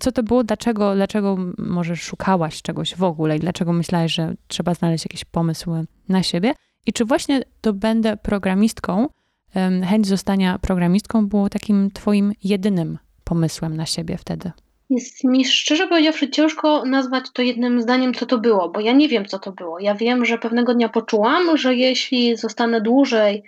Co 0.00 0.12
to 0.12 0.22
było? 0.22 0.44
Dlaczego, 0.44 0.94
dlaczego 0.94 1.36
może 1.58 1.96
szukałaś 1.96 2.62
czegoś 2.62 2.94
w 2.94 3.02
ogóle 3.02 3.36
i 3.36 3.40
dlaczego 3.40 3.72
myślałaś, 3.72 4.14
że 4.14 4.34
trzeba 4.48 4.74
znaleźć 4.74 5.04
jakiś 5.04 5.24
pomysł 5.24 5.70
na 6.08 6.22
siebie? 6.22 6.54
I 6.86 6.92
czy 6.92 7.04
właśnie 7.04 7.42
to 7.60 7.72
będę 7.72 8.16
programistką, 8.16 9.08
chęć 9.84 10.06
zostania 10.06 10.58
programistką 10.58 11.26
było 11.26 11.48
takim 11.48 11.90
twoim 11.90 12.32
jedynym 12.44 12.98
pomysłem 13.24 13.76
na 13.76 13.86
siebie 13.86 14.16
wtedy? 14.18 14.52
Jest 14.90 15.24
mi 15.24 15.44
szczerze 15.44 15.86
powiedziawszy 15.86 16.30
ciężko 16.30 16.84
nazwać 16.84 17.24
to 17.32 17.42
jednym 17.42 17.82
zdaniem, 17.82 18.14
co 18.14 18.26
to 18.26 18.38
było, 18.38 18.68
bo 18.68 18.80
ja 18.80 18.92
nie 18.92 19.08
wiem, 19.08 19.26
co 19.26 19.38
to 19.38 19.52
było. 19.52 19.78
Ja 19.78 19.94
wiem, 19.94 20.24
że 20.24 20.38
pewnego 20.38 20.74
dnia 20.74 20.88
poczułam, 20.88 21.56
że 21.56 21.74
jeśli 21.74 22.36
zostanę 22.36 22.80
dłużej 22.80 23.42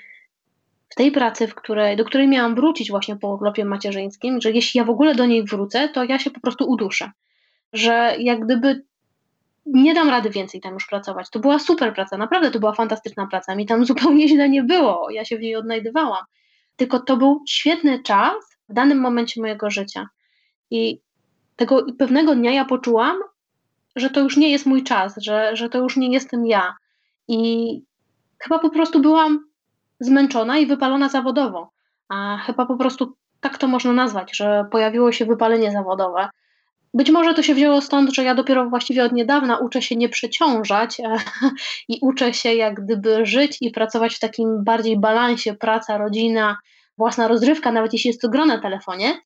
w 0.88 0.94
tej 0.94 1.12
pracy, 1.12 1.46
w 1.46 1.54
której, 1.54 1.96
do 1.96 2.04
której 2.04 2.28
miałam 2.28 2.54
wrócić 2.54 2.90
właśnie 2.90 3.16
po 3.16 3.28
urlopie 3.34 3.64
macierzyńskim, 3.64 4.40
że 4.40 4.50
jeśli 4.50 4.78
ja 4.78 4.84
w 4.84 4.90
ogóle 4.90 5.14
do 5.14 5.26
niej 5.26 5.44
wrócę, 5.44 5.88
to 5.88 6.04
ja 6.04 6.18
się 6.18 6.30
po 6.30 6.40
prostu 6.40 6.70
uduszę. 6.70 7.10
Że 7.72 8.16
jak 8.18 8.44
gdyby 8.44 8.84
nie 9.66 9.94
dam 9.94 10.08
rady 10.08 10.30
więcej 10.30 10.60
tam 10.60 10.74
już 10.74 10.86
pracować. 10.86 11.30
To 11.30 11.40
była 11.40 11.58
super 11.58 11.94
praca, 11.94 12.16
naprawdę 12.16 12.50
to 12.50 12.60
była 12.60 12.72
fantastyczna 12.72 13.26
praca. 13.26 13.54
Mi 13.54 13.66
tam 13.66 13.84
zupełnie 13.84 14.28
źle 14.32 14.48
nie 14.48 14.62
było, 14.62 15.10
ja 15.10 15.24
się 15.24 15.36
w 15.36 15.40
niej 15.40 15.56
odnajdywałam. 15.56 16.24
Tylko 16.76 17.00
to 17.00 17.16
był 17.16 17.42
świetny 17.48 18.02
czas 18.02 18.34
w 18.68 18.72
danym 18.72 19.00
momencie 19.00 19.40
mojego 19.40 19.70
życia. 19.70 20.08
I 20.70 21.00
tego 21.56 21.86
pewnego 21.98 22.34
dnia 22.34 22.52
ja 22.52 22.64
poczułam, 22.64 23.16
że 23.96 24.10
to 24.10 24.20
już 24.20 24.36
nie 24.36 24.50
jest 24.50 24.66
mój 24.66 24.84
czas, 24.84 25.14
że, 25.16 25.56
że 25.56 25.68
to 25.68 25.78
już 25.78 25.96
nie 25.96 26.12
jestem 26.12 26.46
ja. 26.46 26.74
I 27.28 27.82
chyba 28.38 28.58
po 28.58 28.70
prostu 28.70 29.00
byłam 29.00 29.44
zmęczona 30.00 30.58
i 30.58 30.66
wypalona 30.66 31.08
zawodowo. 31.08 31.70
A 32.08 32.38
chyba 32.46 32.66
po 32.66 32.76
prostu 32.76 33.16
tak 33.40 33.58
to 33.58 33.68
można 33.68 33.92
nazwać, 33.92 34.36
że 34.36 34.64
pojawiło 34.70 35.12
się 35.12 35.26
wypalenie 35.26 35.72
zawodowe. 35.72 36.28
Być 36.94 37.10
może 37.10 37.34
to 37.34 37.42
się 37.42 37.54
wzięło 37.54 37.80
stąd, 37.80 38.14
że 38.14 38.24
ja 38.24 38.34
dopiero 38.34 38.70
właściwie 38.70 39.04
od 39.04 39.12
niedawna 39.12 39.58
uczę 39.58 39.82
się 39.82 39.96
nie 39.96 40.08
przeciążać 40.08 41.00
e, 41.00 41.16
i 41.88 41.98
uczę 42.02 42.34
się 42.34 42.54
jak 42.54 42.84
gdyby 42.84 43.26
żyć 43.26 43.58
i 43.60 43.70
pracować 43.70 44.14
w 44.14 44.20
takim 44.20 44.64
bardziej 44.64 45.00
balansie 45.00 45.54
praca, 45.54 45.98
rodzina, 45.98 46.56
własna 46.98 47.28
rozrywka, 47.28 47.72
nawet 47.72 47.92
jeśli 47.92 48.08
jest 48.08 48.20
to 48.20 48.28
gro 48.28 48.46
na 48.46 48.60
telefonie. 48.60 49.20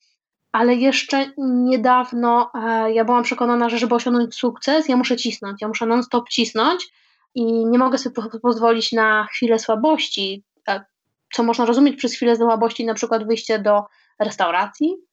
Ale 0.51 0.75
jeszcze 0.75 1.31
niedawno 1.37 2.51
e, 2.53 2.93
ja 2.93 3.05
byłam 3.05 3.23
przekonana, 3.23 3.69
że 3.69 3.77
żeby 3.77 3.95
osiągnąć 3.95 4.35
sukces, 4.35 4.89
ja 4.89 4.97
muszę 4.97 5.17
cisnąć, 5.17 5.61
ja 5.61 5.67
muszę 5.67 5.85
non-stop 5.85 6.29
cisnąć 6.29 6.87
i 7.35 7.65
nie 7.65 7.77
mogę 7.77 7.97
sobie 7.97 8.15
pozwolić 8.41 8.91
na 8.91 9.27
chwilę 9.31 9.59
słabości, 9.59 10.43
e, 10.67 10.85
co 11.33 11.43
można 11.43 11.65
rozumieć 11.65 11.95
przez 11.95 12.13
chwilę 12.13 12.35
słabości, 12.35 12.85
na 12.85 12.93
przykład 12.93 13.27
wyjście 13.27 13.59
do 13.59 13.83
restauracji, 14.19 15.06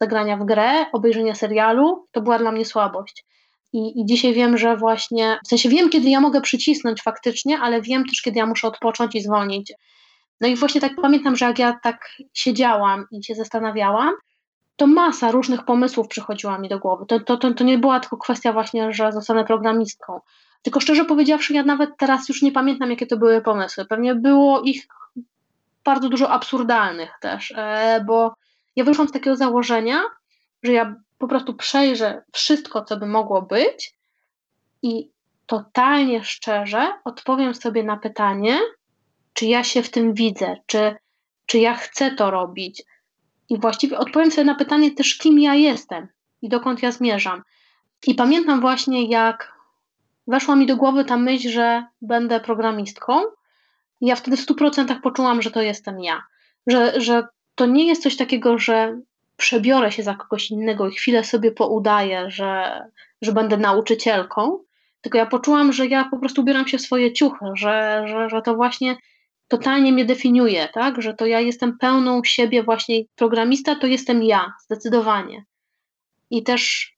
zagrania 0.00 0.36
w 0.36 0.44
grę, 0.44 0.86
obejrzenia 0.92 1.34
serialu, 1.34 2.06
to 2.12 2.20
była 2.20 2.38
dla 2.38 2.52
mnie 2.52 2.64
słabość. 2.64 3.24
I, 3.72 4.00
I 4.00 4.06
dzisiaj 4.06 4.34
wiem, 4.34 4.58
że 4.58 4.76
właśnie, 4.76 5.38
w 5.44 5.48
sensie 5.48 5.68
wiem, 5.68 5.90
kiedy 5.90 6.10
ja 6.10 6.20
mogę 6.20 6.40
przycisnąć 6.40 7.02
faktycznie, 7.02 7.58
ale 7.58 7.82
wiem 7.82 8.04
też, 8.04 8.22
kiedy 8.22 8.38
ja 8.38 8.46
muszę 8.46 8.68
odpocząć 8.68 9.14
i 9.14 9.20
zwolnić. 9.20 9.72
No 10.40 10.48
i 10.48 10.56
właśnie 10.56 10.80
tak 10.80 10.92
pamiętam, 11.02 11.36
że 11.36 11.44
jak 11.44 11.58
ja 11.58 11.78
tak 11.82 12.08
siedziałam 12.34 13.06
i 13.10 13.24
się 13.24 13.34
zastanawiałam, 13.34 14.14
to 14.76 14.86
masa 14.86 15.30
różnych 15.30 15.64
pomysłów 15.64 16.08
przychodziła 16.08 16.58
mi 16.58 16.68
do 16.68 16.78
głowy. 16.78 17.06
To, 17.06 17.20
to, 17.20 17.36
to, 17.36 17.54
to 17.54 17.64
nie 17.64 17.78
była 17.78 18.00
tylko 18.00 18.16
kwestia 18.16 18.52
właśnie, 18.52 18.92
że 18.92 19.12
zostanę 19.12 19.44
programistką. 19.44 20.20
Tylko 20.62 20.80
szczerze 20.80 21.04
powiedziawszy, 21.04 21.54
ja 21.54 21.62
nawet 21.62 21.90
teraz 21.98 22.28
już 22.28 22.42
nie 22.42 22.52
pamiętam, 22.52 22.90
jakie 22.90 23.06
to 23.06 23.16
były 23.16 23.42
pomysły. 23.42 23.86
Pewnie 23.86 24.14
było 24.14 24.60
ich 24.60 24.86
bardzo 25.84 26.08
dużo 26.08 26.30
absurdalnych 26.30 27.10
też, 27.20 27.52
e, 27.56 28.04
bo 28.06 28.34
ja 28.78 28.84
wyszłam 28.84 29.08
z 29.08 29.12
takiego 29.12 29.36
założenia, 29.36 30.02
że 30.62 30.72
ja 30.72 30.94
po 31.18 31.28
prostu 31.28 31.54
przejrzę 31.54 32.22
wszystko, 32.32 32.84
co 32.84 32.96
by 32.96 33.06
mogło 33.06 33.42
być 33.42 33.94
i 34.82 35.10
totalnie 35.46 36.24
szczerze 36.24 36.92
odpowiem 37.04 37.54
sobie 37.54 37.82
na 37.82 37.96
pytanie, 37.96 38.58
czy 39.32 39.46
ja 39.46 39.64
się 39.64 39.82
w 39.82 39.90
tym 39.90 40.14
widzę, 40.14 40.56
czy, 40.66 40.96
czy 41.46 41.58
ja 41.58 41.74
chcę 41.74 42.10
to 42.10 42.30
robić. 42.30 42.82
I 43.48 43.58
właściwie 43.58 43.98
odpowiem 43.98 44.30
sobie 44.30 44.44
na 44.44 44.54
pytanie 44.54 44.90
też, 44.90 45.18
kim 45.18 45.38
ja 45.38 45.54
jestem. 45.54 46.08
i 46.42 46.48
dokąd 46.48 46.82
ja 46.82 46.92
zmierzam. 46.92 47.42
I 48.06 48.14
pamiętam 48.14 48.60
właśnie, 48.60 49.08
jak 49.08 49.52
weszła 50.26 50.56
mi 50.56 50.66
do 50.66 50.76
głowy 50.76 51.04
ta 51.04 51.16
myśl, 51.16 51.48
że 51.48 51.84
będę 52.02 52.40
programistką. 52.40 53.22
I 54.00 54.06
ja 54.06 54.16
wtedy 54.16 54.36
w 54.36 54.46
100% 54.46 55.00
poczułam, 55.00 55.42
że 55.42 55.50
to 55.50 55.62
jestem 55.62 56.00
ja. 56.00 56.22
Że, 56.66 57.00
że 57.00 57.26
to 57.58 57.66
nie 57.66 57.86
jest 57.86 58.02
coś 58.02 58.16
takiego, 58.16 58.58
że 58.58 59.00
przebiorę 59.36 59.92
się 59.92 60.02
za 60.02 60.14
kogoś 60.14 60.50
innego 60.50 60.88
i 60.88 60.94
chwilę 60.94 61.24
sobie 61.24 61.52
poudaję, 61.52 62.30
że, 62.30 62.82
że 63.22 63.32
będę 63.32 63.56
nauczycielką, 63.56 64.58
tylko 65.00 65.18
ja 65.18 65.26
poczułam, 65.26 65.72
że 65.72 65.86
ja 65.86 66.04
po 66.10 66.18
prostu 66.18 66.40
ubieram 66.40 66.68
się 66.68 66.78
w 66.78 66.82
swoje 66.82 67.12
ciuchy, 67.12 67.46
że, 67.54 68.04
że, 68.06 68.28
że 68.30 68.42
to 68.42 68.54
właśnie 68.54 68.96
totalnie 69.48 69.92
mnie 69.92 70.04
definiuje, 70.04 70.68
tak? 70.68 71.02
Że 71.02 71.14
to 71.14 71.26
ja 71.26 71.40
jestem 71.40 71.78
pełną 71.78 72.24
siebie 72.24 72.62
właśnie 72.62 73.04
programista, 73.16 73.76
to 73.76 73.86
jestem 73.86 74.22
ja, 74.22 74.52
zdecydowanie. 74.60 75.44
I 76.30 76.42
też 76.42 76.92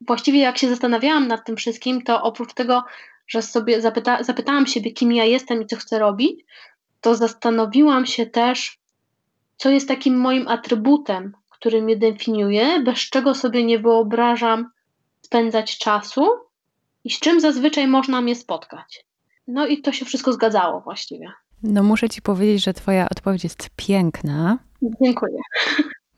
właściwie 0.00 0.40
jak 0.40 0.58
się 0.58 0.68
zastanawiałam 0.68 1.28
nad 1.28 1.44
tym 1.44 1.56
wszystkim, 1.56 2.02
to 2.02 2.22
oprócz 2.22 2.54
tego, 2.54 2.84
że 3.26 3.42
sobie 3.42 3.80
zapyta, 3.80 4.24
zapytałam 4.24 4.66
siebie, 4.66 4.92
kim 4.92 5.12
ja 5.12 5.24
jestem 5.24 5.62
i 5.62 5.66
co 5.66 5.76
chcę 5.76 5.98
robić, 5.98 6.44
to 7.00 7.14
zastanowiłam 7.14 8.06
się 8.06 8.26
też, 8.26 8.78
co 9.56 9.70
jest 9.70 9.88
takim 9.88 10.20
moim 10.20 10.48
atrybutem, 10.48 11.32
który 11.50 11.82
mnie 11.82 11.96
definiuje, 11.96 12.80
bez 12.80 12.98
czego 12.98 13.34
sobie 13.34 13.64
nie 13.64 13.78
wyobrażam 13.78 14.70
spędzać 15.20 15.78
czasu 15.78 16.26
i 17.04 17.10
z 17.10 17.20
czym 17.20 17.40
zazwyczaj 17.40 17.86
można 17.86 18.20
mnie 18.20 18.36
spotkać. 18.36 19.04
No 19.46 19.66
i 19.66 19.82
to 19.82 19.92
się 19.92 20.04
wszystko 20.04 20.32
zgadzało 20.32 20.80
właściwie. 20.80 21.32
No 21.62 21.82
muszę 21.82 22.08
ci 22.08 22.22
powiedzieć, 22.22 22.64
że 22.64 22.74
twoja 22.74 23.08
odpowiedź 23.08 23.44
jest 23.44 23.70
piękna. 23.76 24.58
Dziękuję. 25.02 25.38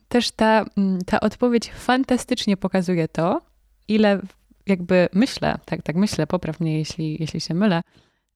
Też 0.08 0.30
ta, 0.30 0.64
mm, 0.76 0.98
ta 1.06 1.20
odpowiedź 1.20 1.70
fantastycznie 1.72 2.56
pokazuje 2.56 3.08
to, 3.08 3.40
ile 3.88 4.20
jakby 4.66 5.08
myślę, 5.12 5.58
tak, 5.64 5.82
tak 5.82 5.96
myślę, 5.96 6.26
popraw 6.26 6.60
mnie, 6.60 6.78
jeśli, 6.78 7.16
jeśli 7.20 7.40
się 7.40 7.54
mylę, 7.54 7.80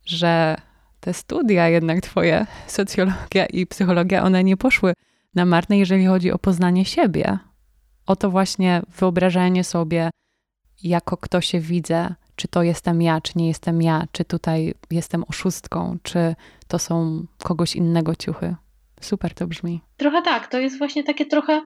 że 0.04 0.56
te 1.02 1.14
studia 1.14 1.68
jednak 1.68 2.00
twoje, 2.00 2.46
socjologia 2.66 3.46
i 3.46 3.66
psychologia, 3.66 4.22
one 4.22 4.44
nie 4.44 4.56
poszły 4.56 4.92
na 5.34 5.44
marne, 5.44 5.78
jeżeli 5.78 6.06
chodzi 6.06 6.32
o 6.32 6.38
poznanie 6.38 6.84
siebie. 6.84 7.38
O 8.06 8.16
to 8.16 8.30
właśnie 8.30 8.82
wyobrażanie 8.98 9.64
sobie, 9.64 10.10
jako 10.82 11.16
kto 11.16 11.40
się 11.40 11.60
widzę, 11.60 12.14
czy 12.36 12.48
to 12.48 12.62
jestem 12.62 13.02
ja, 13.02 13.20
czy 13.20 13.32
nie 13.36 13.48
jestem 13.48 13.82
ja, 13.82 14.04
czy 14.12 14.24
tutaj 14.24 14.74
jestem 14.90 15.24
oszustką, 15.28 15.98
czy 16.02 16.34
to 16.68 16.78
są 16.78 17.26
kogoś 17.38 17.76
innego 17.76 18.16
ciuchy. 18.16 18.56
Super 19.00 19.34
to 19.34 19.46
brzmi. 19.46 19.80
Trochę 19.96 20.22
tak, 20.22 20.46
to 20.48 20.58
jest 20.58 20.78
właśnie 20.78 21.04
takie 21.04 21.26
trochę 21.26 21.62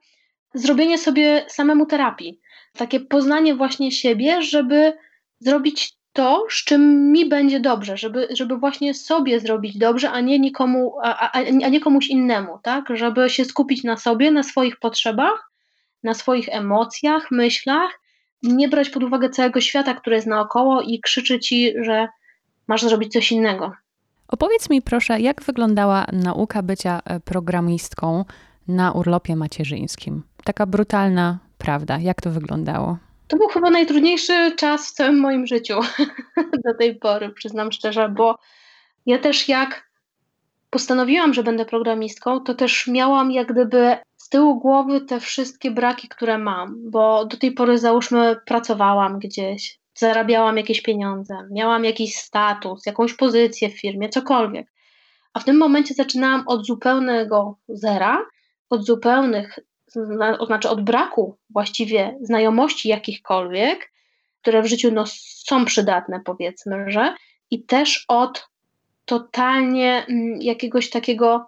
zrobienie 0.53 0.97
sobie 0.97 1.45
samemu 1.47 1.85
terapii. 1.85 2.39
Takie 2.73 2.99
poznanie 2.99 3.55
właśnie 3.55 3.91
siebie, 3.91 4.41
żeby 4.41 4.93
zrobić 5.39 5.96
to, 6.17 6.45
z 6.49 6.63
czym 6.63 7.11
mi 7.11 7.29
będzie 7.29 7.59
dobrze, 7.59 7.97
żeby, 7.97 8.27
żeby 8.31 8.57
właśnie 8.57 8.93
sobie 8.93 9.39
zrobić 9.39 9.77
dobrze, 9.77 10.11
a 10.11 10.21
nie 10.21 10.39
nikomu, 10.39 10.93
a, 11.03 11.31
a, 11.31 11.31
a 11.65 11.69
nie 11.69 11.79
komuś 11.79 12.07
innemu, 12.07 12.59
tak? 12.63 12.85
Żeby 12.93 13.29
się 13.29 13.45
skupić 13.45 13.83
na 13.83 13.97
sobie, 13.97 14.31
na 14.31 14.43
swoich 14.43 14.79
potrzebach, 14.79 15.51
na 16.03 16.13
swoich 16.13 16.49
emocjach, 16.49 17.31
myślach, 17.31 17.99
nie 18.43 18.67
brać 18.67 18.89
pod 18.89 19.03
uwagę 19.03 19.29
całego 19.29 19.61
świata, 19.61 19.93
który 19.93 20.15
jest 20.15 20.27
naokoło 20.27 20.81
i 20.81 20.99
krzyczy 21.01 21.39
ci, 21.39 21.73
że 21.81 22.07
masz 22.67 22.81
zrobić 22.81 23.13
coś 23.13 23.31
innego. 23.31 23.71
Opowiedz 24.27 24.69
mi 24.69 24.81
proszę, 24.81 25.19
jak 25.19 25.41
wyglądała 25.41 26.05
nauka 26.13 26.63
bycia 26.63 27.01
e, 27.05 27.19
programistką 27.19 28.25
na 28.67 28.91
urlopie 28.91 29.35
macierzyńskim? 29.35 30.23
Taka 30.43 30.65
brutalna 30.65 31.37
prawda, 31.57 31.97
jak 31.99 32.21
to 32.21 32.31
wyglądało? 32.31 32.97
To 33.27 33.37
był 33.37 33.47
chyba 33.47 33.69
najtrudniejszy 33.69 34.51
czas 34.55 34.89
w 34.89 34.93
całym 34.93 35.19
moim 35.19 35.47
życiu 35.47 35.79
do 36.65 36.73
tej 36.79 36.95
pory, 36.95 37.29
przyznam 37.29 37.71
szczerze, 37.71 38.09
bo 38.09 38.37
ja 39.05 39.19
też 39.19 39.49
jak 39.49 39.89
postanowiłam, 40.69 41.33
że 41.33 41.43
będę 41.43 41.65
programistką, 41.65 42.39
to 42.39 42.53
też 42.55 42.87
miałam 42.87 43.31
jak 43.31 43.51
gdyby 43.51 43.97
z 44.17 44.29
tyłu 44.29 44.59
głowy 44.59 45.01
te 45.01 45.19
wszystkie 45.19 45.71
braki, 45.71 46.07
które 46.07 46.37
mam, 46.37 46.91
bo 46.91 47.25
do 47.25 47.37
tej 47.37 47.51
pory 47.51 47.77
załóżmy 47.77 48.35
pracowałam 48.45 49.19
gdzieś, 49.19 49.79
zarabiałam 49.95 50.57
jakieś 50.57 50.81
pieniądze, 50.81 51.37
miałam 51.51 51.85
jakiś 51.85 52.15
status, 52.15 52.85
jakąś 52.85 53.13
pozycję 53.13 53.69
w 53.69 53.79
firmie, 53.79 54.09
cokolwiek. 54.09 54.71
A 55.33 55.39
w 55.39 55.45
tym 55.45 55.57
momencie 55.57 55.93
zaczynałam 55.93 56.43
od 56.47 56.65
zupełnego 56.65 57.57
zera, 57.67 58.25
od 58.69 58.85
zupełnych 58.85 59.59
to 59.93 60.45
znaczy 60.45 60.69
od 60.69 60.81
braku 60.81 61.37
właściwie 61.49 62.17
znajomości 62.21 62.89
jakichkolwiek, 62.89 63.91
które 64.41 64.61
w 64.61 64.67
życiu 64.67 64.91
no, 64.91 65.03
są 65.45 65.65
przydatne, 65.65 66.19
powiedzmy, 66.25 66.91
że 66.91 67.15
i 67.51 67.63
też 67.63 68.05
od 68.07 68.47
totalnie 69.05 70.05
mm, 70.09 70.41
jakiegoś 70.41 70.89
takiego 70.89 71.47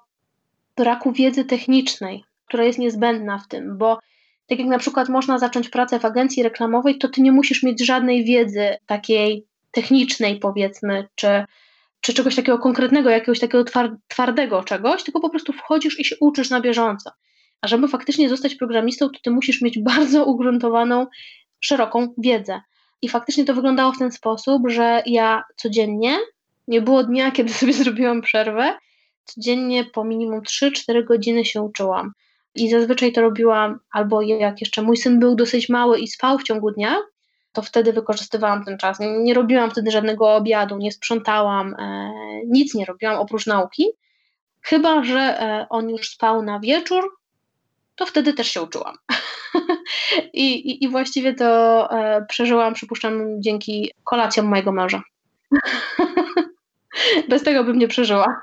braku 0.75 1.11
wiedzy 1.11 1.45
technicznej, 1.45 2.23
która 2.45 2.63
jest 2.63 2.79
niezbędna 2.79 3.37
w 3.37 3.47
tym, 3.47 3.77
bo 3.77 3.99
tak 4.47 4.59
jak 4.59 4.67
na 4.67 4.79
przykład 4.79 5.09
można 5.09 5.39
zacząć 5.39 5.69
pracę 5.69 5.99
w 5.99 6.05
agencji 6.05 6.43
reklamowej, 6.43 6.97
to 6.97 7.07
ty 7.09 7.21
nie 7.21 7.31
musisz 7.31 7.63
mieć 7.63 7.85
żadnej 7.85 8.23
wiedzy 8.23 8.77
takiej 8.85 9.45
technicznej, 9.71 10.39
powiedzmy, 10.39 11.07
czy, 11.15 11.45
czy 12.01 12.13
czegoś 12.13 12.35
takiego 12.35 12.59
konkretnego, 12.59 13.09
jakiegoś 13.09 13.39
takiego 13.39 13.63
twardego 14.07 14.63
czegoś, 14.63 15.03
tylko 15.03 15.19
po 15.19 15.29
prostu 15.29 15.53
wchodzisz 15.53 15.99
i 15.99 16.05
się 16.05 16.15
uczysz 16.19 16.49
na 16.49 16.61
bieżąco. 16.61 17.11
A 17.61 17.67
żeby 17.67 17.87
faktycznie 17.87 18.29
zostać 18.29 18.55
programistą, 18.55 19.09
to 19.09 19.19
ty 19.23 19.31
musisz 19.31 19.61
mieć 19.61 19.79
bardzo 19.79 20.25
ugruntowaną, 20.25 21.07
szeroką 21.59 22.13
wiedzę. 22.17 22.61
I 23.01 23.09
faktycznie 23.09 23.45
to 23.45 23.53
wyglądało 23.53 23.91
w 23.91 23.99
ten 23.99 24.11
sposób, 24.11 24.69
że 24.69 25.03
ja 25.05 25.43
codziennie, 25.55 26.17
nie 26.67 26.81
było 26.81 27.03
dnia, 27.03 27.31
kiedy 27.31 27.53
sobie 27.59 27.73
zrobiłam 27.73 28.21
przerwę, 28.21 28.77
codziennie 29.25 29.85
po 29.85 30.03
minimum 30.03 30.41
3-4 30.41 31.05
godziny 31.05 31.45
się 31.45 31.61
uczyłam. 31.61 32.11
I 32.55 32.69
zazwyczaj 32.69 33.11
to 33.11 33.21
robiłam 33.21 33.79
albo 33.91 34.21
jak 34.21 34.61
jeszcze 34.61 34.81
mój 34.81 34.97
syn 34.97 35.19
był 35.19 35.35
dosyć 35.35 35.69
mały 35.69 35.99
i 35.99 36.07
spał 36.07 36.39
w 36.39 36.43
ciągu 36.43 36.71
dnia, 36.71 36.97
to 37.53 37.61
wtedy 37.61 37.93
wykorzystywałam 37.93 38.65
ten 38.65 38.77
czas. 38.77 38.97
Nie, 38.99 39.33
robiłam 39.33 39.71
wtedy 39.71 39.91
żadnego 39.91 40.35
obiadu, 40.35 40.77
nie 40.77 40.91
sprzątałam, 40.91 41.75
e, 41.79 42.11
nic 42.47 42.75
nie 42.75 42.85
robiłam 42.85 43.19
oprócz 43.19 43.45
nauki. 43.45 43.85
Chyba, 44.61 45.03
że 45.03 45.19
e, 45.19 45.67
on 45.69 45.89
już 45.89 46.09
spał 46.09 46.41
na 46.43 46.59
wieczór, 46.59 47.18
to 47.99 48.05
wtedy 48.05 48.33
też 48.33 48.51
się 48.51 48.61
uczyłam. 48.61 48.95
I, 50.33 50.53
i, 50.53 50.83
I, 50.83 50.89
właściwie 50.89 51.33
to 51.33 51.91
e, 51.91 52.25
przeżyłam, 52.29 52.73
przypuszczam, 52.73 53.41
dzięki 53.41 53.91
kolacjom 54.03 54.45
mojego 54.45 54.71
męża. 54.71 55.01
Bez 57.29 57.43
tego 57.43 57.63
bym 57.63 57.79
nie 57.79 57.87
przeżyła. 57.87 58.41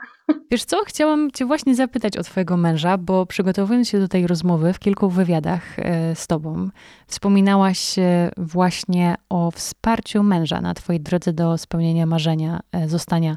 Wiesz 0.51 0.65
co, 0.65 0.85
chciałam 0.85 1.31
Cię 1.31 1.45
właśnie 1.45 1.75
zapytać 1.75 2.17
o 2.17 2.23
Twojego 2.23 2.57
męża, 2.57 2.99
bo 2.99 3.27
przygotowując 3.27 3.89
się 3.89 3.99
do 3.99 4.09
tej 4.09 4.27
rozmowy 4.27 4.73
w 4.73 4.79
kilku 4.79 5.09
wywiadach 5.09 5.79
e, 5.79 6.15
z 6.15 6.27
Tobą, 6.27 6.69
wspominałaś 7.07 7.99
e, 7.99 8.31
właśnie 8.37 9.15
o 9.29 9.51
wsparciu 9.51 10.23
męża 10.23 10.61
na 10.61 10.75
Twojej 10.75 11.01
drodze 11.01 11.33
do 11.33 11.59
spełnienia 11.59 12.07
marzenia 12.07 12.61
zostania 12.87 13.37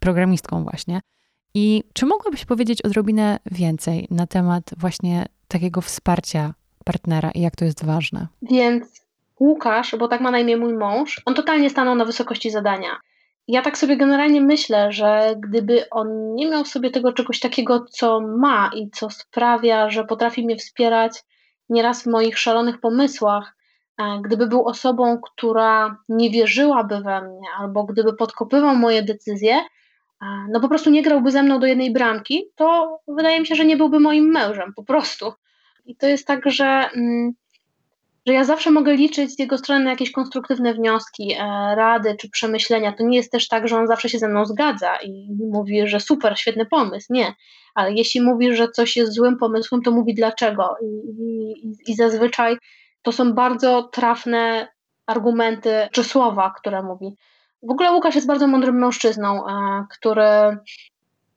programistką 0.00 0.64
właśnie. 0.64 1.00
I 1.54 1.82
czy 1.94 2.06
mogłabyś 2.06 2.44
powiedzieć 2.44 2.82
odrobinę 2.82 3.38
więcej 3.46 4.06
na 4.10 4.26
temat 4.26 4.70
właśnie 4.76 5.26
takiego 5.50 5.80
wsparcia 5.80 6.54
partnera 6.84 7.30
i 7.30 7.40
jak 7.40 7.56
to 7.56 7.64
jest 7.64 7.84
ważne? 7.84 8.26
Więc 8.42 9.00
Łukasz, 9.40 9.96
bo 9.98 10.08
tak 10.08 10.20
ma 10.20 10.30
na 10.30 10.38
imię 10.38 10.56
mój 10.56 10.74
mąż, 10.74 11.22
on 11.26 11.34
totalnie 11.34 11.70
stanął 11.70 11.94
na 11.94 12.04
wysokości 12.04 12.50
zadania. 12.50 13.00
Ja 13.48 13.62
tak 13.62 13.78
sobie 13.78 13.96
generalnie 13.96 14.40
myślę, 14.40 14.92
że 14.92 15.34
gdyby 15.38 15.90
on 15.90 16.34
nie 16.34 16.50
miał 16.50 16.64
sobie 16.64 16.90
tego 16.90 17.12
czegoś 17.12 17.40
takiego, 17.40 17.84
co 17.90 18.20
ma 18.20 18.70
i 18.76 18.90
co 18.90 19.10
sprawia, 19.10 19.90
że 19.90 20.04
potrafi 20.04 20.44
mnie 20.44 20.56
wspierać 20.56 21.24
nieraz 21.68 22.02
w 22.02 22.06
moich 22.06 22.38
szalonych 22.38 22.80
pomysłach, 22.80 23.56
gdyby 24.22 24.46
był 24.46 24.68
osobą, 24.68 25.20
która 25.20 25.96
nie 26.08 26.30
wierzyłaby 26.30 27.00
we 27.00 27.20
mnie, 27.22 27.48
albo 27.58 27.84
gdyby 27.84 28.12
podkopywał 28.12 28.76
moje 28.76 29.02
decyzje, 29.02 29.60
no 30.48 30.60
po 30.60 30.68
prostu 30.68 30.90
nie 30.90 31.02
grałby 31.02 31.30
ze 31.30 31.42
mną 31.42 31.60
do 31.60 31.66
jednej 31.66 31.92
bramki, 31.92 32.44
to 32.56 32.98
wydaje 33.08 33.40
mi 33.40 33.46
się, 33.46 33.54
że 33.54 33.64
nie 33.64 33.76
byłby 33.76 34.00
moim 34.00 34.24
mężem, 34.24 34.72
po 34.76 34.84
prostu. 34.84 35.32
I 35.86 35.96
to 35.96 36.06
jest 36.06 36.26
tak, 36.26 36.50
że, 36.50 36.64
mm, 36.64 37.32
że 38.26 38.32
ja 38.32 38.44
zawsze 38.44 38.70
mogę 38.70 38.94
liczyć 38.94 39.34
z 39.34 39.38
jego 39.38 39.58
strony 39.58 39.84
na 39.84 39.90
jakieś 39.90 40.12
konstruktywne 40.12 40.74
wnioski, 40.74 41.32
e, 41.32 41.38
rady 41.74 42.16
czy 42.20 42.30
przemyślenia. 42.30 42.92
To 42.92 43.04
nie 43.04 43.16
jest 43.16 43.32
też 43.32 43.48
tak, 43.48 43.68
że 43.68 43.76
on 43.76 43.86
zawsze 43.86 44.08
się 44.08 44.18
ze 44.18 44.28
mną 44.28 44.46
zgadza 44.46 44.96
i 44.96 45.28
mówi, 45.50 45.88
że 45.88 46.00
super, 46.00 46.38
świetny 46.38 46.66
pomysł. 46.66 47.12
Nie. 47.12 47.34
Ale 47.74 47.92
jeśli 47.92 48.20
mówi, 48.20 48.56
że 48.56 48.68
coś 48.68 48.96
jest 48.96 49.12
złym 49.12 49.38
pomysłem, 49.38 49.82
to 49.82 49.90
mówi 49.90 50.14
dlaczego. 50.14 50.76
I, 50.82 50.86
i, 50.86 51.92
i 51.92 51.94
zazwyczaj 51.94 52.56
to 53.02 53.12
są 53.12 53.32
bardzo 53.32 53.82
trafne 53.82 54.68
argumenty 55.06 55.88
czy 55.92 56.04
słowa, 56.04 56.52
które 56.58 56.82
mówi. 56.82 57.16
W 57.62 57.70
ogóle 57.70 57.92
Łukasz 57.92 58.14
jest 58.14 58.26
bardzo 58.26 58.46
mądrym 58.46 58.78
mężczyzną, 58.78 59.46
e, 59.46 59.86
który 59.90 60.58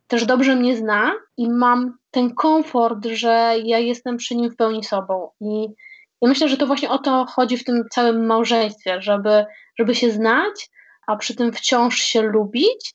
też 0.07 0.26
dobrze 0.26 0.55
mnie 0.55 0.78
zna 0.78 1.13
i 1.38 1.49
mam 1.49 1.97
ten 2.11 2.36
komfort, 2.36 3.05
że 3.05 3.55
ja 3.63 3.80
jestem 3.80 4.17
przy 4.17 4.36
nim 4.36 4.51
w 4.51 4.55
pełni 4.55 4.84
sobą. 4.84 5.30
I 5.41 5.67
Ja 6.21 6.30
myślę, 6.30 6.49
że 6.49 6.57
to 6.57 6.67
właśnie 6.67 6.89
o 6.89 6.97
to 6.97 7.26
chodzi 7.26 7.57
w 7.57 7.63
tym 7.63 7.84
całym 7.91 8.26
małżeństwie, 8.26 9.01
żeby, 9.01 9.45
żeby 9.80 9.95
się 9.95 10.11
znać, 10.11 10.69
a 11.07 11.15
przy 11.15 11.36
tym 11.36 11.53
wciąż 11.53 11.95
się 11.95 12.21
lubić, 12.21 12.93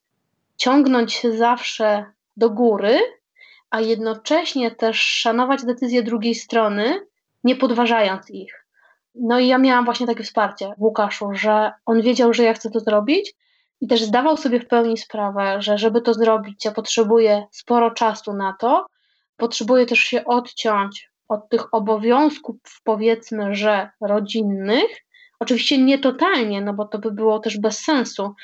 ciągnąć 0.57 1.13
się 1.13 1.33
zawsze 1.33 2.05
do 2.37 2.51
góry, 2.51 2.99
a 3.71 3.81
jednocześnie 3.81 4.71
też 4.71 5.01
szanować 5.01 5.65
decyzje 5.65 6.03
drugiej 6.03 6.35
strony, 6.35 7.01
nie 7.45 7.57
podważając 7.57 8.31
ich. 8.31 8.58
No 9.21 9.39
i 9.39 9.47
ja 9.47 9.59
miałam 9.59 9.85
właśnie 9.85 10.07
takie 10.07 10.25
wsparcie 10.25 10.73
w 10.79 10.83
Łukaszu, 10.83 11.29
że 11.33 11.73
on 11.87 12.03
wiedział, 12.03 12.35
że 12.35 12.43
ja 12.43 12.55
chcę 12.55 12.71
to 12.71 12.81
zrobić 12.81 13.35
i 13.81 13.87
też 13.87 14.03
zdawał 14.03 14.37
sobie 14.37 14.61
w 14.61 14.67
pełni 14.69 14.99
sprawę, 14.99 15.63
że 15.63 15.79
żeby 15.79 16.01
to 16.01 16.15
zrobić, 16.15 16.65
ja 16.65 16.71
potrzebuję 16.71 17.47
sporo 17.51 17.91
czasu 17.91 18.33
na 18.33 18.57
to, 18.61 18.87
potrzebuję 19.37 19.87
też 19.87 19.99
się 19.99 20.25
odciąć 20.25 21.11
od 21.29 21.49
tych 21.49 21.75
obowiązków, 21.75 22.57
powiedzmy, 22.85 23.55
że 23.55 23.91
rodzinnych. 24.01 25.05
Oczywiście 25.41 25.79
nie 25.79 25.99
totalnie, 25.99 26.61
no 26.61 26.75
bo 26.75 26.85
to 26.85 26.99
by 26.99 27.11
było 27.11 27.39
też 27.39 27.61
bez 27.61 27.79
sensu, 27.79 28.35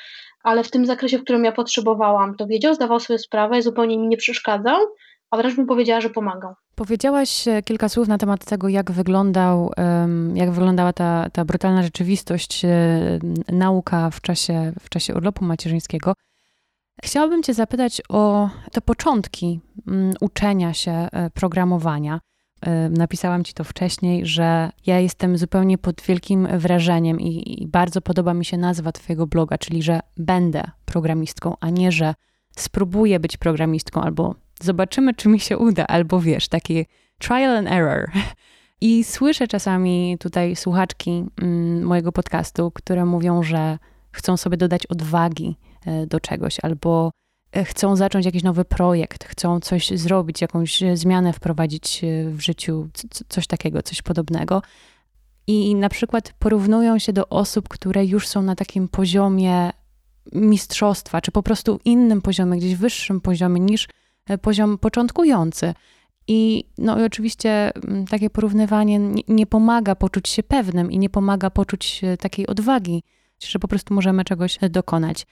ale 0.43 0.63
w 0.63 0.71
tym 0.71 0.85
zakresie, 0.85 1.17
w 1.17 1.23
którym 1.23 1.45
ja 1.45 1.51
potrzebowałam, 1.51 2.35
to 2.35 2.47
wiedział, 2.47 2.73
zdawał 2.73 2.99
sobie 2.99 3.19
sprawę 3.19 3.57
i 3.57 3.61
zupełnie 3.61 3.97
mi 3.97 4.07
nie 4.07 4.17
przeszkadzał, 4.17 4.79
a 5.31 5.37
wręcz 5.37 5.55
bym 5.55 5.67
powiedziała, 5.67 6.01
że 6.01 6.09
pomagał. 6.09 6.53
Powiedziałaś 6.75 7.47
e, 7.47 7.61
kilka 7.61 7.89
słów 7.89 8.07
na 8.07 8.17
temat 8.17 8.45
tego, 8.45 8.69
jak 8.69 8.91
wyglądał, 8.91 9.71
jak 10.33 10.51
wyglądała 10.51 10.93
ta, 10.93 11.29
ta 11.29 11.45
brutalna 11.45 11.83
rzeczywistość, 11.83 12.65
e, 12.65 12.69
nauka 13.51 14.09
w 14.09 14.21
czasie, 14.21 14.73
w 14.79 14.89
czasie 14.89 15.13
urlopu 15.13 15.45
macierzyńskiego. 15.45 16.13
Chciałabym 17.03 17.43
Cię 17.43 17.53
zapytać 17.53 18.01
o 18.09 18.49
te 18.71 18.81
początki 18.81 19.59
mm, 19.87 20.13
uczenia 20.21 20.73
się 20.73 20.91
e, 20.91 21.29
programowania. 21.29 22.19
Napisałam 22.89 23.43
Ci 23.43 23.53
to 23.53 23.63
wcześniej, 23.63 24.25
że 24.25 24.69
ja 24.85 24.99
jestem 24.99 25.37
zupełnie 25.37 25.77
pod 25.77 26.01
wielkim 26.01 26.47
wrażeniem 26.57 27.19
i, 27.19 27.63
i 27.63 27.67
bardzo 27.67 28.01
podoba 28.01 28.33
mi 28.33 28.45
się 28.45 28.57
nazwa 28.57 28.91
Twojego 28.91 29.27
bloga, 29.27 29.57
czyli 29.57 29.83
że 29.83 29.99
będę 30.17 30.63
programistką, 30.85 31.53
a 31.59 31.69
nie 31.69 31.91
że 31.91 32.13
spróbuję 32.55 33.19
być 33.19 33.37
programistką 33.37 34.01
albo 34.01 34.35
zobaczymy, 34.61 35.13
czy 35.13 35.29
mi 35.29 35.39
się 35.39 35.57
uda, 35.57 35.87
albo 35.87 36.21
wiesz, 36.21 36.47
taki 36.47 36.85
trial 37.19 37.57
and 37.57 37.67
error. 37.67 38.11
I 38.81 39.03
słyszę 39.03 39.47
czasami 39.47 40.17
tutaj 40.19 40.55
słuchaczki 40.55 41.25
mm, 41.41 41.83
mojego 41.83 42.11
podcastu, 42.11 42.71
które 42.71 43.05
mówią, 43.05 43.43
że 43.43 43.77
chcą 44.11 44.37
sobie 44.37 44.57
dodać 44.57 44.85
odwagi 44.85 45.57
e, 45.85 46.07
do 46.07 46.19
czegoś, 46.19 46.57
albo 46.61 47.11
e, 47.51 47.63
chcą 47.63 47.95
zacząć 47.95 48.25
jakiś 48.25 48.43
nowy 48.43 48.65
projekt, 48.65 49.23
chcą 49.23 49.59
coś 49.59 49.89
zrobić, 49.89 50.41
jakąś 50.41 50.83
zmianę 50.93 51.33
wprowadzić 51.33 52.03
e, 52.03 52.29
w 52.29 52.41
życiu, 52.41 52.87
coś 53.29 53.47
takiego, 53.47 53.81
coś 53.81 54.01
podobnego. 54.01 54.61
I 55.47 55.75
na 55.75 55.89
przykład 55.89 56.33
porównują 56.39 56.99
się 56.99 57.13
do 57.13 57.29
osób, 57.29 57.69
które 57.69 58.05
już 58.05 58.27
są 58.27 58.41
na 58.41 58.55
takim 58.55 58.87
poziomie 58.87 59.71
mistrzostwa, 60.33 61.21
czy 61.21 61.31
po 61.31 61.43
prostu 61.43 61.79
innym 61.85 62.21
poziomie, 62.21 62.57
gdzieś 62.57 62.75
wyższym 62.75 63.21
poziomie 63.21 63.59
niż 63.59 63.87
poziom 64.41 64.77
początkujący. 64.77 65.73
I, 66.27 66.63
no 66.77 66.99
i 66.99 67.03
oczywiście 67.03 67.71
mm, 67.75 68.05
takie 68.05 68.29
porównywanie 68.29 68.99
nie, 69.27 69.45
pomaga 69.45 69.95
poczuć 69.95 70.29
się 70.29 70.43
pewnym 70.43 70.91
i 70.91 70.99
nie 70.99 71.09
pomaga 71.09 71.49
poczuć 71.49 72.01
takiej 72.19 72.47
odwagi, 72.47 73.03
że 73.39 73.59
po 73.59 73.67
prostu 73.67 73.93
możemy 73.93 74.23
czegoś 74.23 74.57
dokonać. 74.69 75.25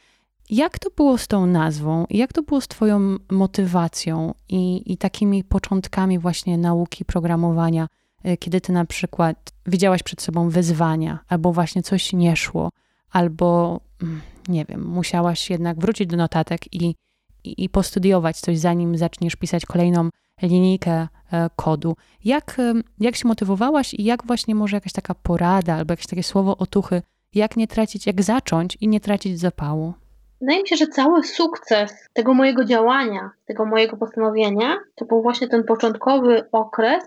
Jak 0.50 0.80
to 0.80 0.90
było 0.90 1.18
z 1.18 1.28
tą 1.28 1.46
nazwą? 1.46 2.06
Jak 2.10 2.34
to 2.34 2.44
było 2.44 2.62
z 2.62 2.68
Twoją 2.68 3.18
motywacją 3.32 4.34
i, 4.50 4.94
i 4.94 4.98
takimi 4.98 5.44
początkami 5.44 6.20
właśnie 6.20 6.58
nauki 6.58 7.06
programowania, 7.06 7.88
e, 8.24 8.38
kiedy 8.38 8.62
Ty 8.62 8.72
na 8.72 8.86
przykład 8.86 9.54
widziałaś 9.66 10.04
przed 10.04 10.22
sobą 10.22 10.50
wyzwania, 10.50 11.20
albo 11.28 11.54
właśnie 11.54 11.84
coś 11.84 12.14
nie 12.14 12.36
szło, 12.36 12.70
albo 13.12 13.80
mm, 14.02 14.22
nie 14.48 14.66
wiem, 14.66 14.88
musiałaś 14.88 15.50
jednak 15.50 15.80
wrócić 15.80 16.08
do 16.08 16.18
notatek 16.18 16.74
i 16.74 16.96
i, 17.44 17.70
postudiować 17.70 18.40
coś, 18.40 18.58
zanim 18.60 18.98
zaczniesz 18.98 19.36
pisać 19.36 19.66
kolejną 19.66 20.10
linijkę 20.42 21.08
e, 21.32 21.50
kodu. 21.56 21.96
Jak, 22.26 22.58
jak 23.00 23.16
się 23.16 23.28
motywowałaś 23.28 23.94
i 23.94 24.04
jak 24.04 24.28
właśnie 24.28 24.56
może 24.56 24.78
jakaś 24.78 24.94
taka 24.94 25.16
porada 25.16 25.76
albo 25.76 25.94
jakieś 25.94 26.08
takie 26.08 26.24
słowo 26.24 26.58
otuchy, 26.58 27.02
jak 27.36 27.58
nie 27.58 27.68
tracić, 27.68 28.08
jak 28.08 28.22
zacząć 28.22 28.78
i 28.82 28.88
nie 28.88 29.00
tracić 29.00 29.40
zapału? 29.40 29.94
Wydaje 30.42 30.62
mi 30.62 30.68
się, 30.68 30.76
że 30.76 30.88
cały 30.88 31.24
sukces 31.24 32.10
tego 32.14 32.34
mojego 32.34 32.66
działania, 32.66 33.32
tego 33.46 33.66
mojego 33.66 33.98
postanowienia, 33.98 34.78
to 34.96 35.06
był 35.06 35.22
właśnie 35.22 35.48
ten 35.48 35.64
początkowy 35.64 36.44
okres, 36.52 37.04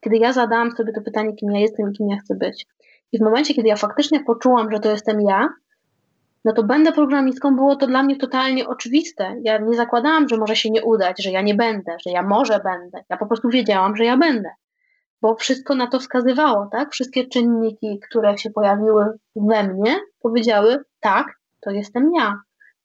kiedy 0.00 0.16
ja 0.16 0.32
zadałam 0.32 0.70
sobie 0.76 0.92
to 0.92 1.00
pytanie, 1.00 1.32
kim 1.36 1.52
ja 1.52 1.60
jestem 1.60 1.90
i 1.90 1.96
kim 1.96 2.08
ja 2.08 2.16
chcę 2.16 2.34
być. 2.34 2.66
I 3.12 3.18
w 3.18 3.22
momencie, 3.22 3.54
kiedy 3.54 3.68
ja 3.68 3.76
faktycznie 3.76 4.24
poczułam, 4.24 4.72
że 4.72 4.80
to 4.80 4.90
jestem 4.90 5.20
ja, 5.20 5.48
no 6.44 6.52
to 6.52 6.62
będę 6.62 6.92
programistką, 6.92 7.56
było 7.56 7.76
to 7.76 7.86
dla 7.86 8.02
mnie 8.02 8.16
totalnie 8.16 8.68
oczywiste. 8.68 9.36
Ja 9.42 9.58
nie 9.58 9.76
zakładałam, 9.76 10.28
że 10.28 10.36
może 10.36 10.56
się 10.56 10.70
nie 10.70 10.82
udać, 10.82 11.22
że 11.22 11.30
ja 11.30 11.42
nie 11.42 11.54
będę, 11.54 11.96
że 12.06 12.10
ja 12.10 12.22
może 12.22 12.60
będę. 12.64 13.04
Ja 13.08 13.16
po 13.16 13.26
prostu 13.26 13.48
wiedziałam, 13.48 13.96
że 13.96 14.04
ja 14.04 14.16
będę. 14.16 14.50
Bo 15.22 15.34
wszystko 15.34 15.74
na 15.74 15.86
to 15.86 16.00
wskazywało, 16.00 16.68
tak? 16.72 16.92
Wszystkie 16.92 17.26
czynniki, 17.26 18.00
które 18.08 18.38
się 18.38 18.50
pojawiły 18.50 19.04
we 19.36 19.68
mnie, 19.68 20.00
powiedziały: 20.20 20.84
tak, 21.00 21.26
to 21.60 21.70
jestem 21.70 22.10
ja. 22.16 22.40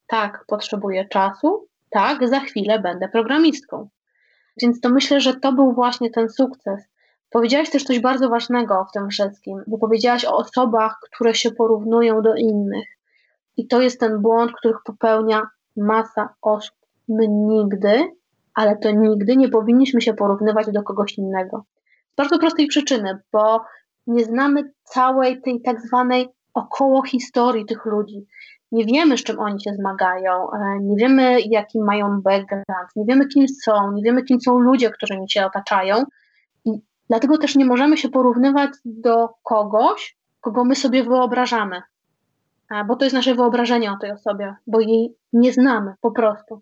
Tak, 0.07 0.45
potrzebuję 0.47 1.05
czasu. 1.05 1.67
Tak, 1.89 2.27
za 2.27 2.39
chwilę 2.39 2.79
będę 2.79 3.09
programistką. 3.09 3.89
Więc 4.61 4.81
to 4.81 4.89
myślę, 4.89 5.21
że 5.21 5.35
to 5.35 5.53
był 5.53 5.73
właśnie 5.73 6.11
ten 6.11 6.29
sukces. 6.29 6.83
Powiedziałaś 7.29 7.69
też 7.69 7.83
coś 7.83 7.99
bardzo 7.99 8.29
ważnego 8.29 8.85
w 8.89 8.91
tym 8.91 9.09
wszystkim, 9.09 9.63
bo 9.67 9.77
powiedziałaś 9.77 10.25
o 10.25 10.37
osobach, 10.37 10.99
które 11.01 11.35
się 11.35 11.51
porównują 11.51 12.21
do 12.21 12.35
innych. 12.35 12.98
I 13.59 13.67
to 13.67 13.81
jest 13.81 13.99
ten 13.99 14.21
błąd, 14.21 14.51
który 14.51 14.73
popełnia 14.85 15.41
masa 15.77 16.29
osób. 16.41 16.75
My 17.09 17.27
nigdy, 17.27 18.11
ale 18.53 18.77
to 18.77 18.91
nigdy 18.91 19.37
nie 19.37 19.49
powinniśmy 19.49 20.01
się 20.01 20.13
porównywać 20.13 20.67
do 20.71 20.83
kogoś 20.83 21.17
innego. 21.17 21.65
Z 22.13 22.15
bardzo 22.15 22.39
prostej 22.39 22.67
przyczyny, 22.67 23.19
bo 23.33 23.65
nie 24.07 24.23
znamy 24.23 24.71
całej 24.83 25.41
tej 25.41 25.61
tak 25.61 25.81
zwanej 25.81 26.29
około 26.53 27.03
historii 27.03 27.65
tych 27.65 27.85
ludzi. 27.85 28.25
Nie 28.71 28.85
wiemy, 28.85 29.17
z 29.17 29.23
czym 29.23 29.39
oni 29.39 29.63
się 29.63 29.73
zmagają, 29.73 30.51
e, 30.51 30.79
nie 30.81 30.95
wiemy, 30.95 31.41
jaki 31.41 31.79
mają 31.79 32.21
background, 32.21 32.89
nie 32.95 33.05
wiemy, 33.05 33.27
kim 33.27 33.47
są, 33.47 33.91
nie 33.91 34.03
wiemy, 34.03 34.23
kim 34.23 34.41
są 34.41 34.59
ludzie, 34.59 34.89
którymi 34.89 35.29
się 35.29 35.45
otaczają. 35.45 36.03
I 36.65 36.71
dlatego 37.09 37.37
też 37.37 37.55
nie 37.55 37.65
możemy 37.65 37.97
się 37.97 38.09
porównywać 38.09 38.69
do 38.85 39.29
kogoś, 39.43 40.17
kogo 40.41 40.65
my 40.65 40.75
sobie 40.75 41.03
wyobrażamy 41.03 41.81
bo 42.87 42.95
to 42.95 43.05
jest 43.05 43.15
nasze 43.15 43.35
wyobrażenie 43.35 43.91
o 43.91 43.97
tej 43.97 44.11
osobie, 44.11 44.55
bo 44.67 44.79
jej 44.79 45.15
nie 45.33 45.53
znamy 45.53 45.93
po 46.01 46.11
prostu. 46.11 46.61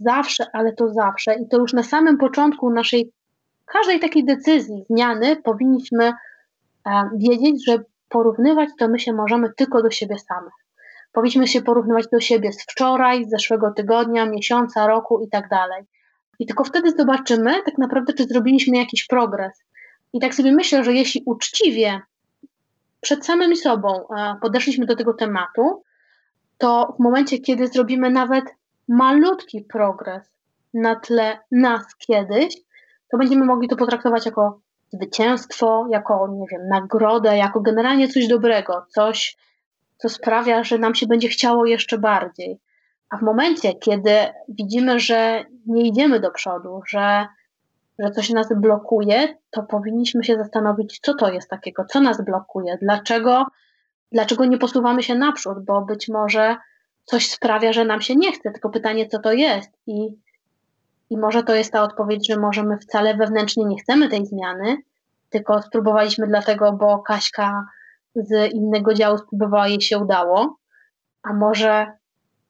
Zawsze, 0.00 0.46
ale 0.52 0.72
to 0.72 0.88
zawsze. 0.88 1.34
I 1.34 1.48
to 1.48 1.58
już 1.58 1.72
na 1.72 1.82
samym 1.82 2.18
początku 2.18 2.70
naszej 2.70 3.12
każdej 3.64 4.00
takiej 4.00 4.24
decyzji, 4.24 4.84
zmiany, 4.90 5.36
powinniśmy 5.36 6.04
e, 6.86 7.10
wiedzieć, 7.16 7.66
że 7.66 7.78
porównywać 8.08 8.68
to 8.78 8.88
my 8.88 8.98
się 8.98 9.12
możemy 9.12 9.52
tylko 9.56 9.82
do 9.82 9.90
siebie 9.90 10.18
samych. 10.18 10.52
Powinniśmy 11.12 11.48
się 11.48 11.62
porównywać 11.62 12.04
do 12.12 12.20
siebie 12.20 12.52
z 12.52 12.62
wczoraj, 12.62 13.24
z 13.24 13.30
zeszłego 13.30 13.72
tygodnia, 13.76 14.26
miesiąca, 14.26 14.86
roku 14.86 15.20
i 15.20 15.28
tak 15.28 15.48
dalej. 15.48 15.82
I 16.38 16.46
tylko 16.46 16.64
wtedy 16.64 16.90
zobaczymy 16.90 17.62
tak 17.62 17.78
naprawdę, 17.78 18.12
czy 18.12 18.24
zrobiliśmy 18.24 18.78
jakiś 18.78 19.06
progres. 19.06 19.64
I 20.12 20.20
tak 20.20 20.34
sobie 20.34 20.52
myślę, 20.52 20.84
że 20.84 20.92
jeśli 20.92 21.22
uczciwie 21.26 22.00
przed 23.02 23.26
samym 23.26 23.56
sobą 23.56 24.06
podeszliśmy 24.40 24.86
do 24.86 24.96
tego 24.96 25.14
tematu, 25.14 25.82
to 26.58 26.94
w 26.98 27.02
momencie, 27.02 27.38
kiedy 27.38 27.66
zrobimy 27.66 28.10
nawet 28.10 28.44
malutki 28.88 29.60
progres 29.60 30.22
na 30.74 30.96
tle 30.96 31.38
nas 31.50 31.96
kiedyś, 31.96 32.56
to 33.10 33.18
będziemy 33.18 33.44
mogli 33.44 33.68
to 33.68 33.76
potraktować 33.76 34.26
jako 34.26 34.60
zwycięstwo, 34.92 35.86
jako, 35.90 36.28
nie 36.28 36.46
wiem, 36.52 36.68
nagrodę, 36.68 37.36
jako 37.36 37.60
generalnie 37.60 38.08
coś 38.08 38.28
dobrego, 38.28 38.86
coś, 38.88 39.36
co 39.96 40.08
sprawia, 40.08 40.64
że 40.64 40.78
nam 40.78 40.94
się 40.94 41.06
będzie 41.06 41.28
chciało 41.28 41.66
jeszcze 41.66 41.98
bardziej. 41.98 42.60
A 43.10 43.16
w 43.16 43.22
momencie, 43.22 43.74
kiedy 43.74 44.10
widzimy, 44.48 45.00
że 45.00 45.44
nie 45.66 45.88
idziemy 45.88 46.20
do 46.20 46.30
przodu, 46.30 46.80
że 46.86 47.26
że 48.02 48.10
coś 48.10 48.30
nas 48.30 48.46
blokuje, 48.56 49.38
to 49.50 49.62
powinniśmy 49.62 50.24
się 50.24 50.36
zastanowić, 50.36 51.00
co 51.02 51.14
to 51.14 51.32
jest 51.32 51.50
takiego, 51.50 51.84
co 51.84 52.00
nas 52.00 52.24
blokuje, 52.24 52.78
dlaczego, 52.82 53.46
dlaczego 54.12 54.44
nie 54.44 54.58
posuwamy 54.58 55.02
się 55.02 55.14
naprzód, 55.14 55.64
bo 55.64 55.82
być 55.82 56.08
może 56.08 56.56
coś 57.04 57.30
sprawia, 57.30 57.72
że 57.72 57.84
nam 57.84 58.00
się 58.00 58.16
nie 58.16 58.32
chce, 58.32 58.50
tylko 58.50 58.70
pytanie, 58.70 59.08
co 59.08 59.18
to 59.18 59.32
jest. 59.32 59.70
I, 59.86 60.08
i 61.10 61.18
może 61.18 61.42
to 61.42 61.54
jest 61.54 61.72
ta 61.72 61.82
odpowiedź, 61.82 62.28
że 62.28 62.40
może 62.40 62.62
my 62.62 62.78
wcale 62.78 63.16
wewnętrznie 63.16 63.64
nie 63.64 63.76
chcemy 63.76 64.08
tej 64.08 64.26
zmiany, 64.26 64.76
tylko 65.30 65.62
spróbowaliśmy 65.62 66.26
dlatego, 66.26 66.72
bo 66.72 66.98
Kaśka 66.98 67.64
z 68.14 68.52
innego 68.52 68.94
działu 68.94 69.18
spróbowała, 69.18 69.68
jej 69.68 69.80
się 69.80 69.98
udało, 69.98 70.56
a 71.22 71.32
może 71.32 71.86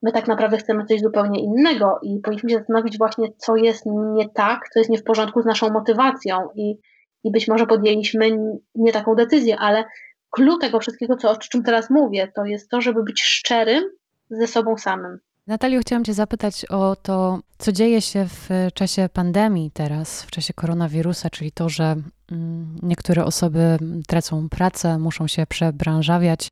my 0.02 0.12
tak 0.12 0.28
naprawdę 0.28 0.56
chcemy 0.56 0.84
coś 0.84 1.00
zupełnie 1.00 1.40
innego 1.40 1.98
i 2.02 2.20
powinniśmy 2.20 2.50
się 2.50 2.58
zastanowić 2.58 2.98
właśnie, 2.98 3.28
co 3.36 3.56
jest 3.56 3.86
nie 3.86 4.28
tak, 4.28 4.60
co 4.72 4.78
jest 4.80 4.90
nie 4.90 4.98
w 4.98 5.04
porządku 5.04 5.42
z 5.42 5.46
naszą 5.46 5.70
motywacją 5.70 6.48
i, 6.54 6.78
i 7.24 7.30
być 7.30 7.48
może 7.48 7.66
podjęliśmy 7.66 8.30
nie 8.74 8.92
taką 8.92 9.14
decyzję, 9.14 9.58
ale 9.58 9.84
klucz 10.30 10.60
tego 10.60 10.80
wszystkiego, 10.80 11.16
co, 11.16 11.30
o 11.30 11.36
czym 11.36 11.62
teraz 11.62 11.90
mówię, 11.90 12.32
to 12.36 12.44
jest 12.44 12.70
to, 12.70 12.80
żeby 12.80 13.02
być 13.02 13.22
szczerym 13.22 13.84
ze 14.30 14.46
sobą 14.46 14.76
samym. 14.76 15.18
Natalio, 15.46 15.80
chciałam 15.80 16.04
Cię 16.04 16.14
zapytać 16.14 16.64
o 16.64 16.96
to, 16.96 17.40
co 17.58 17.72
dzieje 17.72 18.00
się 18.00 18.26
w 18.28 18.48
czasie 18.74 19.08
pandemii 19.12 19.70
teraz, 19.70 20.22
w 20.22 20.30
czasie 20.30 20.54
koronawirusa, 20.54 21.30
czyli 21.30 21.52
to, 21.52 21.68
że 21.68 21.96
mm, 22.32 22.78
niektóre 22.82 23.24
osoby 23.24 23.78
tracą 24.06 24.48
pracę, 24.48 24.98
muszą 24.98 25.26
się 25.26 25.46
przebranżawiać 25.46 26.48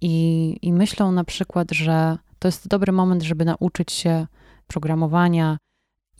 i, 0.00 0.56
i 0.62 0.72
myślą 0.72 1.12
na 1.12 1.24
przykład, 1.24 1.70
że 1.72 2.18
to 2.38 2.48
jest 2.48 2.68
dobry 2.68 2.92
moment, 2.92 3.22
żeby 3.22 3.44
nauczyć 3.44 3.92
się 3.92 4.26
programowania 4.66 5.58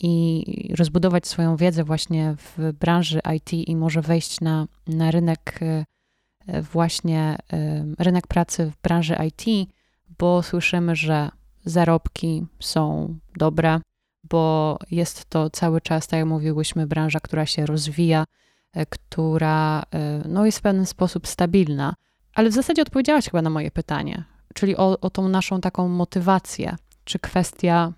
i 0.00 0.74
rozbudować 0.78 1.26
swoją 1.26 1.56
wiedzę 1.56 1.84
właśnie 1.84 2.36
w 2.36 2.72
branży 2.72 3.20
IT 3.36 3.52
i 3.52 3.76
może 3.76 4.02
wejść 4.02 4.40
na, 4.40 4.66
na 4.86 5.10
rynek 5.10 5.60
e, 5.62 6.62
właśnie 6.62 7.36
e, 7.52 7.84
rynek 7.98 8.26
pracy 8.26 8.70
w 8.70 8.82
branży 8.82 9.16
IT, 9.26 9.70
bo 10.18 10.42
słyszymy, 10.42 10.96
że 10.96 11.28
zarobki 11.64 12.46
są 12.60 13.14
dobre, 13.36 13.80
bo 14.24 14.78
jest 14.90 15.24
to 15.24 15.50
cały 15.50 15.80
czas, 15.80 16.06
tak 16.06 16.18
jak 16.18 16.28
mówiłyśmy, 16.28 16.86
branża, 16.86 17.20
która 17.20 17.46
się 17.46 17.66
rozwija, 17.66 18.24
e, 18.72 18.86
która 18.86 19.82
no, 20.28 20.46
jest 20.46 20.58
w 20.58 20.62
pewien 20.62 20.86
sposób 20.86 21.26
stabilna. 21.26 21.94
Ale 22.34 22.50
w 22.50 22.54
zasadzie 22.54 22.82
odpowiedziałaś 22.82 23.24
chyba 23.24 23.42
na 23.42 23.50
moje 23.50 23.70
pytanie, 23.70 24.24
czyli 24.54 24.76
o, 24.76 25.00
o 25.00 25.10
tą 25.10 25.28
naszą 25.28 25.60
taką 25.60 25.88
motywację. 25.88 26.76
Czy 27.04 27.18
kwestia 27.18 27.92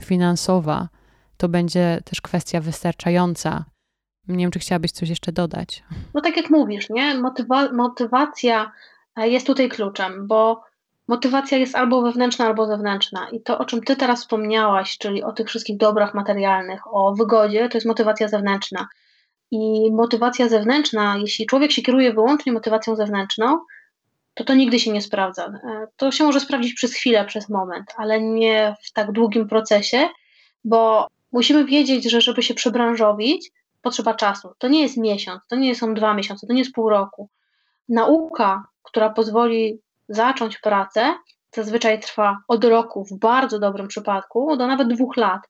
finansowa 0.00 0.88
to 1.36 1.48
będzie 1.48 2.00
też 2.04 2.20
kwestia 2.20 2.60
wystarczająca? 2.60 3.64
Nie 4.28 4.38
wiem, 4.38 4.50
czy 4.50 4.58
chciałabyś 4.58 4.92
coś 4.92 5.08
jeszcze 5.08 5.32
dodać. 5.32 5.84
No 6.14 6.20
tak 6.20 6.36
jak 6.36 6.50
mówisz, 6.50 6.90
nie? 6.90 7.14
Motywa 7.14 7.72
motywacja 7.72 8.72
e, 9.16 9.28
jest 9.28 9.46
tutaj 9.46 9.68
kluczem, 9.68 10.26
bo 10.26 10.62
motywacja 11.08 11.58
jest 11.58 11.76
albo 11.76 12.02
wewnętrzna, 12.02 12.46
albo 12.46 12.66
zewnętrzna. 12.66 13.28
I 13.30 13.40
to, 13.40 13.58
o 13.58 13.64
czym 13.64 13.82
ty 13.82 13.96
teraz 13.96 14.20
wspomniałaś, 14.20 14.98
czyli 14.98 15.22
o 15.22 15.32
tych 15.32 15.48
wszystkich 15.48 15.76
dobrach 15.76 16.14
materialnych, 16.14 16.94
o 16.94 17.14
wygodzie, 17.14 17.68
to 17.68 17.76
jest 17.76 17.86
motywacja 17.86 18.28
zewnętrzna. 18.28 18.88
I 19.50 19.92
motywacja 19.92 20.48
zewnętrzna, 20.48 21.16
jeśli 21.16 21.46
człowiek 21.46 21.72
się 21.72 21.82
kieruje 21.82 22.12
wyłącznie 22.12 22.52
motywacją 22.52 22.96
zewnętrzną, 22.96 23.58
to 24.34 24.44
to 24.44 24.54
nigdy 24.54 24.78
się 24.78 24.92
nie 24.92 25.02
sprawdza. 25.02 25.44
E, 25.44 25.86
to 25.96 26.10
się 26.10 26.24
może 26.24 26.40
sprawdzić 26.40 26.74
przez 26.74 26.94
chwilę, 26.94 27.24
przez 27.24 27.48
moment, 27.48 27.94
ale 27.96 28.20
nie 28.20 28.74
w 28.82 28.92
tak 28.92 29.12
długim 29.12 29.48
procesie, 29.48 30.08
bo 30.64 31.08
musimy 31.32 31.64
wiedzieć, 31.64 32.10
że 32.10 32.20
żeby 32.20 32.42
się 32.42 32.54
przebranżowić, 32.54 33.50
potrzeba 33.82 34.14
czasu. 34.14 34.52
To 34.58 34.68
nie 34.68 34.82
jest 34.82 34.96
miesiąc, 34.96 35.42
to 35.48 35.56
nie 35.56 35.74
są 35.74 35.94
dwa 35.94 36.14
miesiące, 36.14 36.46
to 36.46 36.52
nie 36.52 36.58
jest 36.58 36.74
pół 36.74 36.88
roku. 36.88 37.28
Nauka, 37.88 38.64
która 38.82 39.10
pozwoli 39.10 39.80
zacząć 40.08 40.58
pracę, 40.58 41.14
zazwyczaj 41.52 42.00
trwa 42.00 42.38
od 42.48 42.64
roku, 42.64 43.04
w 43.04 43.18
bardzo 43.18 43.58
dobrym 43.58 43.88
przypadku, 43.88 44.56
do 44.56 44.66
nawet 44.66 44.88
dwóch 44.88 45.16
lat. 45.16 45.40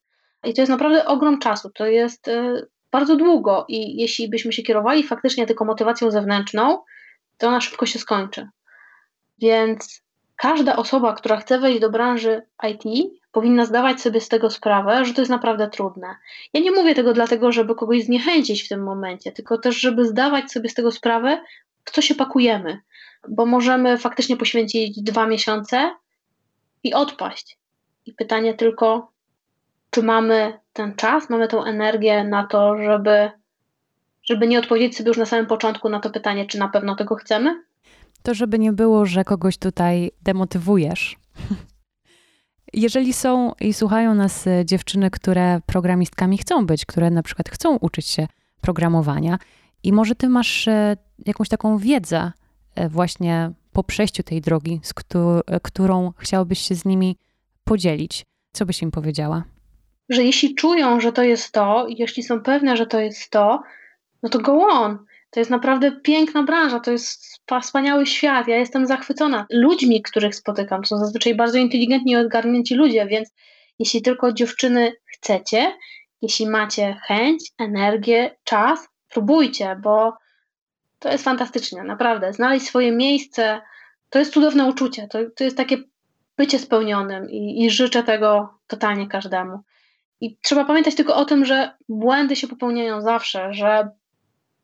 I 0.45 0.55
to 0.55 0.63
jest 0.63 0.71
naprawdę 0.71 1.07
ogrom 1.07 1.39
czasu. 1.39 1.71
To 1.71 1.87
jest 1.87 2.29
y, 2.29 2.67
bardzo 2.93 3.17
długo 3.17 3.65
i 3.69 3.97
jeśli 3.97 4.29
byśmy 4.29 4.53
się 4.53 4.63
kierowali 4.63 5.03
faktycznie 5.03 5.47
tylko 5.47 5.65
motywacją 5.65 6.11
zewnętrzną, 6.11 6.79
to 7.39 7.49
ona 7.49 7.61
szybko 7.61 7.87
się 7.87 7.99
skończy. 7.99 8.49
Więc 9.39 10.03
każda 10.37 10.77
osoba, 10.77 11.13
która 11.13 11.37
chce 11.37 11.59
wejść 11.59 11.81
do 11.81 11.91
branży 11.91 12.43
IT, 12.71 13.13
powinna 13.33 13.65
zdawać 13.65 14.01
sobie 14.01 14.21
z 14.21 14.29
tego 14.29 14.51
sprawę, 14.51 15.05
że 15.05 15.15
to 15.15 15.21
jest 15.21 15.31
naprawdę 15.31 15.69
trudne. 15.69 16.17
Ja 16.53 16.61
nie 16.61 16.71
mówię 16.71 16.95
tego 16.95 17.13
dlatego, 17.13 17.53
żeby 17.53 17.75
kogoś 17.75 18.05
zniechęcić 18.05 18.63
w 18.63 18.69
tym 18.69 18.83
momencie, 18.83 19.33
tylko 19.33 19.59
też, 19.59 19.81
żeby 19.81 20.05
zdawać 20.05 20.53
sobie 20.53 20.69
z 20.69 20.75
tego 20.75 20.93
sprawę, 20.93 21.43
w 21.85 21.91
co 21.91 22.03
się 22.03 22.15
pakujemy, 22.15 22.81
bo 23.29 23.47
możemy 23.47 23.99
faktycznie 23.99 24.37
poświęcić 24.37 25.03
dwa 25.03 25.27
miesiące 25.27 25.91
i 26.83 26.95
odpaść. 26.95 27.59
I 28.07 28.13
pytanie 28.13 28.55
tylko, 28.55 29.13
czy 29.91 30.03
mamy 30.03 30.59
ten 30.73 30.95
czas, 30.95 31.31
mamy 31.31 31.49
tą 31.49 31.65
energię 31.65 32.25
na 32.25 32.47
to, 32.47 32.77
żeby, 32.77 33.31
żeby 34.23 34.47
nie 34.47 34.59
odpowiedzieć 34.59 34.97
sobie 34.97 35.09
już 35.09 35.19
na 35.19 35.27
samym 35.27 35.47
początku 35.47 35.89
na 35.89 36.01
to 36.01 36.11
pytanie, 36.11 36.47
czy 36.47 36.59
na 36.59 36.69
pewno 36.69 36.97
tego 36.97 37.15
chcemy? 37.15 37.63
To, 38.25 38.35
żeby 38.35 38.59
nie 38.59 38.73
było, 38.73 39.07
że 39.07 39.25
kogoś 39.25 39.59
tutaj 39.59 40.11
demotywujesz. 40.23 41.17
Jeżeli 42.73 43.13
są 43.13 43.53
i 43.61 43.75
słuchają 43.75 44.15
nas 44.15 44.47
e, 44.47 44.65
dziewczyny, 44.65 45.11
które 45.11 45.61
programistkami 45.67 46.39
chcą 46.39 46.67
być, 46.67 46.87
które 46.87 47.11
na 47.11 47.23
przykład 47.23 47.49
chcą 47.49 47.77
uczyć 47.77 48.07
się 48.07 48.27
programowania, 48.61 49.39
i 49.83 49.93
może 49.93 50.15
ty 50.15 50.29
masz 50.29 50.69
e, 50.69 50.97
jakąś 51.27 51.49
taką 51.49 51.79
wiedzę 51.79 52.33
e, 52.75 52.89
właśnie 52.89 53.53
po 53.73 53.85
przejściu 53.85 54.23
tej 54.23 54.41
drogi, 54.41 54.81
z 54.83 54.95
którą 55.63 56.13
chciałabyś 56.19 56.59
się 56.59 56.75
z 56.75 56.85
nimi 56.85 57.17
podzielić, 57.65 58.27
co 58.53 58.67
byś 58.67 58.83
im 58.83 58.91
powiedziała? 58.91 59.45
Że 60.09 60.25
jeśli 60.25 60.55
czują, 60.55 61.01
że 61.01 61.13
to 61.13 61.23
jest 61.23 61.53
to, 61.53 61.87
jeśli 61.89 62.23
są 62.23 62.41
pewne, 62.41 62.77
że 62.77 62.87
to 62.87 63.01
jest 63.01 63.31
to, 63.31 63.63
no 64.23 64.29
to 64.29 64.39
go 64.39 64.53
on. 64.53 64.99
To 65.35 65.41
jest 65.41 65.51
naprawdę 65.51 65.93
piękna 65.93 66.43
branża, 66.43 66.81
to 66.81 66.91
jest 66.91 67.41
wspaniały 67.63 68.07
świat. 68.07 68.49
Ja 68.49 68.57
jestem 68.57 68.87
zachwycona 68.87 69.47
ludźmi, 69.51 70.03
których 70.03 70.35
spotykam. 70.35 70.85
Są 70.85 70.99
zazwyczaj 70.99 71.35
bardzo 71.35 71.59
inteligentni 71.59 72.13
i 72.13 72.17
odgarnięci 72.17 72.75
ludzie, 72.75 73.07
więc 73.07 73.33
jeśli 73.79 74.03
tylko 74.03 74.33
dziewczyny 74.33 74.93
chcecie, 75.07 75.77
jeśli 76.23 76.47
macie 76.47 76.97
chęć, 77.07 77.53
energię, 77.59 78.37
czas, 78.45 78.89
próbujcie, 79.09 79.77
bo 79.83 80.13
to 80.99 81.13
jest 81.13 81.25
fantastycznie, 81.25 81.83
naprawdę. 81.83 82.33
Znaleźć 82.33 82.67
swoje 82.67 82.93
miejsce 82.93 83.61
to 84.11 84.19
jest 84.19 84.33
cudowne 84.33 84.65
uczucie. 84.65 85.09
To, 85.09 85.19
to 85.37 85.45
jest 85.45 85.57
takie 85.57 85.77
bycie 86.37 86.59
spełnionym 86.59 87.31
i, 87.31 87.65
i 87.65 87.71
życzę 87.71 88.03
tego 88.03 88.59
totalnie 88.67 89.09
każdemu. 89.09 89.59
I 90.21 90.37
trzeba 90.37 90.65
pamiętać 90.65 90.95
tylko 90.95 91.17
o 91.17 91.25
tym, 91.25 91.45
że 91.45 91.71
błędy 91.89 92.37
się 92.37 92.49
popełniają 92.49 93.01
zawsze, 93.01 93.55
że 93.55 93.89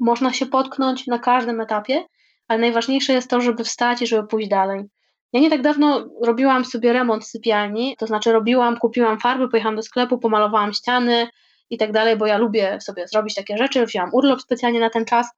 można 0.00 0.32
się 0.32 0.46
potknąć 0.46 1.06
na 1.06 1.18
każdym 1.18 1.60
etapie, 1.60 2.04
ale 2.48 2.58
najważniejsze 2.58 3.12
jest 3.12 3.30
to, 3.30 3.40
żeby 3.40 3.64
wstać 3.64 4.02
i 4.02 4.06
żeby 4.06 4.28
pójść 4.28 4.48
dalej. 4.48 4.84
Ja 5.32 5.40
nie 5.40 5.50
tak 5.50 5.62
dawno 5.62 6.08
robiłam 6.22 6.64
sobie 6.64 6.92
remont 6.92 7.26
sypialni, 7.26 7.96
to 7.98 8.06
znaczy 8.06 8.32
robiłam, 8.32 8.76
kupiłam 8.76 9.20
farby, 9.20 9.48
pojechałam 9.48 9.76
do 9.76 9.82
sklepu, 9.82 10.18
pomalowałam 10.18 10.72
ściany 10.72 11.28
i 11.70 11.78
tak 11.78 11.92
dalej, 11.92 12.16
bo 12.16 12.26
ja 12.26 12.38
lubię 12.38 12.80
sobie 12.80 13.08
zrobić 13.08 13.34
takie 13.34 13.58
rzeczy, 13.58 13.86
wzięłam 13.86 14.10
urlop 14.12 14.40
specjalnie 14.40 14.80
na 14.80 14.90
ten 14.90 15.04
czas. 15.04 15.30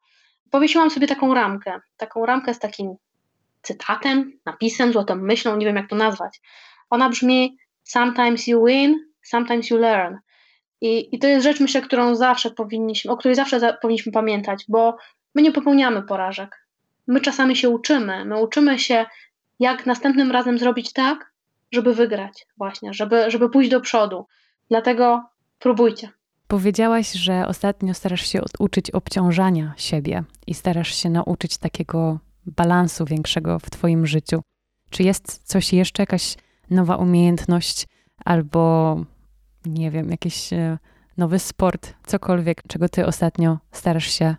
Powiesiłam 0.50 0.90
sobie 0.90 1.06
taką 1.06 1.34
ramkę, 1.34 1.80
taką 1.96 2.26
ramkę 2.26 2.54
z 2.54 2.58
takim 2.58 2.94
cytatem, 3.62 4.32
napisem, 4.46 4.92
złotą 4.92 5.16
myślą, 5.16 5.56
nie 5.56 5.66
wiem 5.66 5.76
jak 5.76 5.88
to 5.88 5.96
nazwać. 5.96 6.40
Ona 6.90 7.08
brzmi 7.08 7.56
Sometimes 7.84 8.46
you 8.46 8.64
win, 8.64 8.94
sometimes 9.22 9.70
you 9.70 9.78
learn. 9.78 10.18
I, 10.82 11.14
I 11.14 11.18
to 11.18 11.26
jest 11.26 11.44
rzecz, 11.44 11.60
myślę, 11.60 11.82
którą 11.82 12.14
zawsze 12.14 12.50
powinniśmy, 12.50 13.12
o 13.12 13.16
której 13.16 13.34
zawsze 13.34 13.60
za, 13.60 13.72
powinniśmy 13.72 14.12
pamiętać, 14.12 14.64
bo 14.68 14.96
my 15.34 15.42
nie 15.42 15.52
popełniamy 15.52 16.02
porażek. 16.02 16.66
My 17.06 17.20
czasami 17.20 17.56
się 17.56 17.68
uczymy. 17.68 18.24
My 18.24 18.42
uczymy 18.42 18.78
się, 18.78 19.06
jak 19.60 19.86
następnym 19.86 20.30
razem 20.30 20.58
zrobić 20.58 20.92
tak, 20.92 21.32
żeby 21.72 21.94
wygrać, 21.94 22.46
właśnie, 22.56 22.94
żeby, 22.94 23.30
żeby 23.30 23.50
pójść 23.50 23.70
do 23.70 23.80
przodu. 23.80 24.26
Dlatego 24.70 25.22
próbujcie. 25.58 26.08
Powiedziałaś, 26.48 27.12
że 27.12 27.46
ostatnio 27.46 27.94
starasz 27.94 28.26
się 28.26 28.40
uczyć 28.58 28.90
obciążania 28.90 29.74
siebie 29.76 30.24
i 30.46 30.54
starasz 30.54 30.94
się 30.94 31.10
nauczyć 31.10 31.58
takiego 31.58 32.18
balansu 32.46 33.04
większego 33.04 33.58
w 33.58 33.70
Twoim 33.70 34.06
życiu. 34.06 34.40
Czy 34.90 35.02
jest 35.02 35.48
coś 35.48 35.72
jeszcze, 35.72 36.02
jakaś 36.02 36.36
nowa 36.70 36.96
umiejętność 36.96 37.86
albo 38.24 38.96
nie 39.66 39.90
wiem, 39.90 40.10
jakiś 40.10 40.52
e, 40.52 40.78
nowy 41.18 41.38
sport, 41.38 41.94
cokolwiek, 42.06 42.62
czego 42.68 42.88
ty 42.88 43.06
ostatnio 43.06 43.58
starasz 43.72 44.10
się 44.10 44.36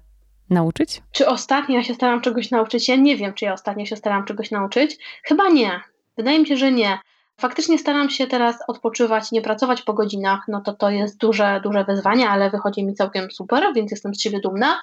nauczyć? 0.49 1.01
Czy 1.11 1.28
ostatnio 1.28 1.84
się 1.84 1.93
staram 1.93 2.21
czegoś 2.21 2.51
nauczyć? 2.51 2.89
Ja 2.89 2.95
nie 2.95 3.17
wiem, 3.17 3.34
czy 3.34 3.45
ja 3.45 3.53
ostatnio 3.53 3.86
się 3.86 3.95
staram 3.95 4.26
czegoś 4.26 4.51
nauczyć. 4.51 4.97
Chyba 5.24 5.49
nie. 5.49 5.82
Wydaje 6.17 6.39
mi 6.39 6.47
się, 6.47 6.57
że 6.57 6.71
nie. 6.71 6.99
Faktycznie 7.39 7.80
staram 7.80 8.09
się 8.09 8.28
teraz 8.28 8.57
odpoczywać, 8.67 9.32
nie 9.32 9.41
pracować 9.41 9.82
po 9.82 9.93
godzinach, 9.93 10.39
no 10.47 10.61
to 10.61 10.74
to 10.74 10.89
jest 10.89 11.17
duże, 11.17 11.61
duże 11.63 11.84
wyzwanie, 11.84 12.30
ale 12.30 12.49
wychodzi 12.49 12.86
mi 12.86 12.93
całkiem 12.93 13.32
super, 13.32 13.63
więc 13.76 13.91
jestem 13.91 14.15
z 14.15 14.21
siebie 14.21 14.39
dumna. 14.39 14.82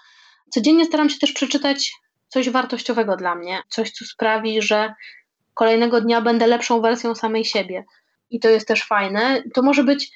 Codziennie 0.51 0.85
staram 0.85 1.11
się 1.11 1.19
też 1.19 1.33
przeczytać 1.33 1.93
coś 2.29 2.51
wartościowego 2.51 3.17
dla 3.17 3.35
mnie, 3.35 3.63
coś, 3.69 3.91
co 3.91 4.05
sprawi, 4.05 4.63
że 4.63 4.95
kolejnego 5.55 6.01
dnia 6.01 6.21
będę 6.21 6.47
lepszą 6.47 6.81
wersją 6.81 7.15
samej 7.15 7.45
siebie. 7.45 7.85
I 8.31 8.41
to 8.41 8.49
jest 8.49 8.69
też 8.69 8.85
fajne. 8.85 9.43
To 9.55 9.63
może 9.63 9.85
być 9.85 10.13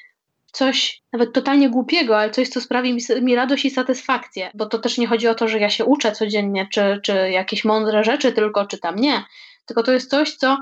coś 0.55 1.03
nawet 1.13 1.33
totalnie 1.33 1.71
głupiego, 1.71 2.19
ale 2.19 2.31
coś, 2.31 2.49
co 2.49 2.61
sprawi 2.61 2.95
mi, 2.95 3.01
mi, 3.23 3.35
radość 3.35 3.65
i 3.65 3.71
satysfakcję, 3.71 4.51
bo 4.55 4.67
to 4.67 4.79
też 4.79 4.99
nie 4.99 5.07
chodzi 5.07 5.29
o 5.29 5.35
to, 5.35 5.49
że 5.49 5.59
ja 5.59 5.71
się 5.71 5.85
uczę 5.85 6.13
codziennie, 6.13 6.69
czy, 6.73 7.01
czy 7.03 7.31
jakieś 7.31 7.65
mądre 7.65 8.05
rzeczy 8.05 8.33
tylko 8.33 8.67
czytam, 8.67 8.97
nie. 8.97 9.25
Tylko 9.67 9.83
to 9.83 9.93
jest 9.93 10.11
coś, 10.11 10.37
co, 10.37 10.59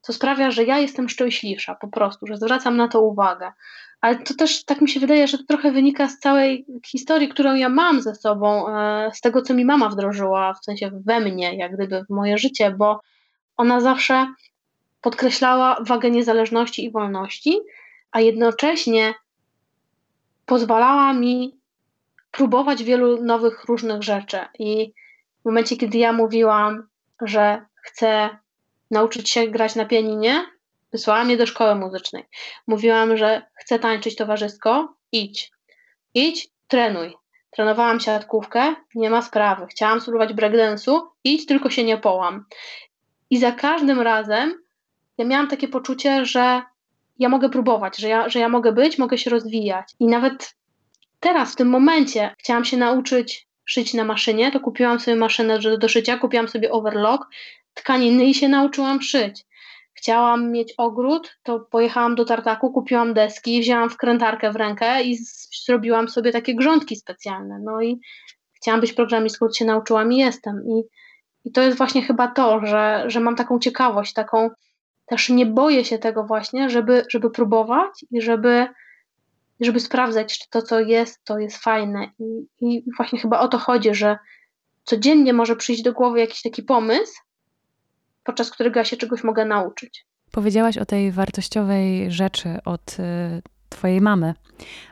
co 0.00 0.12
sprawia, 0.12 0.50
że 0.50 0.64
ja 0.64 0.78
jestem 0.78 1.08
szczęśliwsza 1.08 1.74
po 1.74 1.88
prostu, 1.88 2.26
że 2.26 2.36
zwracam 2.36 2.76
na 2.76 2.88
to 2.88 3.00
uwagę. 3.00 3.52
Ale 4.00 4.16
to 4.16 4.34
też 4.34 4.64
tak 4.64 4.80
mi 4.80 4.88
się 4.88 5.00
wydaje, 5.00 5.28
że 5.28 5.38
to 5.38 5.44
trochę 5.44 5.72
wynika 5.72 6.08
z 6.08 6.18
całej 6.18 6.66
historii, 6.86 7.28
którą 7.28 7.54
ja 7.54 7.68
mam 7.68 8.02
ze 8.02 8.14
sobą, 8.14 8.68
e, 8.68 9.10
z 9.14 9.20
tego, 9.20 9.42
co 9.42 9.54
mi 9.54 9.64
mama 9.64 9.88
wdrożyła, 9.88 10.54
w 10.54 10.64
sensie 10.64 10.90
we 11.06 11.20
mnie, 11.20 11.56
jak 11.56 11.74
gdyby 11.74 12.04
w 12.04 12.14
moje 12.14 12.38
życie, 12.38 12.70
bo 12.70 13.00
ona 13.56 13.80
zawsze 13.80 14.26
podkreślała 15.00 15.76
wagę 15.80 16.10
niezależności 16.10 16.84
i 16.84 16.90
wolności, 16.90 17.60
a 18.12 18.20
jednocześnie 18.20 19.14
pozwalała 20.46 21.12
mi 21.12 21.60
próbować 22.30 22.84
wielu 22.84 23.24
nowych, 23.24 23.64
różnych 23.64 24.02
rzeczy. 24.02 24.38
I 24.58 24.92
w 25.42 25.44
momencie, 25.44 25.76
kiedy 25.76 25.98
ja 25.98 26.12
mówiłam, 26.12 26.88
że 27.20 27.66
chcę 27.82 28.38
nauczyć 28.90 29.30
się 29.30 29.48
grać 29.48 29.74
na 29.74 29.84
pianinie, 29.84 30.46
wysłała 30.92 31.24
mnie 31.24 31.36
do 31.36 31.46
szkoły 31.46 31.74
muzycznej. 31.74 32.24
Mówiłam, 32.66 33.16
że 33.16 33.42
chcę 33.54 33.78
tańczyć 33.78 34.16
towarzysko, 34.16 34.94
idź. 35.12 35.52
Idź, 36.14 36.48
trenuj. 36.68 37.14
Trenowałam 37.50 38.00
siatkówkę, 38.00 38.74
nie 38.94 39.10
ma 39.10 39.22
sprawy. 39.22 39.66
Chciałam 39.66 40.00
spróbować 40.00 40.32
breakdance'u, 40.32 41.00
idź, 41.24 41.46
tylko 41.46 41.70
się 41.70 41.84
nie 41.84 41.98
połam. 41.98 42.44
I 43.30 43.38
za 43.38 43.52
każdym 43.52 44.00
razem 44.00 44.54
ja 45.18 45.24
miałam 45.24 45.48
takie 45.48 45.68
poczucie, 45.68 46.24
że 46.24 46.62
ja 47.18 47.28
mogę 47.28 47.48
próbować, 47.48 47.96
że 47.96 48.08
ja, 48.08 48.28
że 48.28 48.38
ja 48.38 48.48
mogę 48.48 48.72
być, 48.72 48.98
mogę 48.98 49.18
się 49.18 49.30
rozwijać. 49.30 49.94
I 50.00 50.06
nawet 50.06 50.54
teraz, 51.20 51.52
w 51.52 51.56
tym 51.56 51.68
momencie, 51.68 52.34
chciałam 52.38 52.64
się 52.64 52.76
nauczyć 52.76 53.46
szyć 53.64 53.94
na 53.94 54.04
maszynie, 54.04 54.52
to 54.52 54.60
kupiłam 54.60 55.00
sobie 55.00 55.16
maszynę 55.16 55.58
do, 55.58 55.78
do 55.78 55.88
szycia, 55.88 56.18
kupiłam 56.18 56.48
sobie 56.48 56.72
overlock, 56.72 57.24
tkaniny 57.74 58.24
i 58.24 58.34
się 58.34 58.48
nauczyłam 58.48 59.02
szyć. 59.02 59.44
Chciałam 59.94 60.52
mieć 60.52 60.74
ogród, 60.78 61.36
to 61.42 61.60
pojechałam 61.60 62.14
do 62.14 62.24
tartaku, 62.24 62.72
kupiłam 62.72 63.14
deski, 63.14 63.60
wzięłam 63.60 63.90
wkrętarkę 63.90 64.52
w 64.52 64.56
rękę 64.56 65.02
i 65.02 65.18
zrobiłam 65.64 66.08
sobie 66.08 66.32
takie 66.32 66.54
grządki 66.54 66.96
specjalne. 66.96 67.58
No 67.64 67.82
i 67.82 68.00
chciałam 68.54 68.80
być 68.80 68.92
programistką, 68.92 69.46
się 69.52 69.64
nauczyłam 69.64 70.12
i 70.12 70.16
jestem. 70.16 70.62
I, 70.68 70.82
i 71.44 71.52
to 71.52 71.62
jest 71.62 71.78
właśnie 71.78 72.02
chyba 72.02 72.28
to, 72.28 72.66
że, 72.66 73.04
że 73.06 73.20
mam 73.20 73.36
taką 73.36 73.58
ciekawość, 73.58 74.12
taką 74.12 74.50
też 75.06 75.28
nie 75.28 75.46
boję 75.46 75.84
się 75.84 75.98
tego 75.98 76.24
właśnie, 76.24 76.70
żeby, 76.70 77.04
żeby 77.10 77.30
próbować 77.30 78.04
i 78.10 78.22
żeby, 78.22 78.66
żeby 79.60 79.80
sprawdzać, 79.80 80.38
czy 80.38 80.50
to, 80.50 80.62
co 80.62 80.80
jest, 80.80 81.24
to 81.24 81.38
jest 81.38 81.56
fajne. 81.56 82.10
I, 82.18 82.46
I 82.60 82.84
właśnie 82.96 83.18
chyba 83.18 83.40
o 83.40 83.48
to 83.48 83.58
chodzi, 83.58 83.94
że 83.94 84.18
codziennie 84.84 85.32
może 85.32 85.56
przyjść 85.56 85.82
do 85.82 85.92
głowy 85.92 86.20
jakiś 86.20 86.42
taki 86.42 86.62
pomysł, 86.62 87.14
podczas 88.24 88.50
którego 88.50 88.80
ja 88.80 88.84
się 88.84 88.96
czegoś 88.96 89.24
mogę 89.24 89.44
nauczyć. 89.44 90.06
Powiedziałaś 90.32 90.78
o 90.78 90.86
tej 90.86 91.12
wartościowej 91.12 92.10
rzeczy 92.10 92.58
od 92.64 92.96
y, 92.98 93.42
Twojej 93.68 94.00
mamy. 94.00 94.34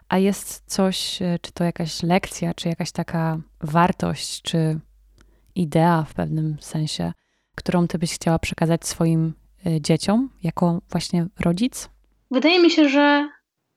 A 0.08 0.18
jest 0.18 0.62
coś, 0.66 1.22
y, 1.22 1.38
czy 1.42 1.52
to 1.52 1.64
jakaś 1.64 2.02
lekcja, 2.02 2.54
czy 2.54 2.68
jakaś 2.68 2.92
taka 2.92 3.38
wartość, 3.60 4.42
czy 4.42 4.80
idea 5.54 6.04
w 6.08 6.14
pewnym 6.14 6.56
sensie, 6.60 7.12
którą 7.54 7.88
Ty 7.88 7.98
byś 7.98 8.14
chciała 8.14 8.38
przekazać 8.38 8.86
swoim 8.86 9.34
dzieciom 9.80 10.30
jako 10.42 10.80
właśnie 10.90 11.26
rodzic? 11.40 11.88
Wydaje 12.30 12.62
mi 12.62 12.70
się, 12.70 12.88
że 12.88 13.28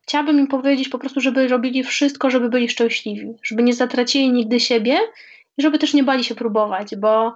chciałabym 0.01 0.39
im 0.39 0.47
powiedzieć 0.47 0.89
po 0.89 0.99
prostu, 0.99 1.21
żeby 1.21 1.47
robili 1.47 1.83
wszystko, 1.83 2.29
żeby 2.29 2.49
byli 2.49 2.69
szczęśliwi, 2.69 3.33
żeby 3.43 3.63
nie 3.63 3.73
zatracili 3.73 4.31
nigdy 4.31 4.59
siebie 4.59 4.97
i 5.57 5.61
żeby 5.63 5.79
też 5.79 5.93
nie 5.93 6.03
bali 6.03 6.23
się 6.23 6.35
próbować, 6.35 6.95
bo 6.95 7.35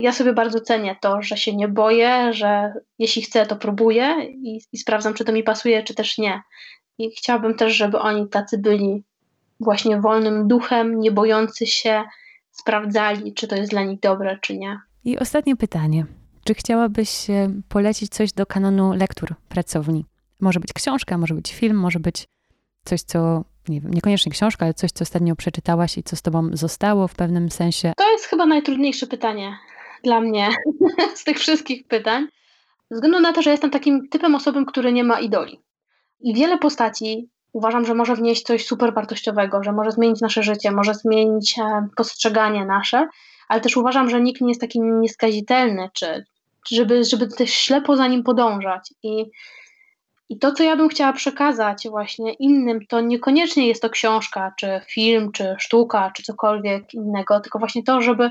ja 0.00 0.12
sobie 0.12 0.32
bardzo 0.32 0.60
cenię 0.60 0.96
to, 1.00 1.22
że 1.22 1.36
się 1.36 1.56
nie 1.56 1.68
boję, 1.68 2.32
że 2.32 2.72
jeśli 2.98 3.22
chcę, 3.22 3.46
to 3.46 3.56
próbuję 3.56 4.16
i, 4.30 4.60
i 4.72 4.78
sprawdzam, 4.78 5.14
czy 5.14 5.24
to 5.24 5.32
mi 5.32 5.42
pasuje, 5.42 5.82
czy 5.82 5.94
też 5.94 6.18
nie. 6.18 6.42
I 6.98 7.10
chciałabym 7.10 7.54
też, 7.54 7.76
żeby 7.76 7.98
oni 7.98 8.28
tacy 8.28 8.58
byli 8.58 9.04
właśnie 9.60 10.00
wolnym 10.00 10.48
duchem, 10.48 11.00
nie 11.00 11.12
bojący 11.12 11.66
się, 11.66 12.02
sprawdzali, 12.50 13.34
czy 13.34 13.48
to 13.48 13.56
jest 13.56 13.70
dla 13.70 13.84
nich 13.84 14.00
dobre, 14.00 14.38
czy 14.42 14.58
nie. 14.58 14.78
I 15.04 15.18
ostatnie 15.18 15.56
pytanie. 15.56 16.06
Czy 16.44 16.54
chciałabyś 16.54 17.30
e, 17.30 17.50
polecić 17.68 18.12
coś 18.12 18.32
do 18.32 18.46
kanonu 18.46 18.92
lektur 18.92 19.34
pracowni? 19.48 20.04
Może 20.40 20.60
być 20.60 20.72
książka, 20.72 21.18
może 21.18 21.34
być 21.34 21.54
film, 21.54 21.76
może 21.76 22.00
być 22.00 22.28
coś, 22.84 23.02
co 23.02 23.44
nie 23.68 23.80
wiem, 23.80 23.94
niekoniecznie 23.94 24.32
książka, 24.32 24.64
ale 24.64 24.74
coś, 24.74 24.92
co 24.92 25.02
ostatnio 25.02 25.36
przeczytałaś 25.36 25.98
i 25.98 26.02
co 26.02 26.16
z 26.16 26.22
tobą 26.22 26.50
zostało 26.52 27.08
w 27.08 27.14
pewnym 27.14 27.50
sensie? 27.50 27.92
To 27.96 28.12
jest 28.12 28.24
chyba 28.24 28.46
najtrudniejsze 28.46 29.06
pytanie 29.06 29.58
dla 30.04 30.20
mnie 30.20 30.48
z 31.14 31.24
tych 31.24 31.38
wszystkich 31.38 31.86
pytań, 31.86 32.26
ze 32.90 32.94
względu 32.94 33.20
na 33.20 33.32
to, 33.32 33.42
że 33.42 33.50
jestem 33.50 33.70
takim 33.70 34.08
typem 34.08 34.34
osoby, 34.34 34.64
który 34.66 34.92
nie 34.92 35.04
ma 35.04 35.20
idoli. 35.20 35.60
I 36.20 36.34
wiele 36.34 36.58
postaci 36.58 37.30
uważam, 37.52 37.86
że 37.86 37.94
może 37.94 38.14
wnieść 38.14 38.42
coś 38.42 38.66
super 38.66 38.94
wartościowego, 38.94 39.62
że 39.62 39.72
może 39.72 39.90
zmienić 39.90 40.20
nasze 40.20 40.42
życie, 40.42 40.70
może 40.70 40.94
zmienić 40.94 41.58
e, 41.58 41.88
postrzeganie 41.96 42.66
nasze, 42.66 43.08
ale 43.48 43.60
też 43.60 43.76
uważam, 43.76 44.10
że 44.10 44.20
nikt 44.20 44.40
nie 44.40 44.48
jest 44.48 44.60
taki 44.60 44.80
nieskazitelny, 44.80 45.88
czy 45.94 46.24
żeby, 46.72 47.04
żeby 47.04 47.28
też 47.28 47.50
ślepo 47.50 47.96
za 47.96 48.06
nim 48.06 48.22
podążać. 48.22 48.94
I, 49.02 49.24
I 50.28 50.38
to, 50.38 50.52
co 50.52 50.62
ja 50.62 50.76
bym 50.76 50.88
chciała 50.88 51.12
przekazać 51.12 51.88
właśnie 51.88 52.32
innym, 52.32 52.86
to 52.86 53.00
niekoniecznie 53.00 53.68
jest 53.68 53.82
to 53.82 53.90
książka, 53.90 54.52
czy 54.56 54.80
film, 54.86 55.32
czy 55.32 55.54
sztuka, 55.58 56.10
czy 56.10 56.22
cokolwiek 56.22 56.94
innego, 56.94 57.40
tylko 57.40 57.58
właśnie 57.58 57.82
to, 57.82 58.02
żeby 58.02 58.30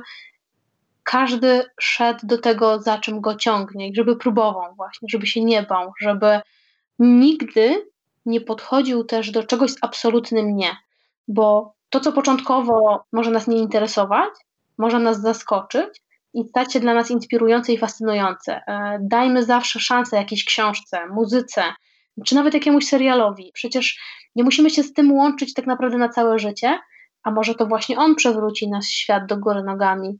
każdy 1.03 1.63
szedł 1.80 2.27
do 2.27 2.38
tego, 2.38 2.82
za 2.82 2.97
czym 2.97 3.21
go 3.21 3.36
ciągnie, 3.36 3.91
żeby 3.93 4.15
próbował 4.15 4.75
właśnie, 4.75 5.07
żeby 5.11 5.27
się 5.27 5.43
nie 5.43 5.63
bał, 5.63 5.91
żeby 6.01 6.41
nigdy 6.99 7.86
nie 8.25 8.41
podchodził 8.41 9.03
też 9.03 9.32
do 9.32 9.43
czegoś 9.43 9.71
z 9.71 9.77
absolutnym 9.82 10.55
nie, 10.55 10.77
bo 11.27 11.73
to, 11.89 11.99
co 11.99 12.11
początkowo 12.11 13.03
może 13.11 13.32
nas 13.32 13.47
nie 13.47 13.57
interesować, 13.57 14.30
może 14.77 14.99
nas 14.99 15.21
zaskoczyć 15.21 16.01
i 16.34 16.43
stać 16.49 16.73
się 16.73 16.80
dla 16.80 16.93
nas 16.93 17.11
inspirujące 17.11 17.73
i 17.73 17.77
fascynujące. 17.77 18.61
E, 18.67 18.97
dajmy 19.01 19.43
zawsze 19.43 19.80
szansę 19.80 20.17
jakiejś 20.17 20.45
książce, 20.45 21.07
muzyce, 21.07 21.63
czy 22.25 22.36
nawet 22.36 22.53
jakiemuś 22.53 22.86
serialowi. 22.86 23.51
Przecież 23.53 23.99
nie 24.36 24.43
musimy 24.43 24.69
się 24.69 24.84
z 24.84 24.93
tym 24.93 25.11
łączyć 25.11 25.53
tak 25.53 25.67
naprawdę 25.67 25.97
na 25.97 26.09
całe 26.09 26.39
życie, 26.39 26.80
a 27.23 27.32
może 27.32 27.55
to 27.55 27.65
właśnie 27.65 27.97
on 27.97 28.15
przewróci 28.15 28.69
nasz 28.69 28.86
świat 28.86 29.25
do 29.25 29.38
góry 29.38 29.63
nogami 29.63 30.19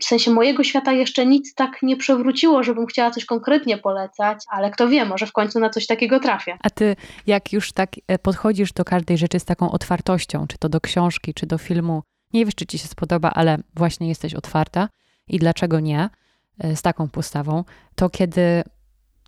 w 0.00 0.04
sensie 0.04 0.30
mojego 0.30 0.64
świata 0.64 0.92
jeszcze 0.92 1.26
nic 1.26 1.54
tak 1.54 1.82
nie 1.82 1.96
przewróciło, 1.96 2.62
żebym 2.62 2.86
chciała 2.86 3.10
coś 3.10 3.24
konkretnie 3.24 3.78
polecać, 3.78 4.38
ale 4.50 4.70
kto 4.70 4.88
wie, 4.88 5.04
może 5.04 5.26
w 5.26 5.32
końcu 5.32 5.60
na 5.60 5.70
coś 5.70 5.86
takiego 5.86 6.20
trafię. 6.20 6.58
A 6.62 6.70
ty, 6.70 6.96
jak 7.26 7.52
już 7.52 7.72
tak 7.72 7.90
e, 8.08 8.18
podchodzisz 8.18 8.72
do 8.72 8.84
każdej 8.84 9.18
rzeczy 9.18 9.40
z 9.40 9.44
taką 9.44 9.70
otwartością, 9.70 10.46
czy 10.46 10.58
to 10.58 10.68
do 10.68 10.80
książki, 10.80 11.34
czy 11.34 11.46
do 11.46 11.58
filmu, 11.58 12.02
nie 12.32 12.44
wiesz, 12.44 12.54
czy 12.54 12.66
ci 12.66 12.78
się 12.78 12.88
spodoba, 12.88 13.30
ale 13.30 13.58
właśnie 13.76 14.08
jesteś 14.08 14.34
otwarta 14.34 14.88
i 15.28 15.38
dlaczego 15.38 15.80
nie, 15.80 16.08
e, 16.58 16.76
z 16.76 16.82
taką 16.82 17.08
postawą, 17.08 17.64
to 17.94 18.10
kiedy 18.10 18.62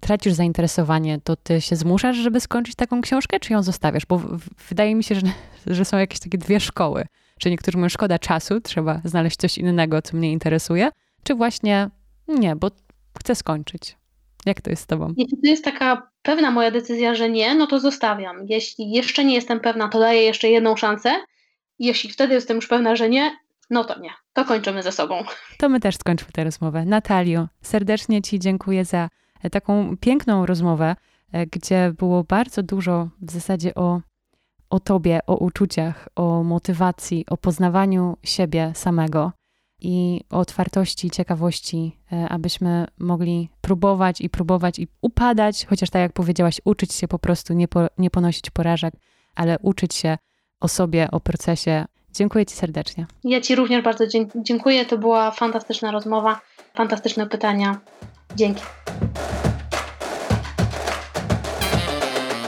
tracisz 0.01 0.33
zainteresowanie, 0.33 1.21
to 1.25 1.37
ty 1.37 1.61
się 1.61 1.77
zmuszasz, 1.77 2.17
żeby 2.17 2.41
skończyć 2.41 2.75
taką 2.75 3.01
książkę, 3.01 3.41
czy 3.41 3.53
ją 3.53 3.63
zostawiasz? 3.63 4.07
Bo 4.07 4.21
wydaje 4.69 4.95
mi 4.95 5.05
się, 5.05 5.15
że, 5.15 5.21
że 5.77 5.85
są 5.85 5.99
jakieś 5.99 6.21
takie 6.21 6.39
dwie 6.39 6.61
szkoły 6.61 7.07
czy 7.41 7.51
niektórzy 7.51 7.79
mówią, 7.79 7.89
szkoda 7.89 8.19
czasu, 8.19 8.61
trzeba 8.61 9.01
znaleźć 9.05 9.37
coś 9.37 9.59
innego, 9.59 10.03
co 10.03 10.17
mnie 10.17 10.33
interesuje, 10.33 10.91
czy 11.23 11.35
właśnie 11.35 11.91
nie, 12.29 12.57
bo 12.57 12.71
chcę 13.19 13.35
skończyć. 13.35 13.97
Jak 14.47 14.61
to 14.61 14.71
jest 14.71 14.83
z 14.83 14.87
tobą? 14.87 15.15
Jeśli 15.17 15.37
to 15.43 15.49
jest 15.49 15.65
taka 15.65 16.11
pewna 16.23 16.51
moja 16.51 16.71
decyzja, 16.71 17.15
że 17.15 17.31
nie, 17.31 17.55
no 17.55 17.67
to 17.67 17.81
zostawiam. 17.81 18.47
Jeśli 18.49 18.91
jeszcze 18.91 19.25
nie 19.25 19.35
jestem 19.35 19.61
pewna, 19.61 19.89
to 19.89 20.01
daję 20.01 20.23
jeszcze 20.23 20.49
jedną 20.49 20.77
szansę. 20.77 21.13
Jeśli 21.79 22.11
wtedy 22.11 22.35
jestem 22.35 22.57
już 22.57 22.69
pewna, 22.69 22.97
że 22.97 23.09
nie, 23.09 23.37
no 23.71 23.85
to 23.85 24.01
nie. 24.01 24.11
To 24.33 24.45
kończymy 24.45 24.83
ze 24.83 24.93
sobą. 24.93 25.25
To 25.59 25.69
my 25.69 25.81
też 25.81 25.97
skończmy 25.97 26.33
tę 26.33 26.45
rozmowę. 26.45 26.85
Natalio, 26.85 27.49
serdecznie 27.63 28.23
Ci 28.23 28.39
dziękuję 28.39 28.85
za 28.85 29.09
taką 29.53 29.97
piękną 29.97 30.47
rozmowę, 30.47 30.97
e, 31.33 31.47
gdzie 31.47 31.93
było 31.99 32.25
bardzo 32.25 32.63
dużo 32.63 33.09
w 33.21 33.31
zasadzie 33.31 33.75
o 33.75 34.01
o 34.71 34.81
tobie, 34.81 35.21
o 35.27 35.37
uczuciach, 35.37 36.09
o 36.17 36.43
motywacji, 36.43 37.25
o 37.31 37.37
poznawaniu 37.37 38.17
siebie 38.23 38.73
samego 38.75 39.33
i 39.81 40.25
o 40.31 40.39
otwartości, 40.39 41.11
ciekawości, 41.11 41.99
e, 42.13 42.29
abyśmy 42.29 42.87
mogli 42.99 43.51
próbować 43.61 44.21
i 44.21 44.31
próbować 44.31 44.79
i 44.79 44.89
upadać, 45.01 45.67
chociaż 45.67 45.91
tak 45.91 46.01
jak 46.01 46.13
powiedziałaś, 46.13 46.61
uczyć 46.65 46.93
się 46.93 47.09
po 47.09 47.19
prostu, 47.19 47.55
nie, 47.55 47.69
po, 47.69 47.87
nie 47.99 48.11
ponosić 48.11 48.51
porażek, 48.51 48.95
ale 49.35 49.59
uczyć 49.59 49.95
się 49.95 50.19
o 50.61 50.69
sobie, 50.69 51.11
o 51.11 51.21
procesie. 51.21 51.85
Dziękuję 52.15 52.47
Ci 52.47 52.57
serdecznie. 52.57 53.07
Ja 53.25 53.41
Ci 53.41 53.55
również 53.55 53.85
bardzo 53.85 54.05
dziękuję. 54.35 54.87
To 54.87 54.99
była 54.99 55.31
fantastyczna 55.31 55.91
rozmowa, 55.91 56.41
fantastyczne 56.75 57.27
pytania. 57.27 57.81
Dzięki. 58.37 58.63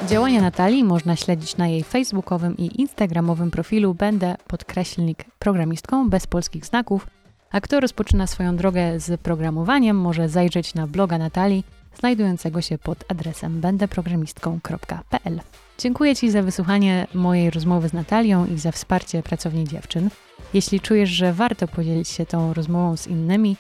Działania 0.07 0.41
Natalii 0.41 0.85
można 0.85 1.17
śledzić 1.17 1.57
na 1.57 1.69
jej 1.69 1.85
facebookowym 1.85 2.57
i 2.57 2.81
instagramowym 2.81 3.51
profilu 3.51 3.95
Będę 3.95 4.37
podkreślnik 4.47 5.25
programistką 5.39 6.11
bez 6.11 6.27
polskich 6.27 6.67
znaków, 6.67 7.07
a 7.51 7.61
kto 7.61 7.81
rozpoczyna 7.81 8.27
swoją 8.27 8.57
drogę 8.57 9.01
z 9.01 9.21
programowaniem 9.21 9.97
może 9.97 10.29
zajrzeć 10.29 10.75
na 10.75 10.87
bloga 10.87 11.19
Natalii 11.19 11.65
znajdującego 11.99 12.61
się 12.61 12.79
pod 12.79 13.05
adresem 13.09 13.61
będeprogramistką.pl. 13.61 15.41
Dziękuję 15.83 16.17
Ci 16.17 16.31
za 16.31 16.43
wysłuchanie 16.43 17.07
mojej 17.15 17.51
rozmowy 17.51 17.89
z 17.89 17.93
Natalią 17.93 18.47
i 18.47 18.59
za 18.59 18.73
wsparcie 18.73 19.23
pracowni 19.23 19.65
dziewczyn. 19.65 20.11
Jeśli 20.55 20.81
czujesz, 20.81 21.11
że 21.11 21.33
warto 21.33 21.69
podzielić 21.69 22.09
się 22.09 22.27
tą 22.27 22.55
rozmową 22.55 22.97
z 22.97 23.07
innymi, 23.07 23.57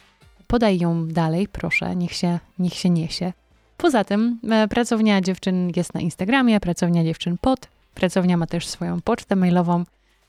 podaj 0.47 0.79
ją 0.79 1.09
dalej, 1.09 1.49
proszę, 1.49 1.97
niech 1.97 2.12
się, 2.12 2.39
niech 2.59 2.75
się 2.75 2.91
niesie. 2.91 3.33
Poza 3.77 4.05
tym 4.05 4.39
e, 4.51 4.68
pracownia 4.68 5.20
dziewczyn 5.20 5.73
jest 5.77 5.95
na 5.95 6.01
Instagramie, 6.01 6.61
pracownia 6.61 7.05
dziewczyn 7.05 7.39
pod. 7.41 7.68
Pracownia 7.95 8.37
ma 8.37 8.47
też 8.47 8.66
swoją 8.66 9.01
pocztę 9.01 9.37
mailową, 9.37 9.85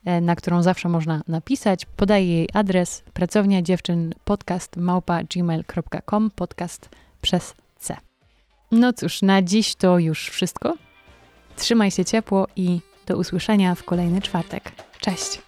e, 0.05 0.21
na 0.21 0.35
którą 0.35 0.63
zawsze 0.63 0.89
można 0.89 1.21
napisać. 1.27 1.85
Podaję 1.85 2.27
jej 2.27 2.49
adres 2.53 3.03
pracownia 3.13 3.61
dziewczyn 3.61 4.13
podcast 4.25 4.77
małpa 4.77 5.23
gmail.com 5.23 6.31
podcast 6.35 6.89
przez 7.21 7.55
C. 7.79 7.97
No 8.71 8.93
cóż, 8.93 9.21
na 9.21 9.41
dziś 9.41 9.75
to 9.75 9.99
już 9.99 10.29
wszystko. 10.29 10.73
Trzymaj 11.57 11.91
się 11.91 12.05
ciepło 12.05 12.47
i 12.55 12.79
do 13.05 13.17
usłyszenia 13.17 13.75
w 13.75 13.83
kolejny 13.83 14.21
czwartek. 14.21 14.71
Cześć! 14.99 15.41